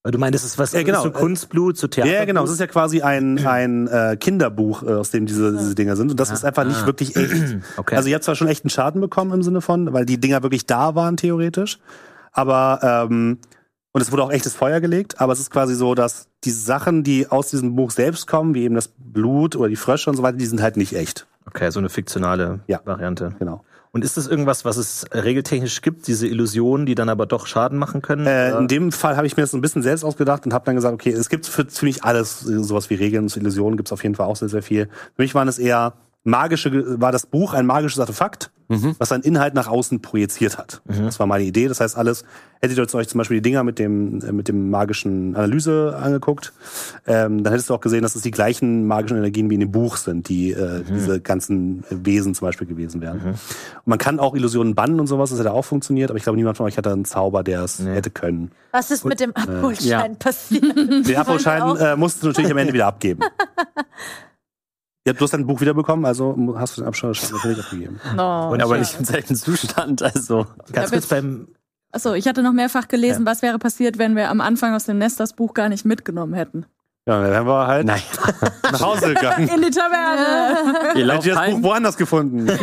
Weil 0.03 0.11
du 0.11 0.19
meinst, 0.19 0.35
es 0.37 0.43
ist 0.43 0.57
was 0.59 0.73
Ja, 0.73 0.83
genau. 0.83 1.01
so 1.01 1.11
Kunstblut, 1.11 1.77
so 1.77 1.87
Theater. 1.87 2.11
Ja, 2.11 2.25
genau. 2.25 2.43
Es 2.43 2.51
ist 2.51 2.59
ja 2.59 2.67
quasi 2.67 3.01
ein, 3.01 3.37
ein 3.47 3.87
äh, 3.87 4.17
Kinderbuch, 4.19 4.83
äh, 4.83 4.91
aus 4.93 5.11
dem 5.11 5.25
diese, 5.25 5.53
diese 5.57 5.75
Dinger 5.75 5.95
sind. 5.95 6.11
Und 6.11 6.19
das 6.19 6.29
ist 6.29 6.43
einfach 6.43 6.65
nicht 6.65 6.85
wirklich 6.85 7.15
echt. 7.15 7.31
Okay. 7.77 7.95
Also 7.95 8.09
ihr 8.09 8.15
habt 8.15 8.23
zwar 8.25 8.35
schon 8.35 8.47
echten 8.47 8.69
Schaden 8.69 8.99
bekommen 9.01 9.31
im 9.33 9.43
Sinne 9.43 9.61
von, 9.61 9.93
weil 9.93 10.05
die 10.05 10.19
Dinger 10.19 10.43
wirklich 10.43 10.65
da 10.65 10.93
waren, 10.95 11.17
theoretisch. 11.17 11.79
Aber, 12.31 13.07
ähm, 13.09 13.37
und 13.93 14.01
es 14.01 14.11
wurde 14.11 14.23
auch 14.23 14.31
echtes 14.31 14.55
Feuer 14.55 14.79
gelegt, 14.81 15.21
aber 15.21 15.33
es 15.33 15.39
ist 15.39 15.51
quasi 15.51 15.75
so, 15.75 15.95
dass 15.95 16.27
die 16.43 16.51
Sachen, 16.51 17.03
die 17.03 17.27
aus 17.29 17.49
diesem 17.49 17.75
Buch 17.75 17.91
selbst 17.91 18.27
kommen, 18.27 18.53
wie 18.55 18.63
eben 18.63 18.75
das 18.75 18.89
Blut 18.97 19.55
oder 19.55 19.69
die 19.69 19.75
Frösche 19.75 20.09
und 20.09 20.17
so 20.17 20.23
weiter, 20.23 20.37
die 20.37 20.45
sind 20.45 20.61
halt 20.61 20.75
nicht 20.77 20.93
echt. 20.95 21.27
okay, 21.45 21.69
so 21.71 21.79
eine 21.79 21.89
fiktionale 21.89 22.59
Ja. 22.67 22.81
Variante. 22.85 23.35
Genau. 23.39 23.63
Und 23.95 24.03
ist 24.03 24.17
das 24.17 24.25
irgendwas, 24.25 24.65
was 24.65 24.77
es 24.77 25.05
regeltechnisch 25.13 25.83
gibt, 25.83 26.07
diese 26.07 26.27
Illusionen, 26.27 26.87
die 26.87 26.95
dann 26.95 27.09
aber 27.09 27.27
doch 27.27 27.45
Schaden 27.45 27.77
machen 27.77 28.01
können? 28.01 28.25
Äh, 28.25 28.57
in 28.57 28.67
dem 28.67 28.91
Fall 28.91 29.17
habe 29.17 29.27
ich 29.27 29.37
mir 29.37 29.43
das 29.43 29.53
ein 29.53 29.61
bisschen 29.61 29.83
selbst 29.83 30.03
ausgedacht 30.03 30.47
und 30.47 30.53
habe 30.53 30.65
dann 30.65 30.73
gesagt, 30.75 30.95
okay, 30.95 31.11
es 31.11 31.29
gibt 31.29 31.45
für 31.45 31.67
ziemlich 31.67 32.03
alles 32.03 32.39
sowas 32.39 32.89
wie 32.89 32.95
Regeln 32.95 33.25
und 33.25 33.37
Illusionen 33.37 33.77
gibt 33.77 33.89
es 33.89 33.93
auf 33.93 34.01
jeden 34.01 34.15
Fall 34.15 34.25
auch 34.25 34.35
sehr, 34.35 34.49
sehr 34.49 34.63
viel. 34.63 34.87
Für 35.15 35.21
mich 35.21 35.35
waren 35.35 35.47
es 35.47 35.59
eher 35.59 35.93
magische, 36.23 36.99
war 36.99 37.11
das 37.11 37.25
Buch 37.25 37.53
ein 37.53 37.65
magisches 37.65 37.99
Artefakt, 37.99 38.51
was 38.97 39.09
seinen 39.09 39.23
Inhalt 39.23 39.53
nach 39.53 39.67
außen 39.67 40.01
projiziert 40.01 40.57
hat. 40.57 40.81
Das 40.85 41.19
war 41.19 41.27
meine 41.27 41.43
Idee. 41.43 41.67
Das 41.67 41.79
heißt, 41.79 41.95
alles, 41.95 42.23
hättet 42.61 42.77
ihr 42.77 42.95
euch 42.95 43.07
zum 43.07 43.17
Beispiel 43.17 43.37
die 43.37 43.41
Dinger 43.41 43.63
mit 43.63 43.77
dem, 43.77 44.21
äh, 44.21 44.31
mit 44.31 44.47
dem 44.47 44.69
magischen 44.69 45.35
Analyse 45.35 45.95
angeguckt, 46.01 46.53
ähm, 47.05 47.43
dann 47.43 47.51
hättest 47.51 47.69
du 47.69 47.73
auch 47.73 47.81
gesehen, 47.81 48.03
dass 48.03 48.15
es 48.15 48.21
die 48.21 48.31
gleichen 48.31 48.87
magischen 48.87 49.17
Energien 49.17 49.49
wie 49.49 49.55
in 49.55 49.59
dem 49.59 49.71
Buch 49.71 49.97
sind, 49.97 50.29
die 50.29 50.51
äh, 50.51 50.83
diese 50.83 51.19
ganzen 51.19 51.83
Wesen 51.89 52.33
zum 52.33 52.47
Beispiel 52.47 52.65
gewesen 52.65 53.01
wären. 53.01 53.19
Und 53.21 53.37
man 53.85 53.99
kann 53.99 54.19
auch 54.19 54.33
Illusionen 54.33 54.75
bannen 54.75 54.99
und 54.99 55.07
sowas, 55.07 55.29
das 55.29 55.39
hätte 55.39 55.51
auch 55.51 55.65
funktioniert, 55.65 56.09
aber 56.09 56.17
ich 56.17 56.23
glaube, 56.23 56.37
niemand 56.37 56.57
von 56.57 56.65
euch 56.65 56.77
hatte 56.77 56.91
einen 56.91 57.05
Zauber, 57.05 57.43
der 57.43 57.63
es 57.63 57.79
hätte 57.79 58.09
können. 58.09 58.51
Was 58.71 58.91
ist 58.91 59.05
mit 59.05 59.19
dem 59.19 59.35
Abholschein 59.35 60.11
ja. 60.11 60.17
passiert? 60.17 60.75
Den 60.75 61.15
Abholschein 61.17 61.75
äh, 61.77 61.95
musst 61.95 62.23
du 62.23 62.27
natürlich 62.27 62.51
am 62.51 62.57
Ende 62.57 62.73
wieder 62.73 62.87
abgeben. 62.87 63.21
Ja, 65.05 65.13
du 65.13 65.19
hast 65.19 65.33
dein 65.33 65.45
Buch 65.45 65.59
wiederbekommen, 65.59 66.05
also 66.05 66.55
hast 66.55 66.77
du 66.77 66.81
den 66.81 66.87
Abholschein 66.87 67.31
natürlich 67.31 67.59
abgegeben. 67.59 67.99
No, 68.15 68.51
Und 68.51 68.61
Aber 68.61 68.77
nicht 68.77 68.97
im 68.97 69.05
selben 69.05 69.35
Zustand, 69.35 70.01
also. 70.01 70.45
Ganz 70.71 70.91
kurz 70.91 71.07
beim, 71.07 71.49
Achso, 71.91 72.13
ich 72.13 72.27
hatte 72.27 72.41
noch 72.41 72.53
mehrfach 72.53 72.87
gelesen, 72.87 73.25
was 73.25 73.41
wäre 73.41 73.59
passiert, 73.59 73.97
wenn 73.99 74.15
wir 74.15 74.29
am 74.29 74.41
Anfang 74.41 74.73
aus 74.73 74.85
dem 74.85 74.97
Nest 74.97 75.19
das 75.19 75.33
Buch 75.33 75.53
gar 75.53 75.69
nicht 75.69 75.85
mitgenommen 75.85 76.33
hätten. 76.33 76.65
Ja, 77.05 77.21
dann 77.21 77.31
wären 77.31 77.45
wir 77.47 77.67
halt 77.67 77.85
Naja, 77.85 78.01
nach 78.71 78.81
Hause 78.81 79.13
gegangen. 79.13 79.49
In 79.49 79.61
die 79.61 79.69
Taverne! 79.71 80.93
ihr 80.95 81.05
lauft 81.05 81.27
ich 81.27 81.33
das 81.33 81.51
Buch 81.51 81.63
woanders 81.63 81.97
gefunden. 81.97 82.47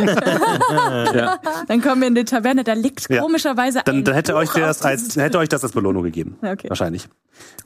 Ja. 1.13 1.37
Dann 1.67 1.81
kommen 1.81 2.01
wir 2.01 2.07
in 2.07 2.15
die 2.15 2.23
Taverne, 2.23 2.63
da 2.63 2.73
liegt 2.73 3.07
Ja. 3.09 3.21
komischerweise 3.21 3.81
Dann, 3.85 3.97
ein 3.97 4.03
dann 4.03 4.15
hätte 4.15 4.35
euch 4.35 4.49
Buch 4.51 4.59
das 4.59 4.79
auf 4.81 4.85
als 4.87 5.15
hätte 5.15 5.37
euch 5.39 5.49
das 5.49 5.63
als 5.63 5.73
Belohnung 5.73 6.03
gegeben. 6.03 6.37
Okay. 6.41 6.69
Wahrscheinlich. 6.69 7.07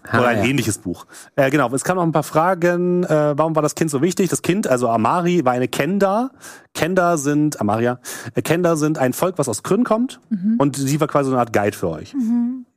Ah, 0.07 0.19
Oder 0.19 0.27
ein 0.29 0.38
ja. 0.39 0.45
ähnliches 0.45 0.77
Buch. 0.79 1.05
Äh, 1.35 1.49
genau, 1.49 1.69
es 1.73 1.83
kamen 1.83 1.97
noch 1.97 2.03
ein 2.03 2.11
paar 2.11 2.23
Fragen. 2.23 3.03
Äh, 3.03 3.38
warum 3.38 3.55
war 3.55 3.61
das 3.61 3.75
Kind 3.75 3.91
so 3.91 4.01
wichtig? 4.01 4.29
Das 4.29 4.41
Kind, 4.41 4.67
also 4.67 4.89
Amari, 4.89 5.45
war 5.45 5.53
eine 5.53 5.67
Kenda. 5.67 6.31
Kenda 6.73 7.17
sind, 7.17 7.59
Amaria, 7.61 7.99
äh, 8.33 8.41
Kenda 8.41 8.75
sind 8.75 8.97
ein 8.97 9.13
Volk, 9.13 9.38
was 9.38 9.47
aus 9.47 9.63
Krynn 9.63 9.83
kommt. 9.83 10.19
Mhm. 10.29 10.55
Und 10.57 10.75
sie 10.75 10.99
war 10.99 11.07
quasi 11.07 11.29
so 11.29 11.35
eine 11.35 11.39
Art 11.41 11.53
Guide 11.53 11.75
für 11.77 11.89
euch. 11.89 12.13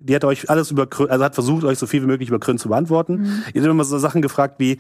Die 0.00 0.14
hat 0.14 0.24
euch 0.24 0.48
alles 0.48 0.70
über 0.70 0.87
also 1.08 1.24
hat 1.24 1.34
versucht, 1.34 1.64
euch 1.64 1.78
so 1.78 1.87
viel 1.87 2.02
wie 2.02 2.06
möglich 2.06 2.28
über 2.28 2.38
Krynn 2.38 2.58
zu 2.58 2.68
beantworten. 2.68 3.14
Mhm. 3.22 3.42
Ihr 3.52 3.62
habt 3.62 3.70
immer 3.70 3.84
so 3.84 3.98
Sachen 3.98 4.22
gefragt 4.22 4.54
wie, 4.58 4.78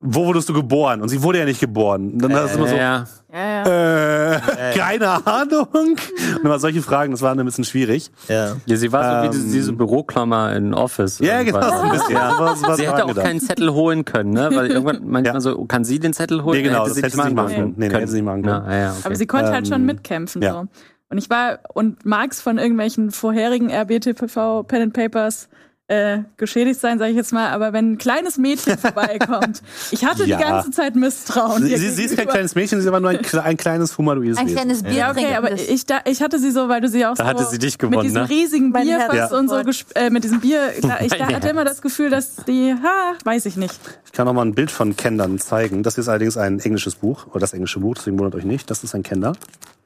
wo 0.00 0.26
wurdest 0.26 0.48
du 0.48 0.52
geboren? 0.52 1.00
Und 1.02 1.08
sie 1.08 1.22
wurde 1.24 1.40
ja 1.40 1.44
nicht 1.44 1.58
geboren. 1.58 2.12
Und 2.12 2.22
dann 2.22 2.30
ist 2.46 2.54
immer 2.54 2.68
so, 2.68 2.76
ja. 2.76 3.04
Ja, 3.32 3.64
ja. 3.66 4.32
äh, 4.36 4.40
keine 4.76 5.26
Ahnung. 5.26 5.66
Und 5.72 6.00
immer 6.44 6.58
solche 6.60 6.82
Fragen, 6.82 7.10
das 7.10 7.20
war 7.20 7.34
ein 7.36 7.44
bisschen 7.44 7.64
schwierig. 7.64 8.10
ja. 8.28 8.54
ja, 8.64 8.76
sie 8.76 8.92
war 8.92 9.02
so 9.02 9.22
wie 9.22 9.26
Ähm, 9.26 9.32
diese, 9.42 9.52
diese 9.52 9.72
Büroklammer 9.72 10.54
in 10.54 10.72
Office. 10.72 11.18
Ja, 11.18 11.42
genau, 11.42 11.60
so 11.60 11.72
ein 11.82 11.90
bisschen. 11.90 12.12
Ja. 12.14 12.32
Was- 12.38 12.62
was 12.62 12.76
Sie 12.76 12.82
war 12.86 12.92
hätte 12.92 13.04
auch 13.04 13.08
angedacht. 13.08 13.26
keinen 13.26 13.40
Zettel 13.40 13.72
holen 13.72 14.04
können, 14.04 14.30
ne? 14.30 14.50
Weil 14.54 14.68
irgendwann 14.70 15.00
manchmal 15.04 15.34
Ja. 15.34 15.40
so, 15.40 15.64
kann 15.64 15.82
sie 15.84 15.98
den 15.98 16.12
Zettel 16.12 16.44
holen? 16.44 16.58
Nee, 16.58 16.62
genau, 16.62 16.84
Hätte 16.86 16.90
das 16.90 16.98
hätte 17.02 17.16
sie 17.16 17.22
nicht 17.24 17.34
machen 17.34 17.54
können. 17.56 17.74
Nee, 17.76 17.88
nee, 17.88 17.94
hätte 17.94 18.06
sie 18.06 18.16
nicht 18.18 18.24
machen 18.24 18.42
können. 18.42 18.64
Na, 18.66 18.78
ja, 18.78 18.90
okay. 18.92 19.00
Aber 19.04 19.16
sie 19.16 19.26
konnte 19.26 19.50
halt 19.50 19.66
schon 19.66 19.80
Ähm, 19.80 19.86
mitkämpfen. 19.86 20.42
ja. 20.42 20.52
So. 20.52 20.68
Und 21.10 21.18
ich 21.18 21.30
war 21.30 21.60
und 21.72 22.04
mag's 22.04 22.40
von 22.40 22.58
irgendwelchen 22.58 23.10
vorherigen 23.10 23.70
RBTPV 23.70 24.62
Pen 24.64 24.82
and 24.82 24.92
Papers 24.92 25.48
äh, 25.90 26.18
geschädigt 26.36 26.78
sein, 26.80 26.98
sage 26.98 27.12
ich 27.12 27.16
jetzt 27.16 27.32
mal, 27.32 27.48
aber 27.48 27.72
wenn 27.72 27.92
ein 27.92 27.96
kleines 27.96 28.36
Mädchen 28.36 28.76
vorbeikommt, 28.78 29.62
ich 29.90 30.04
hatte 30.04 30.24
Ja. 30.26 30.36
die 30.36 30.42
ganze 30.44 30.70
Zeit 30.70 30.94
Misstrauen. 30.96 31.62
Sie, 31.64 31.74
sie, 31.78 31.88
sie 31.88 32.04
ist 32.04 32.14
kein 32.18 32.28
kleines 32.28 32.54
Mädchen, 32.54 32.78
sie 32.78 32.84
ist 32.84 32.88
aber 32.88 33.00
nur 33.00 33.08
ein, 33.08 33.20
ein 33.42 33.56
kleines 33.56 33.96
humanoides 33.96 34.36
Ein 34.36 34.48
Wesen. 34.48 34.56
kleines 34.58 34.82
Bier 34.82 34.92
Ja, 34.92 35.10
okay, 35.12 35.34
aber 35.34 35.52
ich, 35.52 35.86
da, 35.86 36.00
ich 36.04 36.20
hatte 36.20 36.38
sie 36.38 36.50
so, 36.50 36.68
weil 36.68 36.82
du 36.82 36.88
sie 36.90 37.06
auch 37.06 37.14
Da 37.14 37.24
so 37.24 37.30
hatte 37.30 37.46
sie 37.46 37.58
dich 37.58 37.72
mit 37.80 37.90
gewonnen, 37.90 38.02
diesem 38.02 38.24
ne? 38.24 38.28
riesigen 38.28 38.72
Bier 38.74 39.00
fast 39.00 39.14
Ja. 39.32 39.38
und 39.38 39.48
so 39.48 39.56
äh, 39.94 40.10
mit 40.10 40.24
diesem 40.24 40.40
Bier, 40.40 40.60
da, 40.82 40.98
ich 41.00 41.12
da 41.14 41.26
hatte 41.26 41.48
immer 41.48 41.64
das 41.64 41.80
Gefühl, 41.80 42.10
dass 42.10 42.36
die, 42.46 42.74
ha, 42.74 43.14
weiß 43.24 43.46
ich 43.46 43.56
nicht. 43.56 43.80
Ich 44.04 44.12
kann 44.12 44.26
noch 44.26 44.34
mal 44.34 44.44
ein 44.44 44.54
Bild 44.54 44.70
von 44.70 44.94
Kendern 44.94 45.38
zeigen. 45.38 45.82
Das 45.82 45.96
ist 45.96 46.10
allerdings 46.10 46.36
ein 46.36 46.60
englisches 46.60 46.96
Buch, 46.96 47.28
oder 47.30 47.40
das 47.40 47.54
englische 47.54 47.80
Buch, 47.80 47.94
deswegen 47.94 48.18
wundert 48.18 48.34
euch 48.34 48.44
nicht. 48.44 48.70
Das 48.70 48.84
ist 48.84 48.94
ein 48.94 49.02
Kender, 49.02 49.32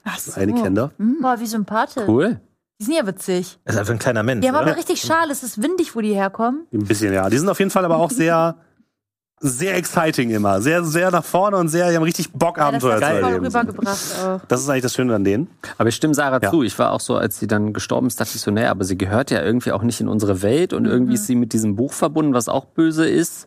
Ach 0.04 0.18
so. 0.18 0.40
eine 0.40 0.54
Kender. 0.54 0.90
Boah, 1.20 1.36
wie 1.38 1.46
sympathisch. 1.46 2.04
Cool. 2.06 2.40
Die 2.80 2.84
sind 2.86 2.94
ja 2.96 3.06
witzig. 3.06 3.58
Das 3.64 3.74
ist 3.74 3.80
einfach 3.80 3.92
ein 3.92 3.98
kleiner 4.00 4.22
Mensch. 4.22 4.42
Die 4.42 4.48
haben 4.48 4.56
oder? 4.56 4.66
aber 4.66 4.76
richtig 4.76 5.00
schal, 5.00 5.30
es 5.30 5.42
ist 5.42 5.62
windig, 5.62 5.94
wo 5.94 6.00
die 6.00 6.14
herkommen. 6.14 6.66
Ein 6.72 6.84
bisschen, 6.84 7.12
ja. 7.12 7.30
Die 7.30 7.38
sind 7.38 7.48
auf 7.48 7.58
jeden 7.60 7.70
Fall 7.70 7.84
aber 7.84 7.96
auch 7.98 8.10
sehr, 8.10 8.56
sehr 9.38 9.76
exciting 9.76 10.30
immer. 10.30 10.60
Sehr, 10.60 10.82
sehr 10.84 11.10
nach 11.12 11.24
vorne 11.24 11.58
und 11.58 11.68
sehr, 11.68 11.90
die 11.90 11.96
haben 11.96 12.02
richtig 12.02 12.32
Bock, 12.32 12.58
Abenteuer 12.58 12.98
zu 12.98 13.04
erleben. 13.04 13.44
Das 14.48 14.60
ist 14.60 14.68
eigentlich 14.68 14.82
das 14.82 14.94
Schöne 14.94 15.14
an 15.14 15.22
denen. 15.22 15.48
Aber 15.78 15.88
ich 15.88 15.94
stimme 15.94 16.14
Sarah 16.14 16.40
Ja. 16.42 16.50
zu. 16.50 16.62
Ich 16.64 16.76
war 16.78 16.90
auch 16.90 17.00
so, 17.00 17.16
als 17.16 17.38
sie 17.38 17.46
dann 17.46 17.72
gestorben 17.72 18.08
ist, 18.08 18.20
dachte 18.20 18.32
ich 18.34 18.40
so, 18.40 18.50
naja, 18.50 18.70
aber 18.72 18.84
sie 18.84 18.98
gehört 18.98 19.30
ja 19.30 19.42
irgendwie 19.42 19.70
auch 19.72 19.82
nicht 19.82 20.00
in 20.00 20.08
unsere 20.08 20.42
Welt 20.42 20.72
und 20.72 20.86
irgendwie 20.86 21.14
ist 21.14 21.26
sie 21.28 21.36
mit 21.36 21.52
diesem 21.52 21.76
Buch 21.76 21.92
verbunden, 21.92 22.34
was 22.34 22.48
auch 22.48 22.64
böse 22.64 23.08
ist. 23.08 23.46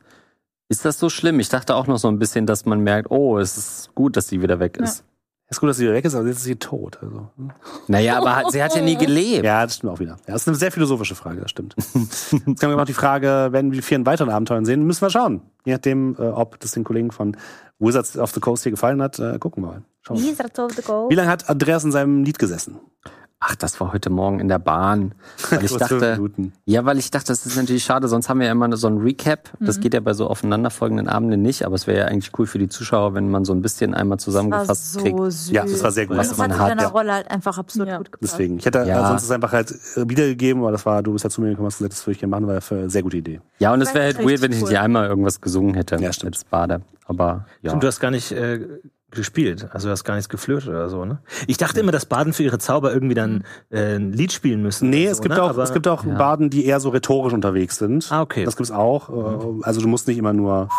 Ist 0.70 0.86
das 0.86 0.98
so 0.98 1.10
schlimm? 1.10 1.40
Ich 1.40 1.50
dachte 1.50 1.76
auch 1.76 1.88
noch 1.88 1.98
so 1.98 2.08
ein 2.08 2.20
bisschen, 2.20 2.46
dass 2.46 2.66
man 2.66 2.80
merkt, 2.80 3.12
oh, 3.12 3.38
es 3.38 3.58
ist 3.58 3.96
gut, 3.96 4.16
dass 4.18 4.28
sie 4.30 4.42
wieder 4.42 4.60
weg 4.60 4.78
ist. 4.78 5.04
Ist 5.48 5.60
gut, 5.60 5.70
dass 5.70 5.78
sie 5.78 5.84
wieder 5.84 5.94
weg 5.94 6.04
ist, 6.06 6.16
aber 6.16 6.28
jetzt 6.28 6.38
ist 6.38 6.46
sie 6.46 6.56
tot. 6.56 6.98
Also. 7.02 7.30
hm. 7.38 7.52
Naja, 7.88 8.18
aber 8.18 8.36
hat, 8.36 8.52
sie 8.52 8.64
hat 8.64 8.76
ja 8.76 8.82
nie 8.82 8.98
gelebt. 8.98 9.46
Ja, 9.46 9.64
das 9.64 9.76
stimmt 9.76 9.94
auch 9.94 10.00
wieder. 10.00 10.18
Ja, 10.28 10.34
das 10.34 10.42
ist 10.42 10.48
eine 10.48 10.58
sehr 10.58 10.72
philosophische 10.72 11.14
Frage, 11.14 11.42
das 11.42 11.52
stimmt. 11.52 11.76
Jetzt 11.78 12.34
haben 12.34 12.58
wir 12.58 12.76
noch 12.76 12.86
die 12.86 12.94
Frage, 12.94 13.50
werden 13.52 13.72
wir 13.72 13.92
in 13.92 14.06
weiteren 14.08 14.32
Abenteuern 14.32 14.66
sehen? 14.66 14.84
Müssen 14.88 15.02
wir 15.02 15.12
schauen. 15.12 15.42
Je 15.64 15.74
nachdem, 15.74 16.16
äh, 16.18 16.24
ob 16.24 16.60
das 16.60 16.72
den 16.72 16.84
Kollegen 16.84 17.12
von 17.12 17.38
Wizards 17.78 18.18
of 18.18 18.32
the 18.32 18.40
Coast 18.40 18.64
hier 18.64 18.72
gefallen 18.72 19.02
hat, 19.04 19.20
äh, 19.20 19.38
gucken 19.38 19.64
wir 19.64 19.68
mal. 19.68 19.82
Schauen 20.02 20.18
wir 20.18 20.24
mal. 20.24 20.32
Wizards 20.32 20.60
of 20.60 20.72
the 20.72 20.82
Coast. 20.82 21.12
Wie 21.12 21.16
lange 21.16 21.30
hat 21.30 21.48
Andreas 21.48 21.84
in 21.84 21.92
seinem 21.92 22.24
Lied 22.24 22.40
gesessen? 22.40 22.80
Ach, 23.42 23.54
das 23.56 23.80
war 23.82 23.92
heute 23.94 24.10
Morgen 24.10 24.40
in 24.40 24.48
der 24.48 24.60
Bahn. 24.60 25.14
Weil 25.50 25.66
ich 25.66 25.72
dachte, 25.78 26.14
Minuten. 26.16 26.54
ja, 26.66 26.86
weil 26.86 26.98
ich 26.98 27.12
dachte, 27.12 27.28
das 27.28 27.46
ist 27.46 27.58
natürlich 27.58 27.84
schade, 27.84 28.08
sonst 28.08 28.30
haben 28.30 28.40
wir 28.40 28.48
ja 28.48 28.54
immer 28.54 28.76
so 28.78 28.88
ein 28.88 28.98
Recap. 29.00 29.52
Das 29.60 29.80
geht 29.82 29.94
ja 29.94 30.00
bei 30.00 30.14
so 30.14 30.28
aufeinanderfolgenden 30.28 31.10
Abenden 31.10 31.42
nicht, 31.42 31.66
aber 31.66 31.76
es 31.76 31.86
wäre 31.86 32.00
ja 32.00 32.06
eigentlich 32.06 32.32
cool 32.40 32.48
für 32.48 32.60
die 32.60 32.70
Zuschauer, 32.70 33.14
wenn 33.14 33.30
man 33.30 33.44
so 33.44 33.54
ein 33.54 33.62
bisschen 33.62 33.94
einmal 33.94 34.18
Das 34.18 34.26
war 34.28 34.32
zusammengefasst 34.32 34.94
so 34.94 35.00
kriegt. 35.02 35.20
süß. 35.20 35.52
Ja, 35.52 35.64
das 35.64 35.84
war 35.84 35.92
sehr 35.92 36.08
gut. 36.08 36.18
Was 36.18 36.30
das 36.30 36.38
man 36.38 36.52
hat 36.54 36.60
hat, 36.60 36.72
in 36.72 36.78
deiner 36.78 36.88
ja. 36.90 36.94
Rolle 36.94 37.14
halt 37.14 37.30
einfach 37.30 37.58
absurd 37.58 37.90
Ja. 37.90 37.98
gut 37.98 38.12
gepasst. 38.14 38.34
Deswegen. 38.34 38.58
Ich 38.58 38.66
hätte 38.66 38.80
Ja. 38.88 39.08
sonst 39.10 39.24
es 39.24 39.32
einfach 39.32 39.52
halt 39.52 39.70
äh, 39.72 40.10
wiedergegeben, 40.10 40.62
aber 40.64 40.72
das 40.72 40.86
war, 40.86 41.04
du 41.04 41.12
bist 41.12 41.26
ja 41.26 41.30
zu 41.30 41.42
mir 41.42 41.50
gekommen, 41.50 41.68
hast 41.68 41.78
gesagt, 41.80 41.94
das 41.94 42.08
würde 42.08 42.14
ich 42.14 42.20
gerne 42.20 42.32
machen, 42.32 42.48
war 42.48 42.60
eine 42.72 42.90
sehr 42.90 43.04
gute 43.04 43.18
Idee. 43.18 43.42
Ja, 43.60 43.74
und 43.74 43.82
es 43.82 43.94
wäre 43.94 44.06
halt 44.06 44.20
weird, 44.26 44.42
wenn 44.42 44.54
ich 44.54 44.62
cool. 44.64 44.70
nicht 44.70 44.80
einmal 44.80 45.08
irgendwas 45.08 45.42
gesungen 45.42 45.76
hätte 45.76 45.98
Ja, 45.98 46.14
stimmt. 46.14 46.36
als 46.36 46.46
Bade. 46.46 46.82
Aber 47.06 47.46
ja. 47.62 47.70
Stimmt, 47.72 47.84
du 47.84 47.88
hast 47.88 48.00
gar 48.00 48.12
nicht 48.12 48.32
äh, 48.32 48.62
gespielt. 49.16 49.68
Also 49.72 49.88
du 49.88 49.92
hast 49.92 50.04
gar 50.04 50.16
nichts 50.16 50.30
geflirtet 50.30 50.70
oder 50.70 50.90
so, 50.90 51.06
ne? 51.06 51.20
Ich 51.48 51.58
dachte 51.58 51.80
immer, 51.80 51.92
dass 51.92 52.06
Baden 52.06 52.34
für 52.34 52.44
ihre 52.44 52.60
Zauber 52.60 52.94
irgendwie 52.94 53.16
dann 53.16 53.44
äh, 53.72 53.96
ein 53.96 54.14
Lied 54.14 54.32
spielen 54.32 54.62
müssen. 54.62 54.90
Nee, 54.90 55.08
es 55.08 55.18
so, 55.18 55.24
gibt 55.24 55.36
ne? 55.36 55.42
auch, 55.44 55.50
Aber- 55.50 55.64
es 55.64 55.74
gibt 55.74 55.88
auch 55.88 56.04
Baden, 56.06 56.50
die 56.50 56.66
eher 56.66 56.80
so 56.80 56.90
rhetorisch 56.90 57.34
unterwegs 57.34 57.78
sind. 57.78 58.12
Ah, 58.12 58.22
okay. 58.22 58.44
Das 58.46 58.56
gibt's 58.58 58.72
auch. 58.72 59.10
Äh, 59.10 59.64
Also 59.64 59.82
du 59.82 59.88
musst 59.88 60.08
nicht 60.08 60.18
immer 60.18 60.34
nur. 60.34 60.70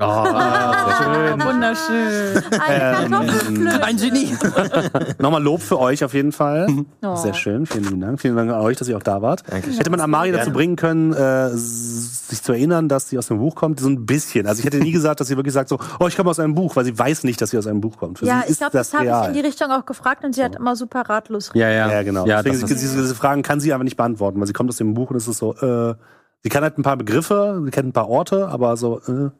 Oh, 0.00 0.04
Ah, 0.04 1.36
wunderschön. 1.38 2.42
Ähm, 2.68 3.14
Eine 3.14 3.26
Kartoffelflöte. 3.26 3.84
Ein 3.84 3.96
Genie! 3.96 4.36
Nochmal 5.18 5.42
Lob 5.42 5.60
für 5.60 5.78
euch 5.78 6.02
auf 6.04 6.14
jeden 6.14 6.32
Fall. 6.32 6.66
Oh. 7.02 7.16
Sehr 7.16 7.34
schön, 7.34 7.66
vielen 7.66 7.84
lieben 7.84 8.00
Dank. 8.00 8.20
Vielen 8.20 8.34
Dank 8.36 8.50
an 8.50 8.60
euch, 8.60 8.78
dass 8.78 8.88
ihr 8.88 8.96
auch 8.96 9.02
da 9.02 9.20
wart. 9.20 9.42
Dankeschön. 9.50 9.76
Hätte 9.76 9.90
man 9.90 10.00
Amari 10.00 10.32
dazu 10.32 10.52
bringen 10.52 10.76
können, 10.76 11.12
äh, 11.12 11.50
sich 11.54 12.42
zu 12.42 12.52
erinnern, 12.52 12.88
dass 12.88 13.08
sie 13.10 13.18
aus 13.18 13.26
dem 13.28 13.38
Buch 13.38 13.54
kommt, 13.54 13.80
so 13.80 13.88
ein 13.88 14.06
bisschen. 14.06 14.46
Also 14.46 14.60
ich 14.60 14.66
hätte 14.66 14.78
nie 14.78 14.92
gesagt, 14.92 15.20
dass 15.20 15.28
sie 15.28 15.36
wirklich 15.36 15.52
sagt 15.54 15.68
so, 15.68 15.78
oh, 15.98 16.06
ich 16.06 16.16
komme 16.16 16.30
aus 16.30 16.38
einem 16.38 16.54
Buch, 16.54 16.76
weil 16.76 16.84
sie 16.84 16.98
weiß 16.98 17.24
nicht, 17.24 17.40
dass 17.42 17.50
sie 17.50 17.58
aus 17.58 17.66
einem 17.66 17.80
Buch 17.80 17.98
kommt. 17.98 18.20
Für 18.20 18.26
Ja, 18.26 18.42
sie 18.46 18.52
ich 18.52 18.58
glaube, 18.58 18.72
das 18.72 18.90
das 18.90 19.00
habe 19.00 19.10
ich 19.22 19.28
in 19.28 19.34
die 19.42 19.46
Richtung 19.46 19.70
auch 19.70 19.84
gefragt 19.84 20.24
und 20.24 20.34
sie 20.34 20.42
hat 20.42 20.56
immer 20.56 20.76
super 20.76 21.02
ratlos 21.02 21.50
Ja, 21.54 21.68
ja. 21.68 21.90
ja, 21.90 22.02
genau. 22.02 22.26
Ja, 22.26 22.42
Deswegen, 22.42 22.66
diese, 22.68 22.96
diese 23.02 23.14
Fragen 23.14 23.42
kann 23.42 23.60
sie 23.60 23.72
aber 23.72 23.84
nicht 23.84 23.96
beantworten, 23.96 24.40
weil 24.40 24.46
sie 24.46 24.52
kommt 24.54 24.70
aus 24.70 24.76
dem 24.76 24.94
Buch 24.94 25.10
und 25.10 25.16
es 25.16 25.28
ist 25.28 25.38
so, 25.38 25.54
äh, 25.56 25.94
sie 26.42 26.48
kann 26.48 26.62
halt 26.62 26.78
ein 26.78 26.82
paar 26.82 26.96
Begriffe, 26.96 27.60
sie 27.64 27.70
kennt 27.70 27.88
ein 27.88 27.92
paar 27.92 28.08
Orte, 28.08 28.48
aber 28.48 28.76
so, 28.76 29.00
äh, 29.00 29.30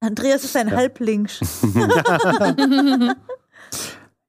Andreas 0.00 0.44
ist 0.44 0.56
ein 0.56 0.70
Halbling. 0.70 1.28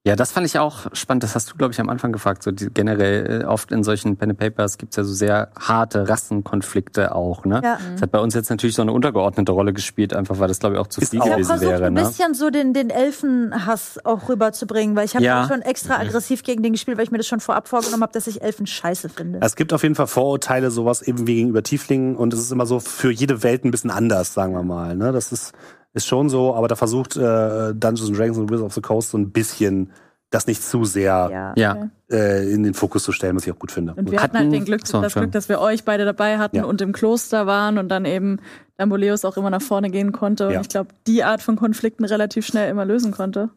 ja, 0.10 0.16
das 0.16 0.32
fand 0.32 0.46
ich 0.46 0.58
auch 0.60 0.88
spannend. 0.94 1.24
Das 1.24 1.36
hast 1.36 1.52
du, 1.52 1.56
glaube 1.56 1.72
ich, 1.74 1.80
am 1.80 1.90
Anfang 1.90 2.12
gefragt. 2.12 2.44
So 2.44 2.52
die, 2.52 2.68
generell 2.74 3.42
äh, 3.42 3.46
oft 3.46 3.72
in 3.72 3.84
solchen 3.84 4.18
Pen 4.18 4.32
and 4.32 4.40
Papers 4.40 4.78
gibt's 4.78 4.96
ja 4.96 5.04
so 5.04 5.14
sehr 5.14 5.50
harte 5.60 6.10
Rassenkonflikte 6.10 7.14
auch. 7.16 7.46
Ne? 7.46 7.62
Ja. 7.64 7.78
Das 7.94 8.02
hat 8.02 8.12
bei 8.12 8.20
uns 8.20 8.34
jetzt 8.34 8.50
natürlich 8.50 8.76
so 8.76 8.82
eine 8.82 8.92
untergeordnete 8.92 9.52
Rolle 9.52 9.72
gespielt, 9.74 10.14
einfach 10.14 10.40
weil 10.40 10.48
das, 10.48 10.60
glaube 10.60 10.76
ich, 10.76 10.82
auch 10.82 10.88
zu 10.88 11.02
Ist 11.02 11.12
viel 11.12 11.20
Ich 11.20 11.22
habe 11.26 11.36
gewesen 11.36 11.48
versucht, 11.50 11.70
wäre. 11.72 11.86
ein 11.86 11.94
Ne? 11.94 12.02
bisschen 12.04 12.34
so 12.34 12.50
den, 12.50 12.74
den 12.74 12.90
Elfenhass 12.90 14.00
auch 14.04 14.30
rüberzubringen, 14.30 14.96
weil 14.96 15.06
ich 15.06 15.16
habe 15.16 15.24
Ja. 15.26 15.48
schon 15.48 15.62
extra 15.62 16.00
aggressiv 16.00 16.44
gegen 16.44 16.64
den 16.64 16.74
gespielt, 16.74 16.98
weil 16.98 17.04
ich 17.06 17.12
mir 17.12 17.18
das 17.18 17.28
schon 17.28 17.40
vorab 17.40 17.68
vorgenommen 17.68 18.04
habe, 18.04 18.14
dass 18.14 18.28
ich 18.28 18.42
Elfen 18.42 18.66
scheiße 18.68 19.10
finde. 19.10 19.40
es 19.42 19.56
gibt 19.56 19.74
auf 19.74 19.84
jeden 19.84 19.96
Fall 19.96 20.08
Vorurteile, 20.08 20.72
sowas 20.72 21.02
eben 21.02 21.28
wie 21.28 21.36
gegenüber 21.36 21.64
Tieflingen 21.64 22.16
und 22.16 22.34
es 22.34 22.40
ist 22.40 22.52
immer 22.52 22.66
so 22.66 22.80
für 22.80 23.12
jede 23.12 23.44
Welt 23.44 23.64
ein 23.66 23.72
bisschen 23.72 23.92
anders, 23.92 24.34
sagen 24.34 24.54
wir 24.54 24.64
mal. 24.64 24.96
Ne? 24.96 25.12
Das 25.12 25.32
ist, 25.32 25.54
ist 26.00 26.08
schon 26.08 26.30
so, 26.30 26.56
aber 26.56 26.68
da 26.68 26.76
versucht 26.76 27.16
äh, 27.16 27.74
Dungeons 27.74 28.08
and 28.10 28.18
Dragons 28.18 28.38
und 28.38 28.50
Wizards 28.50 28.64
of 28.66 28.74
the 28.74 28.82
Coast 28.82 29.12
so 29.12 29.18
ein 29.18 29.32
bisschen 29.32 29.92
das 30.32 30.46
nicht 30.46 30.64
zu 30.64 30.86
sehr 30.86 31.54
ja. 31.56 31.90
Äh, 32.12 32.52
in 32.52 32.62
den 32.64 32.74
Fokus 32.76 33.04
zu 33.04 33.12
stellen, 33.12 33.36
was 33.36 33.48
ich 33.48 33.52
auch 33.54 33.58
gut 33.60 33.72
finde. 33.72 33.94
Und 33.96 34.12
wir 34.12 34.22
hatten 34.22 34.38
halt 34.38 34.52
den 34.52 34.64
Glück, 34.66 34.86
So, 34.86 35.02
das 35.02 35.14
schön. 35.14 35.24
Glück, 35.24 35.32
dass 35.32 35.50
wir 35.50 35.60
euch 35.60 35.86
beide 35.86 36.06
dabei 36.06 36.38
hatten 36.38 36.58
Ja. 36.58 36.66
und 36.66 36.82
im 36.82 36.92
Kloster 36.92 37.48
waren 37.48 37.78
und 37.80 37.90
dann 37.90 38.06
eben 38.06 38.38
Damboleus 38.78 39.26
auch 39.26 39.38
immer 39.38 39.50
nach 39.50 39.62
vorne 39.62 39.90
gehen 39.90 40.12
konnte. 40.12 40.48
Und 40.48 40.54
Ja. 40.54 40.62
ich 40.62 40.70
glaube, 40.70 40.90
die 41.08 41.24
Art 41.24 41.42
von 41.42 41.56
Konflikten 41.56 42.06
relativ 42.06 42.46
schnell 42.46 42.70
immer 42.70 42.86
lösen 42.86 43.12
konnte. 43.12 43.50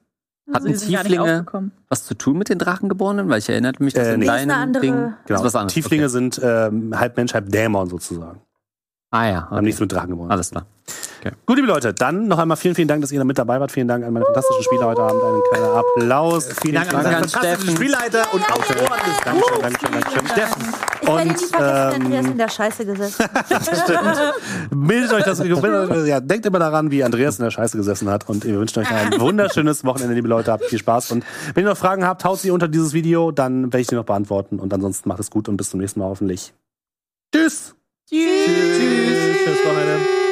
Hatten 0.52 0.66
die 0.66 0.74
sind 0.74 0.92
gar 0.92 1.02
nicht 1.05 1.12
Tieflinge 1.12 1.70
was 1.88 2.05
zu 2.05 2.14
tun 2.14 2.37
mit 2.38 2.48
den 2.48 2.59
Drachengeborenen? 2.59 3.28
Weil 3.28 3.38
ich 3.38 3.48
erinnerte 3.48 3.83
mich, 3.83 3.92
dass 3.94 4.09
Äh, 4.09 4.14
in 4.14 4.20
nee. 4.20 4.26
Deinem 4.26 4.50
andere- 4.50 4.81
Ding 4.83 4.94
Genau. 5.26 5.38
ist 5.40 5.44
was 5.44 5.55
anderes. 5.55 5.74
Tieflinge 5.74 6.05
okay. 6.05 6.11
sind 6.12 6.40
ähm, 6.42 6.98
halb 6.98 7.16
Mensch, 7.18 7.33
halb 7.35 7.48
Dämon 7.50 7.88
sozusagen. 7.88 8.40
Ah 9.11 9.26
ja, 9.28 9.35
Haben 9.44 9.52
okay. 9.57 9.64
nichts 9.66 9.81
mit 9.81 9.92
Drachen 9.92 10.11
geboren. 10.11 10.31
alles 10.31 10.50
klar. 10.50 10.64
Gut, 11.46 11.56
liebe 11.56 11.68
Leute, 11.68 11.94
dann 11.94 12.26
noch 12.26 12.38
einmal 12.38 12.56
vielen, 12.56 12.74
vielen 12.74 12.88
Dank, 12.88 13.00
dass 13.00 13.12
ihr 13.12 13.18
da 13.18 13.24
mit 13.24 13.38
dabei 13.38 13.61
wart. 13.61 13.70
Vielen 13.70 13.88
Dank 13.88 14.04
an 14.04 14.12
meine 14.12 14.24
fantastischen 14.24 14.64
Spieler 14.64 14.87
heute 14.87 15.02
Abend. 15.02 15.22
Einen 15.22 15.42
kleinen 15.50 15.76
Applaus. 15.76 16.48
Vielen 16.61 16.74
Dank 16.74 16.94
an 16.94 17.04
Dank 17.04 17.06
unseren 17.06 17.22
an 17.22 17.28
fantastischen 17.28 17.76
Steffen. 17.76 17.76
Spielleiter 17.76 18.35
und 18.35 18.52
Autoren 18.52 19.00
des 19.06 19.20
Dankeschön, 19.24 19.62
Dankeschön, 19.62 19.92
Dankeschön. 19.92 20.26
Steffen. 20.28 20.62
Ich 21.02 21.08
werde 21.08 21.28
nie 21.28 21.35
vergessen, 21.35 22.04
Andreas 22.04 22.24
ähm, 22.24 22.32
in 22.32 22.38
der 22.38 22.48
Scheiße 22.48 22.87
gesessen. 22.87 23.24
Bildet 24.70 25.12
euch 25.12 25.24
das, 25.24 26.06
ja, 26.06 26.20
denkt 26.20 26.46
immer 26.46 26.58
daran, 26.58 26.90
wie 26.90 27.04
Andreas 27.04 27.38
in 27.38 27.44
der 27.44 27.50
Scheiße 27.50 27.76
gesessen 27.76 28.08
hat 28.08 28.28
und 28.28 28.44
wir 28.44 28.58
wünschen 28.58 28.80
euch 28.80 28.90
ein 28.90 29.20
wunderschönes 29.20 29.85
Wochenende, 29.85 30.14
liebe 30.14 30.28
Leute. 30.28 30.52
Habt 30.52 30.64
viel 30.64 30.78
Spaß 30.78 31.12
und 31.12 31.24
wenn 31.54 31.64
ihr 31.64 31.70
noch 31.70 31.76
Fragen 31.76 32.06
habt, 32.06 32.24
haut 32.24 32.38
sie 32.38 32.50
unter 32.50 32.68
dieses 32.68 32.92
Video, 32.92 33.32
dann 33.32 33.64
werde 33.64 33.80
ich 33.80 33.87
die 33.87 33.94
noch 33.94 34.04
beantworten 34.04 34.58
und 34.58 34.72
ansonsten 34.72 35.08
macht 35.08 35.20
es 35.20 35.30
gut 35.30 35.48
und 35.48 35.56
bis 35.56 35.70
zum 35.70 35.80
nächsten 35.80 36.00
Mal 36.00 36.06
hoffentlich. 36.06 36.52
Tschüss! 37.35 37.74
Tschüss. 38.08 38.46
Tschüss. 38.46 39.64
Wochenende. 39.64 40.31